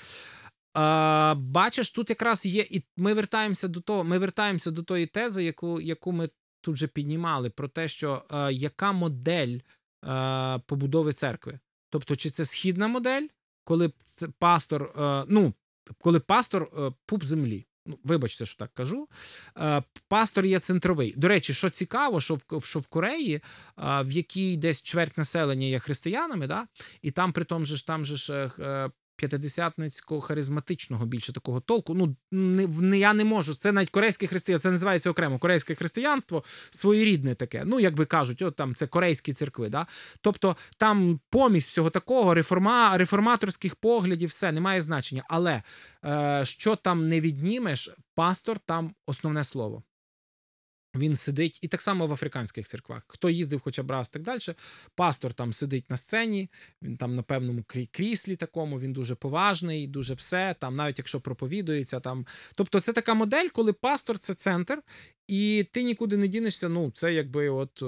А, 0.73 1.35
бачиш, 1.37 1.91
тут 1.91 2.09
якраз 2.09 2.45
є, 2.45 2.65
і 2.69 2.83
ми 2.97 3.13
вертаємося 3.13 3.67
до 3.67 3.81
того, 3.81 4.03
ми 4.03 4.17
вертаємося 4.17 4.71
до 4.71 4.83
тої 4.83 5.05
тези, 5.05 5.43
яку, 5.43 5.81
яку 5.81 6.11
ми 6.11 6.29
тут 6.61 6.75
вже 6.75 6.87
піднімали, 6.87 7.49
про 7.49 7.67
те, 7.67 7.87
що 7.87 8.23
е, 8.31 8.53
яка 8.53 8.91
модель 8.91 9.59
е, 10.05 10.59
побудови 10.65 11.13
церкви. 11.13 11.59
Тобто, 11.89 12.15
чи 12.15 12.29
це 12.29 12.45
східна 12.45 12.87
модель, 12.87 13.27
коли 13.63 13.91
пастор, 14.39 14.83
е, 14.83 15.25
ну, 15.27 15.53
коли 15.99 16.19
пастор 16.19 16.93
пуп 17.05 17.23
землі. 17.23 17.65
Ну, 17.85 17.99
вибачте, 18.03 18.45
що 18.45 18.57
так 18.57 18.73
кажу. 18.73 19.07
Е, 19.57 19.83
пастор 20.07 20.45
є 20.45 20.59
центровий. 20.59 21.13
До 21.17 21.27
речі, 21.27 21.53
що 21.53 21.69
цікаво, 21.69 22.21
що 22.21 22.39
в, 22.49 22.65
що 22.65 22.79
в 22.79 22.87
Кореї, 22.87 23.35
е, 23.35 23.41
в 23.77 24.11
якій 24.11 24.57
десь 24.57 24.83
чверть 24.83 25.17
населення 25.17 25.67
є 25.67 25.79
християнами, 25.79 26.47
да? 26.47 26.67
і 27.01 27.11
там 27.11 27.33
при 27.33 27.45
тому 27.45 27.65
ж 27.65 27.87
там 27.87 28.05
же 28.05 28.17
ж 28.17 28.51
е, 28.59 28.89
п'ятидесятницького 29.21 30.21
харизматичного 30.21 31.05
більше 31.05 31.33
такого 31.33 31.59
толку. 31.59 31.93
Ну 31.93 32.15
не, 32.31 32.67
не 32.67 32.97
я 32.97 33.13
не 33.13 33.25
можу. 33.25 33.53
Це 33.53 33.71
навіть 33.71 33.89
корейське 33.89 34.27
християнство, 34.27 34.69
це 34.69 34.71
називається 34.71 35.09
окремо 35.09 35.39
корейське 35.39 35.75
християнство, 35.75 36.43
своєрідне 36.71 37.35
таке. 37.35 37.63
Ну, 37.65 37.79
як 37.79 37.95
би 37.95 38.05
кажуть, 38.05 38.41
от 38.41 38.55
там 38.55 38.75
це 38.75 38.87
корейські 38.87 39.33
церкви. 39.33 39.69
Да? 39.69 39.87
Тобто 40.21 40.57
там 40.77 41.19
помість 41.29 41.69
всього 41.69 41.89
такого, 41.89 42.33
реформа, 42.33 42.97
реформаторських 42.97 43.75
поглядів, 43.75 44.29
все 44.29 44.51
немає 44.51 44.81
значення. 44.81 45.23
Але 45.29 45.61
е, 46.05 46.41
що 46.45 46.75
там 46.75 47.07
не 47.07 47.19
віднімеш, 47.19 47.89
пастор 48.15 48.59
там 48.59 48.91
основне 49.05 49.43
слово. 49.43 49.83
Він 50.95 51.15
сидить, 51.15 51.59
і 51.61 51.67
так 51.67 51.81
само 51.81 52.07
в 52.07 52.13
африканських 52.13 52.67
церквах. 52.67 53.03
Хто 53.07 53.29
їздив 53.29 53.61
хоча 53.63 53.83
б 53.83 53.91
раз 53.91 54.09
так 54.09 54.21
далі, 54.21 54.41
пастор 54.95 55.33
там 55.33 55.53
сидить 55.53 55.89
на 55.89 55.97
сцені, 55.97 56.49
він 56.81 56.97
там 56.97 57.15
на 57.15 57.23
певному 57.23 57.63
кріслі 57.91 58.35
такому, 58.35 58.79
він 58.79 58.93
дуже 58.93 59.15
поважний, 59.15 59.87
дуже 59.87 60.13
все. 60.13 60.55
Там, 60.59 60.75
навіть 60.75 60.97
якщо 60.97 61.21
проповідується, 61.21 61.99
там. 61.99 62.25
Тобто, 62.55 62.79
це 62.79 62.93
така 62.93 63.13
модель, 63.13 63.47
коли 63.47 63.73
пастор 63.73 64.17
це 64.19 64.33
центр, 64.33 64.81
і 65.27 65.67
ти 65.71 65.83
нікуди 65.83 66.17
не 66.17 66.27
дінешся. 66.27 66.69
Ну, 66.69 66.91
це 66.91 67.13
якби 67.13 67.49
от 67.49 67.81
е, 67.81 67.85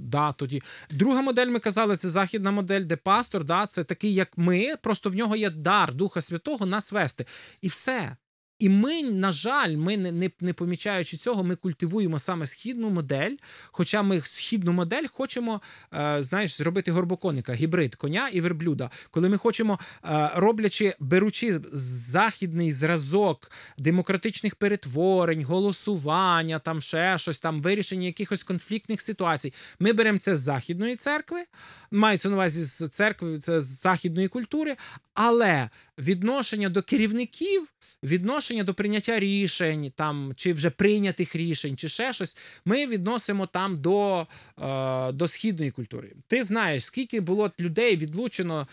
да, 0.00 0.32
тоді. 0.32 0.62
Друга 0.90 1.22
модель, 1.22 1.46
ми 1.46 1.58
казали, 1.58 1.96
це 1.96 2.08
західна 2.08 2.50
модель, 2.50 2.84
де 2.84 2.96
пастор, 2.96 3.44
да, 3.44 3.66
це 3.66 3.84
такий, 3.84 4.14
як 4.14 4.38
ми, 4.38 4.76
просто 4.82 5.10
в 5.10 5.14
нього 5.14 5.36
є 5.36 5.50
дар 5.50 5.94
Духа 5.94 6.20
Святого 6.20 6.66
нас 6.66 6.92
вести. 6.92 7.26
І 7.60 7.68
все. 7.68 8.16
І 8.58 8.68
ми, 8.68 9.02
на 9.02 9.32
жаль, 9.32 9.76
ми 9.76 9.96
не, 9.96 10.12
не, 10.12 10.30
не 10.40 10.52
помічаючи 10.52 11.16
цього, 11.16 11.44
ми 11.44 11.56
культивуємо 11.56 12.18
саме 12.18 12.46
східну 12.46 12.90
модель. 12.90 13.36
Хоча 13.66 14.02
ми 14.02 14.20
східну 14.20 14.72
модель 14.72 15.06
хочемо, 15.12 15.60
е, 15.92 16.22
знаєш, 16.22 16.56
зробити 16.56 16.92
горбоконика, 16.92 17.52
гібрид 17.52 17.94
коня 17.94 18.28
і 18.28 18.40
верблюда. 18.40 18.90
Коли 19.10 19.28
ми 19.28 19.36
хочемо, 19.36 19.78
е, 20.04 20.30
роблячи, 20.34 20.94
беручи 21.00 21.60
західний 21.72 22.72
зразок 22.72 23.50
демократичних 23.78 24.54
перетворень, 24.54 25.44
голосування, 25.44 26.58
там 26.58 26.80
ще 26.80 27.18
щось, 27.18 27.40
там 27.40 27.62
вирішення 27.62 28.06
якихось 28.06 28.42
конфліктних 28.42 29.00
ситуацій, 29.00 29.52
ми 29.78 29.92
беремо 29.92 30.18
це 30.18 30.36
з 30.36 30.40
західної 30.40 30.96
церкви, 30.96 31.44
мається 31.90 32.28
на 32.28 32.34
увазі 32.34 32.64
з 32.64 32.88
церкви, 32.88 33.38
це 33.38 33.60
з 33.60 33.80
західної 33.80 34.28
культури, 34.28 34.76
але 35.14 35.70
відношення 35.98 36.68
до 36.68 36.82
керівників, 36.82 37.74
відношення 38.02 38.64
до 38.64 38.74
прийняття 38.74 39.20
рішень, 39.20 39.92
там 39.96 40.32
чи 40.36 40.52
вже 40.52 40.70
прийнятих 40.70 41.36
рішень, 41.36 41.76
чи 41.76 41.88
ще 41.88 42.12
щось, 42.12 42.38
ми 42.64 42.86
відносимо 42.86 43.46
там 43.46 43.76
до, 43.76 44.26
е, 44.60 45.12
до 45.12 45.28
східної 45.28 45.70
культури. 45.70 46.12
Ти 46.28 46.42
знаєш, 46.42 46.84
скільки 46.84 47.20
було 47.20 47.50
людей 47.60 47.96
відлучено 47.96 48.68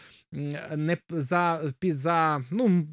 не 0.75 0.97
за, 1.09 1.73
за, 1.81 2.43
ну, 2.51 2.87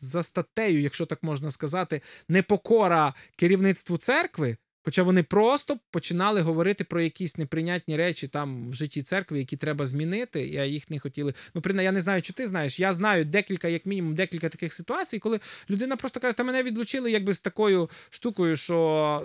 за 0.00 0.22
статтею, 0.22 0.80
якщо 0.80 1.06
так 1.06 1.22
можна 1.22 1.50
сказати, 1.50 2.00
непокора 2.28 3.14
керівництву 3.36 3.96
церкви. 3.96 4.56
Хоча 4.84 5.02
вони 5.02 5.22
просто 5.22 5.78
починали 5.90 6.40
говорити 6.40 6.84
про 6.84 7.00
якісь 7.00 7.38
неприйнятні 7.38 7.96
речі 7.96 8.28
там 8.28 8.68
в 8.68 8.74
житті 8.74 9.02
церкви, 9.02 9.38
які 9.38 9.56
треба 9.56 9.86
змінити, 9.86 10.48
і 10.48 10.72
їх 10.72 10.90
не 10.90 10.98
хотіли. 10.98 11.34
Ну, 11.54 11.60
принаймні, 11.60 11.84
я 11.84 11.92
не 11.92 12.00
знаю, 12.00 12.22
чи 12.22 12.32
ти 12.32 12.46
знаєш. 12.46 12.80
Я 12.80 12.92
знаю 12.92 13.24
декілька, 13.24 13.68
як 13.68 13.86
мінімум, 13.86 14.14
декілька 14.14 14.48
таких 14.48 14.72
ситуацій, 14.72 15.18
коли 15.18 15.40
людина 15.70 15.96
просто 15.96 16.20
каже, 16.20 16.36
та 16.36 16.44
мене 16.44 16.62
відлучили 16.62 17.10
якби 17.10 17.32
з 17.34 17.40
такою 17.40 17.90
штукою, 18.10 18.56
що 18.56 18.78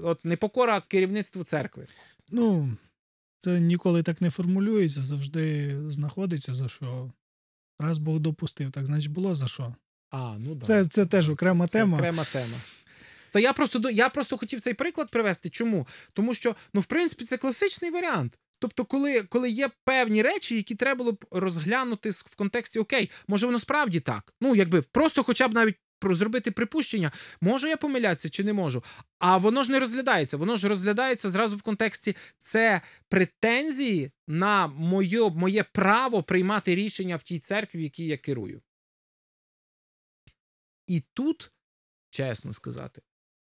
от 0.03 0.25
непокора 0.25 0.81
керівництву 0.87 1.43
церкви. 1.43 1.85
Ну, 2.31 2.77
це 3.39 3.59
ніколи 3.59 4.03
так 4.03 4.21
не 4.21 4.29
формулюється, 4.29 5.01
завжди 5.01 5.75
знаходиться 5.87 6.53
за 6.53 6.69
що. 6.69 7.11
Раз 7.79 7.97
Бог 7.97 8.19
допустив, 8.19 8.71
так 8.71 8.85
значить 8.85 9.11
було 9.11 9.35
за 9.35 9.47
що. 9.47 9.75
А, 10.11 10.35
ну 10.39 10.55
да. 10.55 10.65
Це, 10.65 10.85
це 10.85 11.05
теж 11.05 11.29
окрема 11.29 11.67
Це 11.67 11.79
тема. 11.79 11.97
окрема 11.97 12.23
тема. 12.23 12.57
То 13.33 13.39
я 13.39 13.53
просто 13.53 13.89
я 13.89 14.09
просто 14.09 14.37
хотів 14.37 14.61
цей 14.61 14.73
приклад 14.73 15.11
привести. 15.11 15.49
Чому? 15.49 15.87
Тому 16.13 16.33
що, 16.33 16.55
ну, 16.73 16.81
в 16.81 16.85
принципі, 16.85 17.25
це 17.25 17.37
класичний 17.37 17.91
варіант. 17.91 18.37
Тобто, 18.59 18.85
коли, 18.85 19.23
коли 19.23 19.49
є 19.49 19.69
певні 19.85 20.21
речі, 20.21 20.55
які 20.55 20.75
треба 20.75 20.97
було 20.97 21.11
б 21.11 21.25
розглянути 21.31 22.09
в 22.09 22.35
контексті 22.35 22.79
окей, 22.79 23.11
може 23.27 23.45
воно 23.45 23.59
справді 23.59 23.99
так. 23.99 24.33
Ну, 24.41 24.55
якби 24.55 24.81
просто 24.81 25.23
хоча 25.23 25.47
б 25.47 25.53
навіть 25.53 25.75
зробити 26.03 26.51
припущення, 26.51 27.11
можу 27.41 27.67
я 27.67 27.77
помилятися 27.77 28.29
чи 28.29 28.43
не 28.43 28.53
можу. 28.53 28.83
А 29.19 29.37
воно 29.37 29.63
ж 29.63 29.71
не 29.71 29.79
розглядається. 29.79 30.37
Воно 30.37 30.57
ж 30.57 30.67
розглядається 30.67 31.29
зразу 31.29 31.57
в 31.57 31.61
контексті 31.61 32.15
це 32.37 32.81
претензії 33.09 34.11
на 34.27 34.67
моє, 34.67 35.29
моє 35.29 35.63
право 35.63 36.23
приймати 36.23 36.75
рішення 36.75 37.15
в 37.15 37.23
тій 37.23 37.39
церкві, 37.39 37.79
в 37.79 37.81
якій 37.81 38.05
я 38.05 38.17
керую. 38.17 38.61
І 40.87 41.03
тут, 41.13 41.51
чесно 42.09 42.53
сказати, 42.53 43.01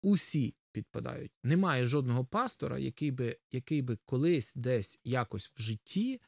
усі 0.02 0.54
підпадають. 0.72 1.32
Немає 1.44 1.86
жодного 1.86 2.24
пастора, 2.24 2.78
який 2.78 3.10
би, 3.10 3.36
який 3.52 3.82
би 3.82 3.98
колись 4.04 4.54
десь 4.54 5.00
якось 5.04 5.52
в 5.56 5.62
житті 5.62 6.20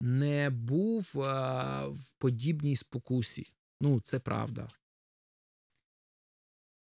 не 0.00 0.50
був 0.50 1.22
а, 1.22 1.86
в 1.86 2.12
подібній 2.18 2.76
спокусі. 2.76 3.46
Ну, 3.80 4.00
це 4.00 4.18
правда. 4.18 4.68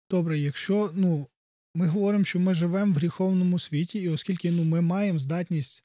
Добре, 0.09 0.39
якщо 0.39 0.91
ну, 0.95 1.28
ми 1.76 1.88
говоримо, 1.88 2.26
що 2.26 2.39
ми 2.39 2.53
живемо 2.53 2.93
в 2.93 2.95
гріховному 2.95 3.59
світі, 3.59 3.99
і 3.99 4.09
оскільки 4.09 4.51
ну, 4.51 4.63
ми 4.63 4.82
маємо 4.82 5.19
здатність 5.19 5.84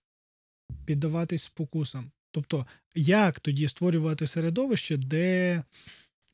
піддаватись 0.85 1.43
спокусам. 1.43 2.11
Тобто, 2.31 2.67
як 2.95 3.41
тоді 3.41 3.69
створювати 3.69 4.27
середовище, 4.27 4.97
де 4.97 5.63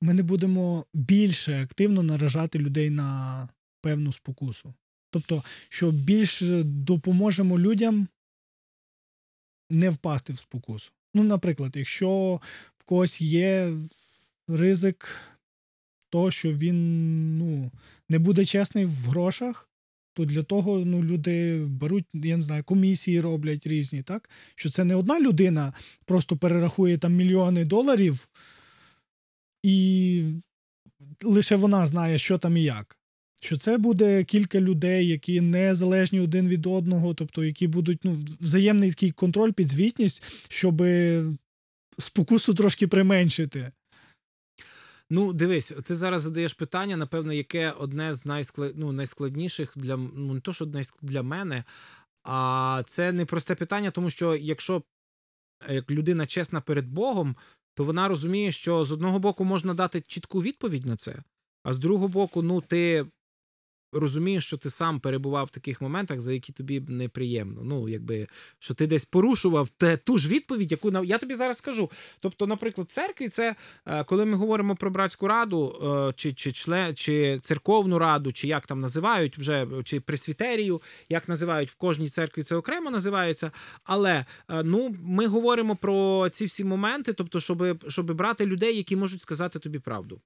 ми 0.00 0.14
не 0.14 0.22
будемо 0.22 0.86
більше 0.94 1.62
активно 1.62 2.02
наражати 2.02 2.58
людей 2.58 2.90
на 2.90 3.48
певну 3.86 4.12
спокусу? 4.12 4.74
Тобто, 5.10 5.42
що 5.68 5.90
більше 5.90 6.62
допоможемо 6.62 7.58
людям 7.58 8.08
не 9.70 9.90
впасти 9.90 10.32
в 10.32 10.38
спокусу. 10.38 10.92
Ну, 11.14 11.22
наприклад, 11.22 11.76
якщо 11.76 12.40
в 12.76 12.84
когось 12.84 13.20
є 13.20 13.72
ризик 14.48 15.08
того, 16.10 16.30
що 16.30 16.50
він 16.50 17.38
ну, 17.38 17.70
не 18.08 18.18
буде 18.18 18.44
чесний 18.44 18.84
в 18.84 18.90
грошах, 18.90 19.70
то 20.14 20.24
для 20.24 20.42
того 20.42 20.78
ну, 20.78 21.02
люди 21.02 21.64
беруть, 21.66 22.06
я 22.12 22.36
не 22.36 22.42
знаю, 22.42 22.64
комісії 22.64 23.20
роблять 23.20 23.66
різні, 23.66 24.02
так? 24.02 24.30
Що 24.54 24.70
це 24.70 24.84
не 24.84 24.94
одна 24.94 25.20
людина 25.20 25.72
просто 26.04 26.36
перерахує 26.36 26.98
там 26.98 27.14
мільйони 27.14 27.64
доларів, 27.64 28.28
і 29.62 30.24
лише 31.22 31.56
вона 31.56 31.86
знає, 31.86 32.18
що 32.18 32.38
там 32.38 32.56
і 32.56 32.62
як. 32.62 32.98
Що 33.40 33.56
це 33.56 33.78
буде 33.78 34.24
кілька 34.24 34.60
людей, 34.60 35.08
які 35.08 35.40
не 35.40 35.74
залежні 35.74 36.20
один 36.20 36.48
від 36.48 36.66
одного, 36.66 37.14
тобто 37.14 37.44
які 37.44 37.66
будуть 37.66 38.04
ну, 38.04 38.18
взаємний 38.40 38.90
такий 38.90 39.10
контроль, 39.10 39.52
підзвітність, 39.52 40.22
щоб 40.48 40.82
спокусу 41.98 42.54
трошки 42.54 42.88
применшити. 42.88 43.72
Ну, 45.10 45.32
дивись, 45.32 45.72
ти 45.84 45.94
зараз 45.94 46.22
задаєш 46.22 46.52
питання, 46.52 46.96
напевно, 46.96 47.32
яке 47.32 47.70
одне 47.70 48.14
з 48.14 48.26
найсклад... 48.26 48.72
ну, 48.76 48.92
найскладніших 48.92 49.72
для 49.76 49.96
ну, 49.96 50.34
не 50.34 50.40
то, 50.40 50.52
що 50.52 50.70
для 51.02 51.22
мене, 51.22 51.64
а 52.24 52.82
це 52.86 53.12
непросте 53.12 53.54
питання, 53.54 53.90
тому 53.90 54.10
що 54.10 54.36
якщо 54.36 54.82
е, 55.68 55.74
як 55.74 55.90
людина 55.90 56.26
чесна 56.26 56.60
перед 56.60 56.88
Богом, 56.88 57.36
то 57.74 57.84
вона 57.84 58.08
розуміє, 58.08 58.52
що 58.52 58.84
з 58.84 58.92
одного 58.92 59.18
боку 59.18 59.44
можна 59.44 59.74
дати 59.74 60.00
чітку 60.00 60.42
відповідь 60.42 60.86
на 60.86 60.96
це, 60.96 61.22
а 61.64 61.72
з 61.72 61.78
другого 61.78 62.08
боку, 62.08 62.42
ну 62.42 62.60
ти 62.60 63.06
розумієш, 64.00 64.46
що 64.46 64.56
ти 64.56 64.70
сам 64.70 65.00
перебував 65.00 65.46
в 65.46 65.50
таких 65.50 65.80
моментах, 65.80 66.20
за 66.20 66.32
які 66.32 66.52
тобі 66.52 66.80
неприємно. 66.88 67.62
Ну, 67.64 67.88
якби 67.88 68.26
що 68.58 68.74
ти 68.74 68.86
десь 68.86 69.04
порушував 69.04 69.68
те, 69.68 69.96
ту 69.96 70.18
ж 70.18 70.28
відповідь, 70.28 70.70
яку 70.70 70.90
на- 70.90 71.04
я 71.04 71.18
тобі 71.18 71.34
зараз 71.34 71.58
скажу. 71.58 71.90
Тобто, 72.20 72.46
наприклад, 72.46 72.90
церкві 72.90 73.28
це 73.28 73.54
е, 73.86 74.04
коли 74.04 74.24
ми 74.26 74.36
говоримо 74.36 74.76
про 74.76 74.90
братську 74.90 75.28
раду, 75.28 75.76
е, 76.10 76.12
чи, 76.16 76.32
чи, 76.32 76.52
член, 76.52 76.94
чи 76.94 77.38
церковну 77.42 77.98
раду, 77.98 78.32
чи 78.32 78.48
як 78.48 78.66
там 78.66 78.80
називають 78.80 79.38
вже, 79.38 79.66
чи 79.84 80.00
пресвітерію, 80.00 80.80
як 81.08 81.28
називають 81.28 81.70
в 81.70 81.74
кожній 81.74 82.08
церкві, 82.08 82.42
це 82.42 82.56
окремо 82.56 82.90
називається. 82.90 83.50
Але 83.84 84.24
е, 84.50 84.62
ну, 84.64 84.96
ми 85.02 85.26
говоримо 85.26 85.76
про 85.76 86.28
ці 86.28 86.44
всі 86.46 86.64
моменти, 86.64 87.12
тобто, 87.12 87.40
щоб, 87.40 87.84
щоб 87.88 88.12
брати 88.14 88.46
людей, 88.46 88.76
які 88.76 88.96
можуть 88.96 89.20
сказати 89.20 89.58
тобі 89.58 89.78
правду. 89.78 90.20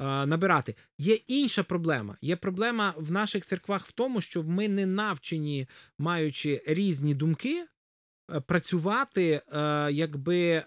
Е, 0.00 0.26
Набирати 0.26 0.74
є 0.98 1.14
інша 1.14 1.62
проблема. 1.62 2.16
Є 2.22 2.36
проблема 2.36 2.94
в 2.96 3.12
наших 3.12 3.44
церквах 3.46 3.86
в 3.86 3.92
тому, 3.92 4.20
що 4.20 4.42
ми 4.42 4.68
не 4.68 4.86
навчені, 4.86 5.68
маючи 5.98 6.62
різні 6.66 7.14
думки, 7.14 7.64
працювати 8.46 9.40
е, 9.52 9.88
якби 9.92 10.62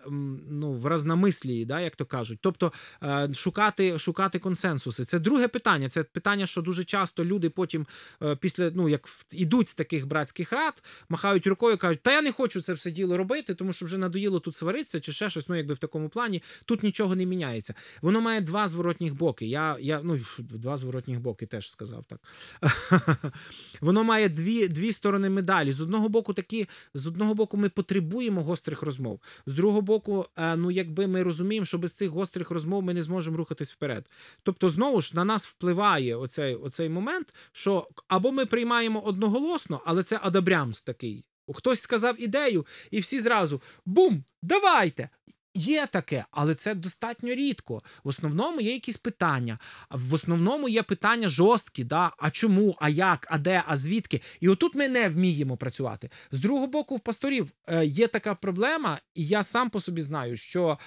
ну, 0.49 0.73
в 0.73 0.85
разномислії, 0.85 1.65
да, 1.65 1.79
як 1.79 1.95
то 1.95 2.05
кажуть. 2.05 2.39
Тобто 2.41 2.73
е, 3.03 3.29
шукати, 3.33 3.99
шукати 3.99 4.39
консенсуси. 4.39 5.05
Це 5.05 5.19
друге 5.19 5.47
питання. 5.47 5.89
Це 5.89 6.03
питання, 6.03 6.47
що 6.47 6.61
дуже 6.61 6.83
часто 6.83 7.25
люди 7.25 7.49
потім, 7.49 7.87
е, 8.23 8.35
після 8.35 8.71
ну, 8.75 8.89
як 8.89 9.09
ідуть 9.31 9.69
з 9.69 9.73
таких 9.73 10.07
братських 10.07 10.51
рад, 10.51 10.83
махають 11.09 11.47
рукою, 11.47 11.77
кажуть, 11.77 12.01
та 12.01 12.13
я 12.13 12.21
не 12.21 12.31
хочу 12.31 12.61
це 12.61 12.73
все 12.73 12.91
діло 12.91 13.17
робити, 13.17 13.53
тому 13.53 13.73
що 13.73 13.85
вже 13.85 13.97
надоїло 13.97 14.39
тут 14.39 14.55
сваритися 14.55 14.99
чи 14.99 15.13
ще 15.13 15.29
щось, 15.29 15.49
ну 15.49 15.55
якби 15.55 15.73
в 15.73 15.79
такому 15.79 16.09
плані, 16.09 16.43
тут 16.65 16.83
нічого 16.83 17.15
не 17.15 17.25
міняється. 17.25 17.73
Воно 18.01 18.21
має 18.21 18.41
два 18.41 18.67
зворотніх 18.67 19.15
боки. 19.15 19.45
Я, 19.45 19.77
я 19.79 20.01
ну, 20.03 20.19
два 20.39 20.77
зворотніх 20.77 21.19
боки 21.19 21.45
теж 21.45 21.71
сказав 21.71 22.05
так. 22.05 22.19
воно 23.81 24.03
має 24.03 24.29
дві 24.29 24.67
дві 24.67 24.91
сторони 24.91 25.29
медалі. 25.29 25.71
З 25.71 25.81
одного 25.81 26.09
боку, 26.09 26.33
такі 26.33 26.67
з 26.93 27.07
одного 27.07 27.33
боку, 27.33 27.52
ми 27.57 27.69
потребуємо 27.69 28.43
гострих 28.43 28.81
розмов. 28.81 29.19
З 29.45 29.53
другого 29.53 29.81
боку, 29.81 30.25
е, 30.37 30.55
ну 30.55 30.71
якби 30.71 31.07
ми 31.07 31.23
розуміємо, 31.23 31.65
що 31.65 31.77
без 31.77 31.93
цих 31.93 32.09
гострих 32.09 32.51
розмов 32.51 32.83
ми 32.83 32.93
не 32.93 33.03
зможемо 33.03 33.37
рухатись 33.37 33.71
вперед. 33.71 34.05
Тобто, 34.43 34.69
знову 34.69 35.01
ж 35.01 35.15
на 35.15 35.25
нас 35.25 35.47
впливає 35.47 36.15
оцей, 36.15 36.55
оцей 36.55 36.89
момент, 36.89 37.33
що 37.51 37.87
або 38.07 38.31
ми 38.31 38.45
приймаємо 38.45 39.01
одноголосно, 39.01 39.81
але 39.85 40.03
це 40.03 40.19
адабрямс 40.21 40.81
такий. 40.81 41.25
Хтось 41.53 41.79
сказав 41.79 42.21
ідею, 42.21 42.65
і 42.91 42.99
всі 42.99 43.19
зразу 43.19 43.61
бум! 43.85 44.23
Давайте! 44.41 45.09
Є 45.55 45.87
таке, 45.87 46.25
але 46.31 46.55
це 46.55 46.75
достатньо 46.75 47.33
рідко. 47.33 47.83
В 48.03 48.07
основному 48.07 48.61
є 48.61 48.73
якісь 48.73 48.97
питання. 48.97 49.59
В 49.89 50.13
основному 50.13 50.69
є 50.69 50.83
питання 50.83 51.29
жорсткі, 51.29 51.83
да? 51.83 52.11
а 52.19 52.31
чому, 52.31 52.77
а 52.81 52.89
як, 52.89 53.27
а 53.29 53.37
де, 53.37 53.63
а 53.67 53.77
звідки. 53.77 54.21
І 54.39 54.49
отут 54.49 54.75
ми 54.75 54.87
не 54.87 55.09
вміємо 55.09 55.57
працювати. 55.57 56.09
З 56.31 56.39
другого 56.39 56.67
боку, 56.67 56.95
в 56.95 56.99
пасторів 56.99 57.51
е, 57.67 57.85
є 57.85 58.07
така 58.07 58.35
проблема, 58.35 58.99
і 59.15 59.27
я 59.27 59.43
сам 59.43 59.69
по 59.69 59.79
собі 59.79 60.01
знаю, 60.01 60.37
що 60.37 60.79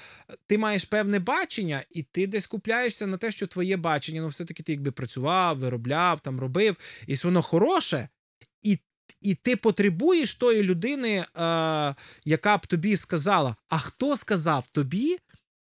ти 0.46 0.58
маєш 0.58 0.84
певне 0.84 1.18
бачення, 1.18 1.82
і 1.90 2.02
ти 2.02 2.26
десь 2.26 2.46
купляєшся 2.46 3.06
на 3.06 3.16
те, 3.16 3.32
що 3.32 3.46
твоє 3.46 3.76
бачення, 3.76 4.20
ну 4.20 4.28
все-таки 4.28 4.62
ти 4.62 4.72
якби 4.72 4.90
працював, 4.90 5.58
виробляв, 5.58 6.20
там 6.20 6.40
робив, 6.40 6.76
і 7.06 7.14
воно 7.14 7.42
хороше. 7.42 8.08
І 8.62 8.78
і 9.27 9.35
ти 9.35 9.57
потребуєш 9.57 10.35
тої 10.35 10.62
людини, 10.62 11.11
е, 11.11 11.24
яка 12.24 12.59
б 12.59 12.66
тобі 12.66 12.97
сказала: 12.97 13.57
а 13.68 13.79
хто 13.79 14.16
сказав 14.16 14.66
тобі, 14.66 15.18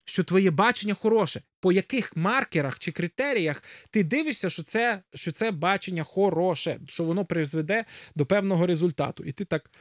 що 0.05 0.23
твоє 0.23 0.51
бачення 0.51 0.93
хороше? 0.93 1.41
По 1.59 1.71
яких 1.71 2.17
маркерах 2.17 2.79
чи 2.79 2.91
критеріях 2.91 3.63
ти 3.91 4.03
дивишся, 4.03 4.49
що 4.49 4.63
це 4.63 5.03
що 5.13 5.31
це 5.31 5.51
бачення 5.51 6.03
хороше, 6.03 6.79
що 6.87 7.03
воно 7.03 7.25
призведе 7.25 7.85
до 8.15 8.25
певного 8.25 8.67
результату? 8.67 9.23
І 9.23 9.31
ти 9.31 9.45
так. 9.45 9.71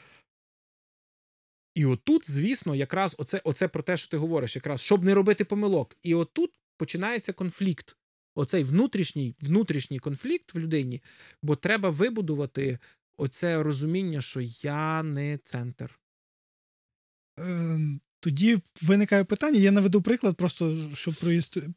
І 1.75 1.87
отут, 1.87 2.31
звісно, 2.31 2.75
якраз 2.75 3.17
оце, 3.19 3.41
оце 3.45 3.69
про 3.69 3.83
те, 3.83 3.97
що 3.97 4.09
ти 4.09 4.17
говориш, 4.17 4.57
якраз 4.57 4.81
щоб 4.81 5.05
не 5.05 5.15
робити 5.15 5.45
помилок. 5.45 5.97
І 6.03 6.15
отут 6.15 6.51
починається 6.77 7.33
конфлікт. 7.33 7.97
Оцей 8.35 8.65
внутрішній 8.65 9.35
внутрішній 9.41 9.99
конфлікт 9.99 10.55
в 10.55 10.59
людині, 10.59 11.03
бо 11.43 11.57
треба 11.57 11.91
вибудувати 11.91 12.79
оце 13.21 13.63
розуміння, 13.63 14.21
що 14.21 14.41
я 14.63 15.03
не 15.03 15.39
центр. 15.45 15.99
Е, 17.39 17.81
тоді 18.21 18.59
виникає 18.83 19.25
питання. 19.25 19.59
Я 19.59 19.71
наведу 19.71 20.03
приклад, 20.03 20.37
просто 20.37 20.77
щоб 20.95 21.15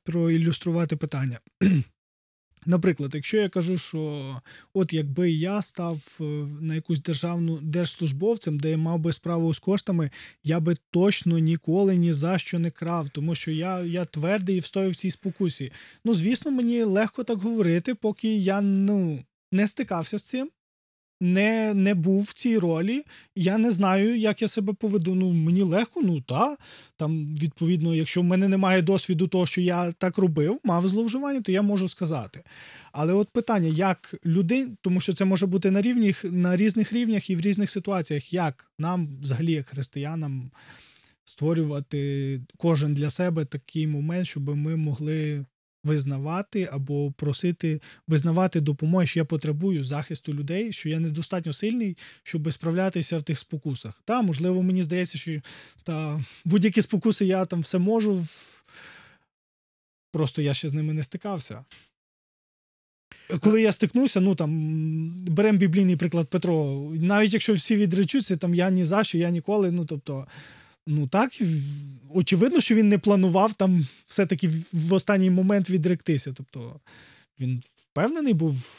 проілюструвати 0.03 0.95
питання. 0.95 1.39
Наприклад, 2.65 3.15
якщо 3.15 3.37
я 3.37 3.49
кажу, 3.49 3.77
що 3.77 4.41
от 4.73 4.93
якби 4.93 5.31
я 5.31 5.61
став 5.61 6.17
е, 6.21 6.23
на 6.61 6.75
якусь 6.75 7.01
державну 7.01 7.59
держслужбовцем, 7.61 8.59
де 8.59 8.69
я 8.69 8.77
мав 8.77 8.99
би 8.99 9.13
справу 9.13 9.53
з 9.53 9.59
коштами, 9.59 10.11
я 10.43 10.59
би 10.59 10.75
точно 10.91 11.39
ніколи 11.39 11.95
ні 11.95 12.13
за 12.13 12.37
що 12.37 12.59
не 12.59 12.71
крав, 12.71 13.09
тому 13.09 13.35
що 13.35 13.51
я 13.51 13.79
я 13.79 14.05
твердий 14.05 14.57
і 14.57 14.59
встояв 14.59 14.91
в 14.91 14.95
цій 14.95 15.11
спокусі. 15.11 15.71
Ну, 16.05 16.13
звісно, 16.13 16.51
мені 16.51 16.83
легко 16.83 17.23
так 17.23 17.39
говорити, 17.39 17.95
поки 17.95 18.35
я 18.35 18.61
ну, 18.61 19.23
не 19.51 19.67
стикався 19.67 20.17
з 20.17 20.23
цим 20.23 20.49
не 21.24 21.74
не 21.74 21.93
був 21.93 22.24
в 22.24 22.34
цій 22.34 22.57
ролі. 22.57 23.03
Я 23.36 23.57
не 23.57 23.71
знаю, 23.71 24.17
як 24.17 24.41
я 24.41 24.47
себе 24.47 24.74
поведу. 24.74 25.15
Ну, 25.15 25.32
мені 25.32 25.61
легко, 25.61 26.01
ну 26.01 26.21
та. 26.21 26.57
Там, 26.97 27.36
відповідно, 27.36 27.95
якщо 27.95 28.21
в 28.21 28.24
мене 28.24 28.47
немає 28.47 28.82
досвіду 28.82 29.28
того, 29.28 29.45
що 29.45 29.61
я 29.61 29.91
так 29.91 30.17
робив, 30.17 30.59
мав 30.63 30.88
зловживання, 30.88 31.41
то 31.41 31.51
я 31.51 31.61
можу 31.61 31.88
сказати. 31.88 32.43
Але 32.91 33.13
от 33.13 33.30
питання, 33.30 33.67
як 33.67 34.15
людей, 34.26 34.67
тому 34.82 34.99
що 34.99 35.13
це 35.13 35.26
може 35.26 35.45
бути 35.45 35.71
на 35.71 35.82
рівнях, 35.82 36.24
на 36.24 36.55
різних 36.55 36.93
рівнях 36.93 37.30
і 37.30 37.36
в 37.36 37.41
різних 37.41 37.69
ситуаціях, 37.69 38.34
як 38.34 38.71
нам, 38.80 39.17
взагалі, 39.21 39.51
як 39.51 39.67
християнам, 39.67 40.51
створювати 41.26 42.41
кожен 42.57 42.93
для 42.93 43.09
себе 43.09 43.45
такий 43.45 43.88
момент, 43.88 44.28
щоб 44.28 44.55
ми 44.55 44.76
могли 44.76 45.45
визнавати 45.84 46.69
або 46.71 47.11
просити 47.11 47.81
визнавати 48.07 48.61
допомоги, 48.61 49.07
що 49.07 49.19
я 49.19 49.25
потребую 49.25 49.84
захисту 49.84 50.34
людей, 50.34 50.71
що 50.71 50.89
я 50.89 50.99
недостатньо 50.99 51.53
сильний, 51.53 51.97
щоб 52.23 52.53
справлятися 52.53 53.17
в 53.17 53.23
тих 53.23 53.39
спокусах. 53.39 54.01
Та, 54.05 54.21
можливо, 54.21 54.63
мені 54.63 54.84
здається, 54.84 55.17
що 55.17 55.41
та 55.84 56.21
будь-які 56.45 56.81
спокуси 56.81 57.25
я 57.25 57.45
там 57.45 57.59
все 57.59 57.79
можу. 57.79 58.25
Просто 60.11 60.41
я 60.41 60.53
ще 60.53 60.69
з 60.69 60.73
ними 60.73 60.93
не 60.93 61.03
стикався. 61.03 61.65
Коли 63.39 63.61
я 63.61 63.71
стикнувся, 63.71 64.19
ну 64.19 64.36
там 64.36 64.49
беремо 65.19 65.57
біблійний 65.57 65.95
приклад 65.95 66.27
Петро. 66.27 66.89
Навіть 66.93 67.34
якщо 67.34 67.53
всі 67.53 67.75
відречуться, 67.75 68.36
там 68.36 68.53
я 68.53 68.69
ні 68.69 68.86
за 68.86 69.03
що, 69.03 69.17
я 69.17 69.29
ніколи. 69.29 69.71
Ну 69.71 69.86
тобто, 69.86 70.27
Ну 70.88 71.07
так, 71.07 71.31
очевидно, 72.09 72.61
що 72.61 72.75
він 72.75 72.89
не 72.89 72.97
планував 72.97 73.53
там 73.53 73.88
все-таки 74.05 74.49
в 74.73 74.93
останній 74.93 75.29
момент 75.29 75.69
відректися. 75.69 76.34
Тобто 76.34 76.79
він 77.39 77.63
впевнений 77.75 78.34
був. 78.34 78.69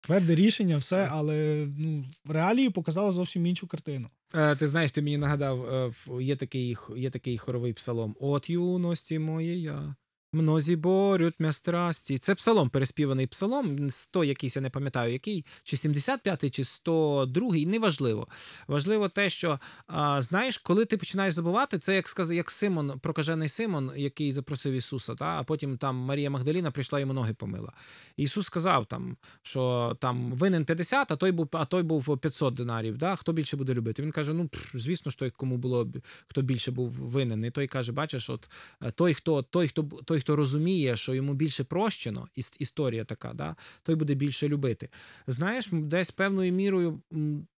Тверде 0.00 0.34
рішення, 0.34 0.76
все, 0.76 1.08
але 1.10 1.66
ну, 1.78 2.04
в 2.24 2.30
реалії 2.30 2.70
показало 2.70 3.10
зовсім 3.10 3.46
іншу 3.46 3.66
картину. 3.66 4.08
Е, 4.34 4.56
Ти 4.56 4.66
знаєш, 4.66 4.92
ти 4.92 5.02
мені 5.02 5.18
нагадав, 5.18 5.74
е, 5.74 5.92
є 6.22 6.36
такий 6.36 6.76
є 6.96 7.10
такий 7.10 7.38
хоровий 7.38 7.72
псалом: 7.72 8.16
От 8.20 8.50
юності 8.50 9.18
моєя, 9.18 9.94
Мнозі 10.34 10.76
борють 10.76 11.34
мя 11.38 11.52
страсті. 11.52 12.18
Це 12.18 12.34
псалом, 12.34 12.70
переспіваний 12.70 13.26
псалом, 13.26 13.90
100 13.90 14.24
якийсь, 14.24 14.56
я 14.56 14.62
не 14.62 14.70
пам'ятаю, 14.70 15.12
який, 15.12 15.44
чи 15.62 15.76
75-й, 15.76 16.50
чи 16.50 16.62
102-й, 16.62 17.66
неважливо. 17.66 18.28
Важливо 18.68 19.08
те, 19.08 19.30
що 19.30 19.60
а, 19.86 20.22
знаєш, 20.22 20.58
коли 20.58 20.84
ти 20.84 20.96
починаєш 20.96 21.34
забувати, 21.34 21.78
це 21.78 21.94
як 21.94 22.08
сказав, 22.08 22.36
як 22.36 22.50
Симон, 22.50 22.98
прокажений 22.98 23.48
Симон, 23.48 23.92
який 23.96 24.32
запросив 24.32 24.72
Ісуса, 24.72 25.14
та, 25.14 25.24
а 25.24 25.42
потім 25.42 25.78
там 25.78 25.96
Марія 25.96 26.30
Магдаліна 26.30 26.70
прийшла 26.70 27.00
йому 27.00 27.12
ноги 27.12 27.34
помила. 27.34 27.72
Ісус 28.16 28.46
сказав, 28.46 28.86
там, 28.86 29.16
що 29.42 29.96
там 30.00 30.32
винен 30.32 30.64
50, 30.64 31.12
а 31.12 31.16
той 31.16 31.32
був 31.32 31.48
а 31.52 31.64
той 31.64 31.82
був 31.82 32.18
500 32.18 32.54
динарів. 32.54 32.98
Да? 32.98 33.16
Хто 33.16 33.32
більше 33.32 33.56
буде 33.56 33.74
любити? 33.74 34.02
Він 34.02 34.12
каже: 34.12 34.32
ну, 34.32 34.50
звісно 34.74 35.10
ж, 35.10 35.18
той, 35.18 35.30
кому 35.30 35.56
було 35.56 35.88
хто 36.28 36.42
більше 36.42 36.70
був 36.70 36.90
винен. 36.90 37.44
І 37.44 37.50
той 37.50 37.66
каже: 37.66 37.92
бачиш, 37.92 38.30
от 38.30 38.50
е, 38.82 38.90
той, 38.90 39.14
хто 39.14 39.42
той, 39.42 39.68
хто 39.68 39.82
той, 39.82 40.20
хто 40.24 40.36
розуміє, 40.36 40.96
що 40.96 41.14
йому 41.14 41.34
більше 41.34 41.64
прощено, 41.64 42.28
історія 42.58 43.04
така, 43.04 43.32
да, 43.34 43.56
той 43.82 43.94
буде 43.94 44.14
більше 44.14 44.48
любити. 44.48 44.88
Знаєш, 45.26 45.68
десь 45.72 46.10
певною 46.10 46.52
мірою 46.52 47.00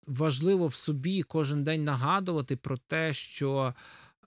важливо 0.06 0.66
в 0.66 0.74
собі 0.74 1.22
кожен 1.22 1.64
день 1.64 1.84
нагадувати 1.84 2.56
про 2.56 2.76
те, 2.76 3.12
що 3.12 3.74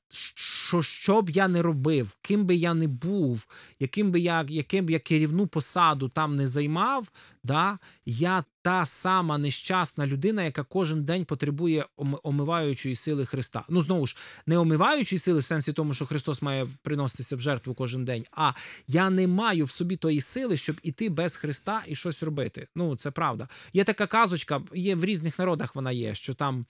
що 0.10 0.82
що 0.82 1.22
б 1.22 1.30
я 1.30 1.48
не 1.48 1.62
робив, 1.62 2.18
ким 2.22 2.46
би 2.46 2.56
я 2.56 2.74
не 2.74 2.88
був, 2.88 3.48
яким 3.80 4.12
би 4.12 4.20
я 4.20 4.46
яким 4.50 4.86
б 4.86 4.90
я 4.90 5.00
керівну 5.00 5.48
посаду 5.48 6.10
там 6.10 6.36
не 6.36 6.48
займав, 6.48 7.12
да, 7.44 7.78
я 8.06 8.44
та 8.62 8.86
сама 8.86 9.38
нещасна 9.38 10.08
людина, 10.08 10.44
яка 10.44 10.64
кожен 10.64 11.04
день 11.04 11.26
потребує 11.26 11.86
омиваючої 12.24 12.96
сили 12.96 13.26
Христа. 13.26 13.64
Ну 13.70 13.82
знову 13.82 14.08
ж 14.08 14.18
не 14.46 14.58
омиваючої 14.58 15.20
сили 15.20 15.40
в 15.40 15.44
сенсі 15.44 15.74
тому, 15.74 15.94
що 15.94 16.06
Христос 16.06 16.42
має 16.42 16.68
приноситися 16.82 17.36
в 17.36 17.42
жертву 17.42 17.74
кожен 17.74 18.06
день. 18.06 18.26
А 18.32 18.52
я 18.88 19.10
не 19.10 19.28
маю 19.28 19.66
в 19.66 19.72
собі 19.72 19.96
тої 19.96 20.22
сили, 20.22 20.58
щоб 20.58 20.80
іти 20.84 21.10
без 21.10 21.36
Христа 21.36 21.84
і 21.88 21.96
щось 21.96 22.24
робити. 22.24 22.68
Ну 22.76 22.96
це 22.96 23.12
правда. 23.12 23.48
Є 23.74 23.84
така 23.84 24.08
казочка, 24.08 24.62
є 24.74 24.96
в 24.96 25.06
різних 25.06 25.40
народах. 25.40 25.76
Вона 25.76 25.92
є, 25.92 26.16
що 26.16 26.34
там. 26.34 26.66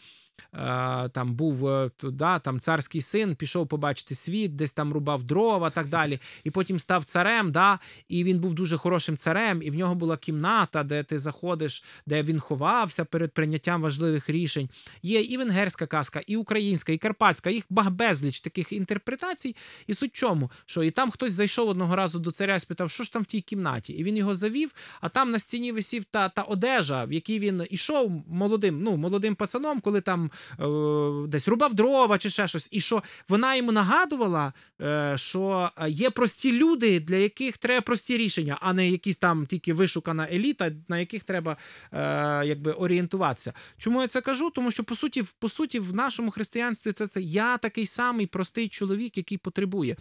Е, 0.54 1.10
там 1.10 1.34
був 1.34 1.68
е, 1.68 1.92
да, 2.04 2.40
там 2.40 2.60
царський 2.60 3.02
син, 3.02 3.36
пішов 3.36 3.68
побачити 3.68 4.16
світ, 4.16 4.56
десь 4.56 4.74
там 4.74 4.94
рубав 4.94 5.24
дрова, 5.24 5.70
так 5.70 5.88
далі. 5.88 6.20
І 6.44 6.52
потім 6.52 6.80
став 6.80 7.04
царем. 7.04 7.52
да, 7.52 7.80
І 8.08 8.24
він 8.24 8.40
був 8.40 8.54
дуже 8.54 8.78
хорошим 8.78 9.18
царем, 9.18 9.62
і 9.62 9.70
в 9.70 9.76
нього 9.76 9.96
була 9.96 10.18
кімната, 10.18 10.84
де 10.84 11.04
ти 11.04 11.20
заходиш, 11.20 11.84
де 12.06 12.24
він 12.24 12.40
ховався 12.40 13.06
перед 13.06 13.32
прийняттям 13.32 13.82
важливих 13.82 14.30
рішень. 14.30 14.70
Є 15.04 15.22
і 15.22 15.38
венгерська 15.38 15.86
казка, 15.86 16.22
і 16.28 16.36
українська, 16.36 16.92
і 16.92 16.98
карпатська, 16.98 17.50
їх 17.50 17.66
безліч 17.70 18.40
таких 18.40 18.72
інтерпретацій. 18.72 19.56
І 19.88 19.94
суть 19.94 20.14
чому, 20.14 20.52
що 20.66 20.84
і 20.84 20.92
там 20.92 21.12
хтось 21.12 21.32
зайшов 21.32 21.70
одного 21.70 21.96
разу 21.96 22.20
до 22.20 22.32
царя 22.32 22.56
і 22.56 22.60
спитав, 22.60 22.92
що 22.92 23.04
ж 23.04 23.14
там 23.14 23.22
в 23.22 23.26
тій 23.26 23.42
кімнаті. 23.42 23.94
І 23.94 24.04
він 24.04 24.18
його 24.18 24.34
завів, 24.34 24.74
а 25.02 25.10
там 25.10 25.32
на 25.32 25.40
стіні 25.40 25.72
висів 25.72 26.04
та 26.04 26.30
та 26.30 26.42
одежа, 26.42 27.06
в 27.06 27.14
якій 27.14 27.40
він 27.40 27.64
ішов 27.70 28.24
молодим, 28.28 28.84
ну, 28.84 28.98
молодим 28.98 29.36
пацаном, 29.36 29.80
коли 29.80 30.02
там 30.02 30.29
е, 30.60 31.28
десь 31.28 31.48
рубав 31.48 31.74
дрова 31.74 32.18
чи 32.18 32.30
ще 32.30 32.48
щось, 32.48 32.68
і 32.72 32.82
що 32.82 33.04
вона 33.30 33.56
йому 33.56 33.72
нагадувала, 33.72 34.54
е, 34.82 35.14
що 35.18 35.70
є 35.88 36.10
прості 36.10 36.52
люди, 36.52 37.00
для 37.00 37.16
яких 37.16 37.58
треба 37.58 37.82
прості 37.82 38.18
рішення, 38.18 38.58
а 38.62 38.74
не 38.74 38.90
якісь 38.90 39.18
там 39.18 39.46
тільки 39.46 39.74
вишукана 39.74 40.28
еліта, 40.32 40.72
на 40.88 41.00
яких 41.00 41.24
треба 41.24 41.58
е, 41.94 41.98
якби 42.46 42.72
орієнтуватися. 42.72 43.54
Чому 43.78 44.02
я 44.02 44.08
це 44.08 44.22
кажу? 44.22 44.50
Тому 44.50 44.72
що 44.72 44.84
по 44.84 44.96
суті, 44.96 45.24
по 45.40 45.50
суті, 45.50 45.80
в 45.80 45.94
нашому 45.94 46.32
християнстві 46.32 46.92
це 46.92 47.08
це 47.08 47.22
я 47.22 47.58
такий 47.58 47.86
самий 47.86 48.26
простий 48.26 48.70
чоловік, 48.70 49.18
який 49.18 49.38
потребує. 49.38 49.96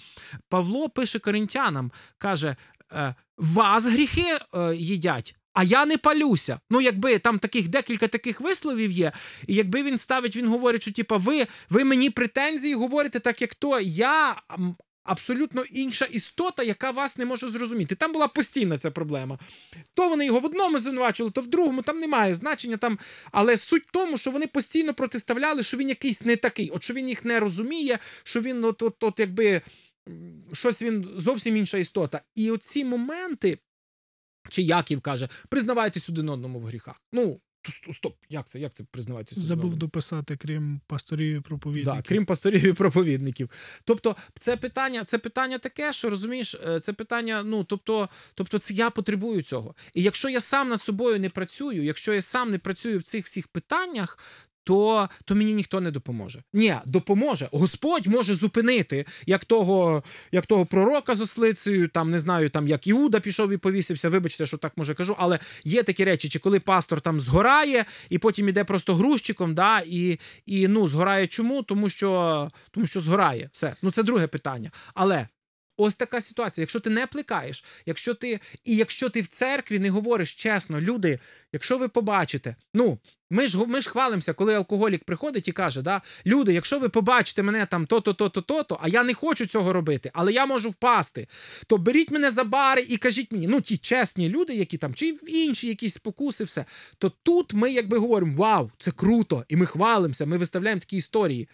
Павло 0.48 0.88
пише 0.88 1.18
коринтянам, 1.18 1.92
каже. 2.18 2.56
Е, 2.92 3.14
вас 3.36 3.84
гріхи 3.84 4.38
е, 4.54 4.74
їдять, 4.76 5.36
А 5.53 5.64
я 5.64 5.86
не 5.86 5.99
палюся. 5.99 6.61
Ну, 6.70 6.80
якби 6.80 7.18
там 7.18 7.38
таких 7.38 7.68
декілька 7.68 8.09
таких 8.09 8.40
висловів 8.40 8.90
є, 8.90 9.12
і 9.46 9.55
якби 9.55 9.82
він 9.82 9.99
ставить, 9.99 10.36
він 10.36 10.49
говорить, 10.49 10.82
що 10.82 10.92
типа 10.92 11.16
ви, 11.16 11.46
ви 11.70 11.84
мені 11.84 12.11
претензії 12.11 12.74
говорите, 12.74 13.20
так 13.20 13.42
як 13.42 13.55
то 13.55 13.80
я 13.80 14.36
абсолютно 15.09 15.64
інша 15.70 16.05
істота, 16.05 16.62
яка 16.62 16.90
вас 16.90 17.18
не 17.18 17.24
може 17.24 17.49
зрозуміти. 17.49 17.94
Там 17.94 18.12
була 18.12 18.28
постійна 18.28 18.78
ця 18.78 18.90
проблема. 18.90 19.38
То 19.94 20.09
вони 20.09 20.26
його 20.26 20.40
в 20.40 20.44
одному 20.44 20.78
звинувачували, 20.78 21.32
то 21.32 21.40
в 21.40 21.46
другому 21.46 21.82
там 21.82 21.99
немає 21.99 22.34
значення 22.34 22.76
там. 22.76 22.99
Але 23.32 23.57
суть 23.57 23.86
в 23.86 23.90
тому, 23.90 24.18
що 24.18 24.30
вони 24.30 24.46
постійно 24.46 24.94
протиставляли, 24.94 25.62
що 25.62 25.76
він 25.76 25.88
якийсь 25.88 26.24
не 26.24 26.36
такий, 26.36 26.70
от 26.70 26.84
що 26.84 26.94
він 26.94 27.09
їх 27.09 27.24
не 27.24 27.40
розуміє, 27.40 27.99
що 28.22 28.40
він 28.40 28.64
от, 28.64 28.82
от, 28.82 29.05
от 29.05 29.20
якби 29.20 29.62
щось 30.53 30.82
він 30.82 31.09
зовсім 31.16 31.57
інша 31.57 31.78
істота. 31.78 32.20
І 32.34 32.51
оці 32.51 32.84
моменти, 32.84 33.59
чи 34.49 34.62
Яків 34.62 35.01
каже, 35.01 35.28
признавайтесь 35.49 36.09
один 36.09 36.28
одному 36.28 36.59
в 36.59 36.64
гріхах. 36.64 37.03
Ну, 37.12 37.40
стоп, 37.92 38.16
як 38.28 38.49
це? 38.49 38.59
Як 38.61 38.74
це 38.74 38.84
признавайтесь? 38.90 39.38
Забув 39.38 39.64
одному? 39.64 39.80
дописати, 39.80 40.36
крім 40.36 40.80
пасторів 40.86 41.36
і 41.36 41.40
проповідників. 41.40 41.94
Да, 41.94 42.03
крім 42.03 42.26
пасторів 42.26 42.66
і 42.66 42.72
проповідників. 42.72 43.51
Тобто, 43.84 44.16
це 44.40 44.57
питання, 44.57 45.05
це 45.05 45.18
питання 45.18 45.59
таке, 45.59 45.92
що 45.92 46.11
розумієш, 46.11 46.55
е, 46.66 46.80
це 46.80 46.92
питання. 46.92 47.42
Ну 47.42 47.64
тобто, 47.64 48.09
тобто, 48.34 48.59
це 48.59 48.74
я 48.74 48.90
потребую 48.90 49.42
цього. 49.42 49.74
І 49.94 50.03
якщо 50.03 50.28
я 50.28 50.40
сам 50.40 50.68
над 50.68 50.82
собою 50.82 51.20
не 51.20 51.30
працюю, 51.30 51.84
якщо 51.84 52.14
я 52.14 52.22
сам 52.22 52.51
не 52.51 52.59
працюю 52.59 52.99
в 52.99 53.03
цих 53.03 53.26
всіх 53.26 53.49
питаннях. 53.49 54.18
То, 54.68 55.08
то 55.24 55.34
мені 55.34 55.54
ніхто 55.54 55.80
не 55.80 55.90
допоможе. 55.90 56.42
Ні, 56.52 56.74
допоможе. 56.86 57.48
Господь 57.52 58.06
може 58.06 58.34
зупинити, 58.34 59.06
як 59.26 59.44
того, 59.44 60.02
як 60.32 60.46
того 60.46 60.66
пророка 60.66 61.14
з 61.14 61.20
ослицею, 61.20 61.88
там 61.88 62.10
не 62.10 62.18
знаю, 62.18 62.50
там 62.50 62.68
як 62.68 62.86
Іуда 62.86 63.20
пішов 63.20 63.52
і 63.52 63.56
повісився. 63.56 64.08
Вибачте, 64.08 64.46
що 64.46 64.56
так 64.56 64.72
може 64.76 64.94
кажу, 64.94 65.14
але 65.18 65.38
є 65.64 65.82
такі 65.82 66.04
речі, 66.04 66.28
чи 66.28 66.38
коли 66.38 66.60
пастор 66.60 67.00
там 67.00 67.20
згорає, 67.20 67.84
і 68.10 68.18
потім 68.18 68.48
іде 68.48 68.64
просто 68.64 68.94
грузчиком, 68.94 69.54
да, 69.54 69.82
і, 69.86 70.18
і 70.46 70.68
ну, 70.68 70.86
згорає 70.86 71.26
чому? 71.26 71.62
Тому 71.62 71.88
що, 71.88 72.48
тому 72.70 72.86
що 72.86 73.00
згорає. 73.00 73.50
Все. 73.52 73.74
Ну 73.82 73.90
це 73.90 74.02
друге 74.02 74.26
питання. 74.26 74.70
Але. 74.94 75.26
Ось 75.80 75.94
така 75.94 76.20
ситуація. 76.20 76.62
Якщо 76.62 76.80
ти 76.80 76.90
не 76.90 77.06
плекаєш, 77.06 77.64
якщо 77.86 78.14
ти 78.14 78.40
і 78.64 78.76
якщо 78.76 79.08
ти 79.08 79.20
в 79.20 79.26
церкві 79.26 79.78
не 79.78 79.90
говориш 79.90 80.34
чесно, 80.34 80.80
люди, 80.80 81.18
якщо 81.52 81.78
ви 81.78 81.88
побачите, 81.88 82.56
ну 82.74 82.98
ми 83.30 83.46
ж 83.46 83.58
ми 83.66 83.80
ж 83.80 83.88
хвалимося, 83.88 84.32
коли 84.32 84.54
алкоголік 84.54 85.04
приходить 85.04 85.48
і 85.48 85.52
каже: 85.52 85.82
да, 85.82 86.02
люди, 86.26 86.52
якщо 86.52 86.78
ви 86.78 86.88
побачите 86.88 87.42
мене 87.42 87.66
там 87.66 87.86
то-то, 87.86 88.14
то-то, 88.14 88.42
то-то, 88.42 88.78
а 88.82 88.88
я 88.88 89.02
не 89.02 89.14
хочу 89.14 89.46
цього 89.46 89.72
робити, 89.72 90.10
але 90.14 90.32
я 90.32 90.46
можу 90.46 90.70
впасти, 90.70 91.28
то 91.66 91.78
беріть 91.78 92.10
мене 92.10 92.30
за 92.30 92.44
бари 92.44 92.86
і 92.88 92.96
кажіть 92.96 93.32
мені, 93.32 93.46
ну 93.46 93.60
ті 93.60 93.76
чесні 93.76 94.28
люди, 94.28 94.54
які 94.54 94.78
там, 94.78 94.94
чи 94.94 95.14
інші 95.26 95.68
якісь 95.68 95.94
спокуси, 95.94 96.44
все. 96.44 96.64
То 96.98 97.12
тут 97.22 97.54
ми 97.54 97.72
якби 97.72 97.98
говоримо: 97.98 98.36
Вау, 98.36 98.70
це 98.78 98.90
круто! 98.90 99.44
І 99.48 99.56
ми 99.56 99.66
хвалимося, 99.66 100.26
ми 100.26 100.36
виставляємо 100.36 100.80
такі 100.80 100.96
історії. 100.96 101.48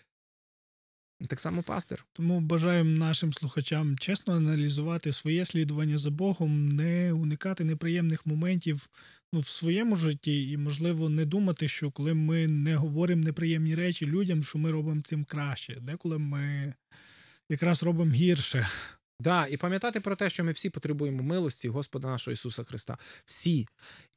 Так 1.28 1.40
само 1.40 1.62
пастир. 1.62 2.04
Тому 2.12 2.40
бажаємо 2.40 2.98
нашим 2.98 3.32
слухачам 3.32 3.98
чесно 3.98 4.34
аналізувати 4.34 5.12
своє 5.12 5.44
слідування 5.44 5.98
за 5.98 6.10
Богом, 6.10 6.68
не 6.68 7.12
уникати 7.12 7.64
неприємних 7.64 8.26
моментів 8.26 8.88
ну, 9.32 9.40
в 9.40 9.46
своєму 9.46 9.96
житті, 9.96 10.50
і, 10.50 10.56
можливо, 10.56 11.08
не 11.08 11.24
думати, 11.24 11.68
що 11.68 11.90
коли 11.90 12.14
ми 12.14 12.46
не 12.46 12.76
говоримо 12.76 13.22
неприємні 13.22 13.74
речі 13.74 14.06
людям, 14.06 14.44
що 14.44 14.58
ми 14.58 14.70
робимо 14.70 15.02
цим 15.04 15.24
краще. 15.24 15.78
Деколи 15.80 16.18
ми 16.18 16.74
якраз 17.48 17.82
робимо 17.82 18.12
гірше. 18.12 18.68
Да, 19.20 19.46
і 19.46 19.56
пам'ятати 19.56 20.00
про 20.00 20.16
те, 20.16 20.30
що 20.30 20.44
ми 20.44 20.52
всі 20.52 20.70
потребуємо 20.70 21.22
милості 21.22 21.68
Господа 21.68 22.08
нашого 22.08 22.32
Ісуса 22.32 22.64
Христа. 22.64 22.98
Всі. 23.26 23.68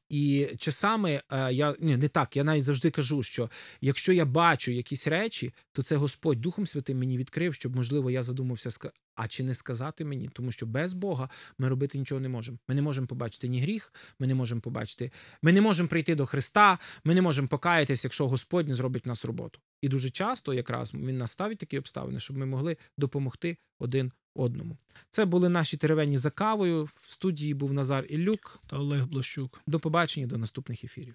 І 0.08 0.48
часами 0.58 1.22
е, 1.32 1.52
я 1.52 1.76
ні, 1.80 1.96
не 1.96 2.08
так, 2.08 2.36
я 2.36 2.44
навіть 2.44 2.64
завжди 2.64 2.90
кажу, 2.90 3.22
що 3.22 3.50
якщо 3.80 4.12
я 4.12 4.24
бачу 4.24 4.70
якісь 4.70 5.06
речі, 5.06 5.54
то 5.72 5.82
це 5.82 5.96
Господь 5.96 6.40
Духом 6.40 6.66
Святим 6.66 6.98
мені 6.98 7.18
відкрив, 7.18 7.54
щоб, 7.54 7.76
можливо, 7.76 8.10
я 8.10 8.22
задумався, 8.22 8.70
а 9.18 9.28
чи 9.28 9.42
не 9.42 9.54
сказати 9.54 10.04
мені, 10.04 10.30
тому 10.32 10.52
що 10.52 10.66
без 10.66 10.92
Бога 10.92 11.28
ми 11.58 11.68
робити 11.68 11.98
нічого 11.98 12.20
не 12.20 12.28
можемо. 12.28 12.58
Ми 12.68 12.74
не 12.74 12.82
можемо 12.82 13.06
побачити 13.06 13.48
ні 13.48 13.60
гріх, 13.60 13.92
ми 14.18 14.26
не 14.26 14.34
можемо 14.34 14.60
побачити, 14.60 15.12
ми 15.42 15.52
не 15.52 15.60
можемо 15.60 15.88
прийти 15.88 16.14
до 16.14 16.26
Христа, 16.26 16.78
ми 17.04 17.14
не 17.14 17.22
можемо 17.22 17.48
покаятись, 17.48 18.04
якщо 18.04 18.28
Господь 18.28 18.68
не 18.68 18.74
зробить 18.74 19.04
в 19.04 19.08
нас 19.08 19.24
роботу. 19.24 19.60
І 19.82 19.88
дуже 19.88 20.10
часто 20.10 20.54
якраз 20.54 20.94
він 20.94 21.18
нас 21.18 21.30
ставить 21.30 21.58
такі 21.58 21.78
обставини, 21.78 22.20
щоб 22.20 22.36
ми 22.36 22.46
могли 22.46 22.76
допомогти 22.98 23.56
один 23.78 24.12
одному. 24.34 24.76
Це 25.10 25.24
були 25.24 25.48
наші 25.48 25.76
теревені 25.76 26.16
за 26.16 26.30
кавою. 26.30 26.84
В 26.84 27.12
студії 27.12 27.54
був 27.54 27.72
Назар 27.72 28.04
Іллюк. 28.08 28.60
Та 28.66 28.78
Олег 28.78 29.06
Блощук. 29.06 29.60
До 29.66 29.80
побачення, 29.80 30.26
до 30.26 30.38
наступних 30.38 30.84
ефірів. 30.84 31.14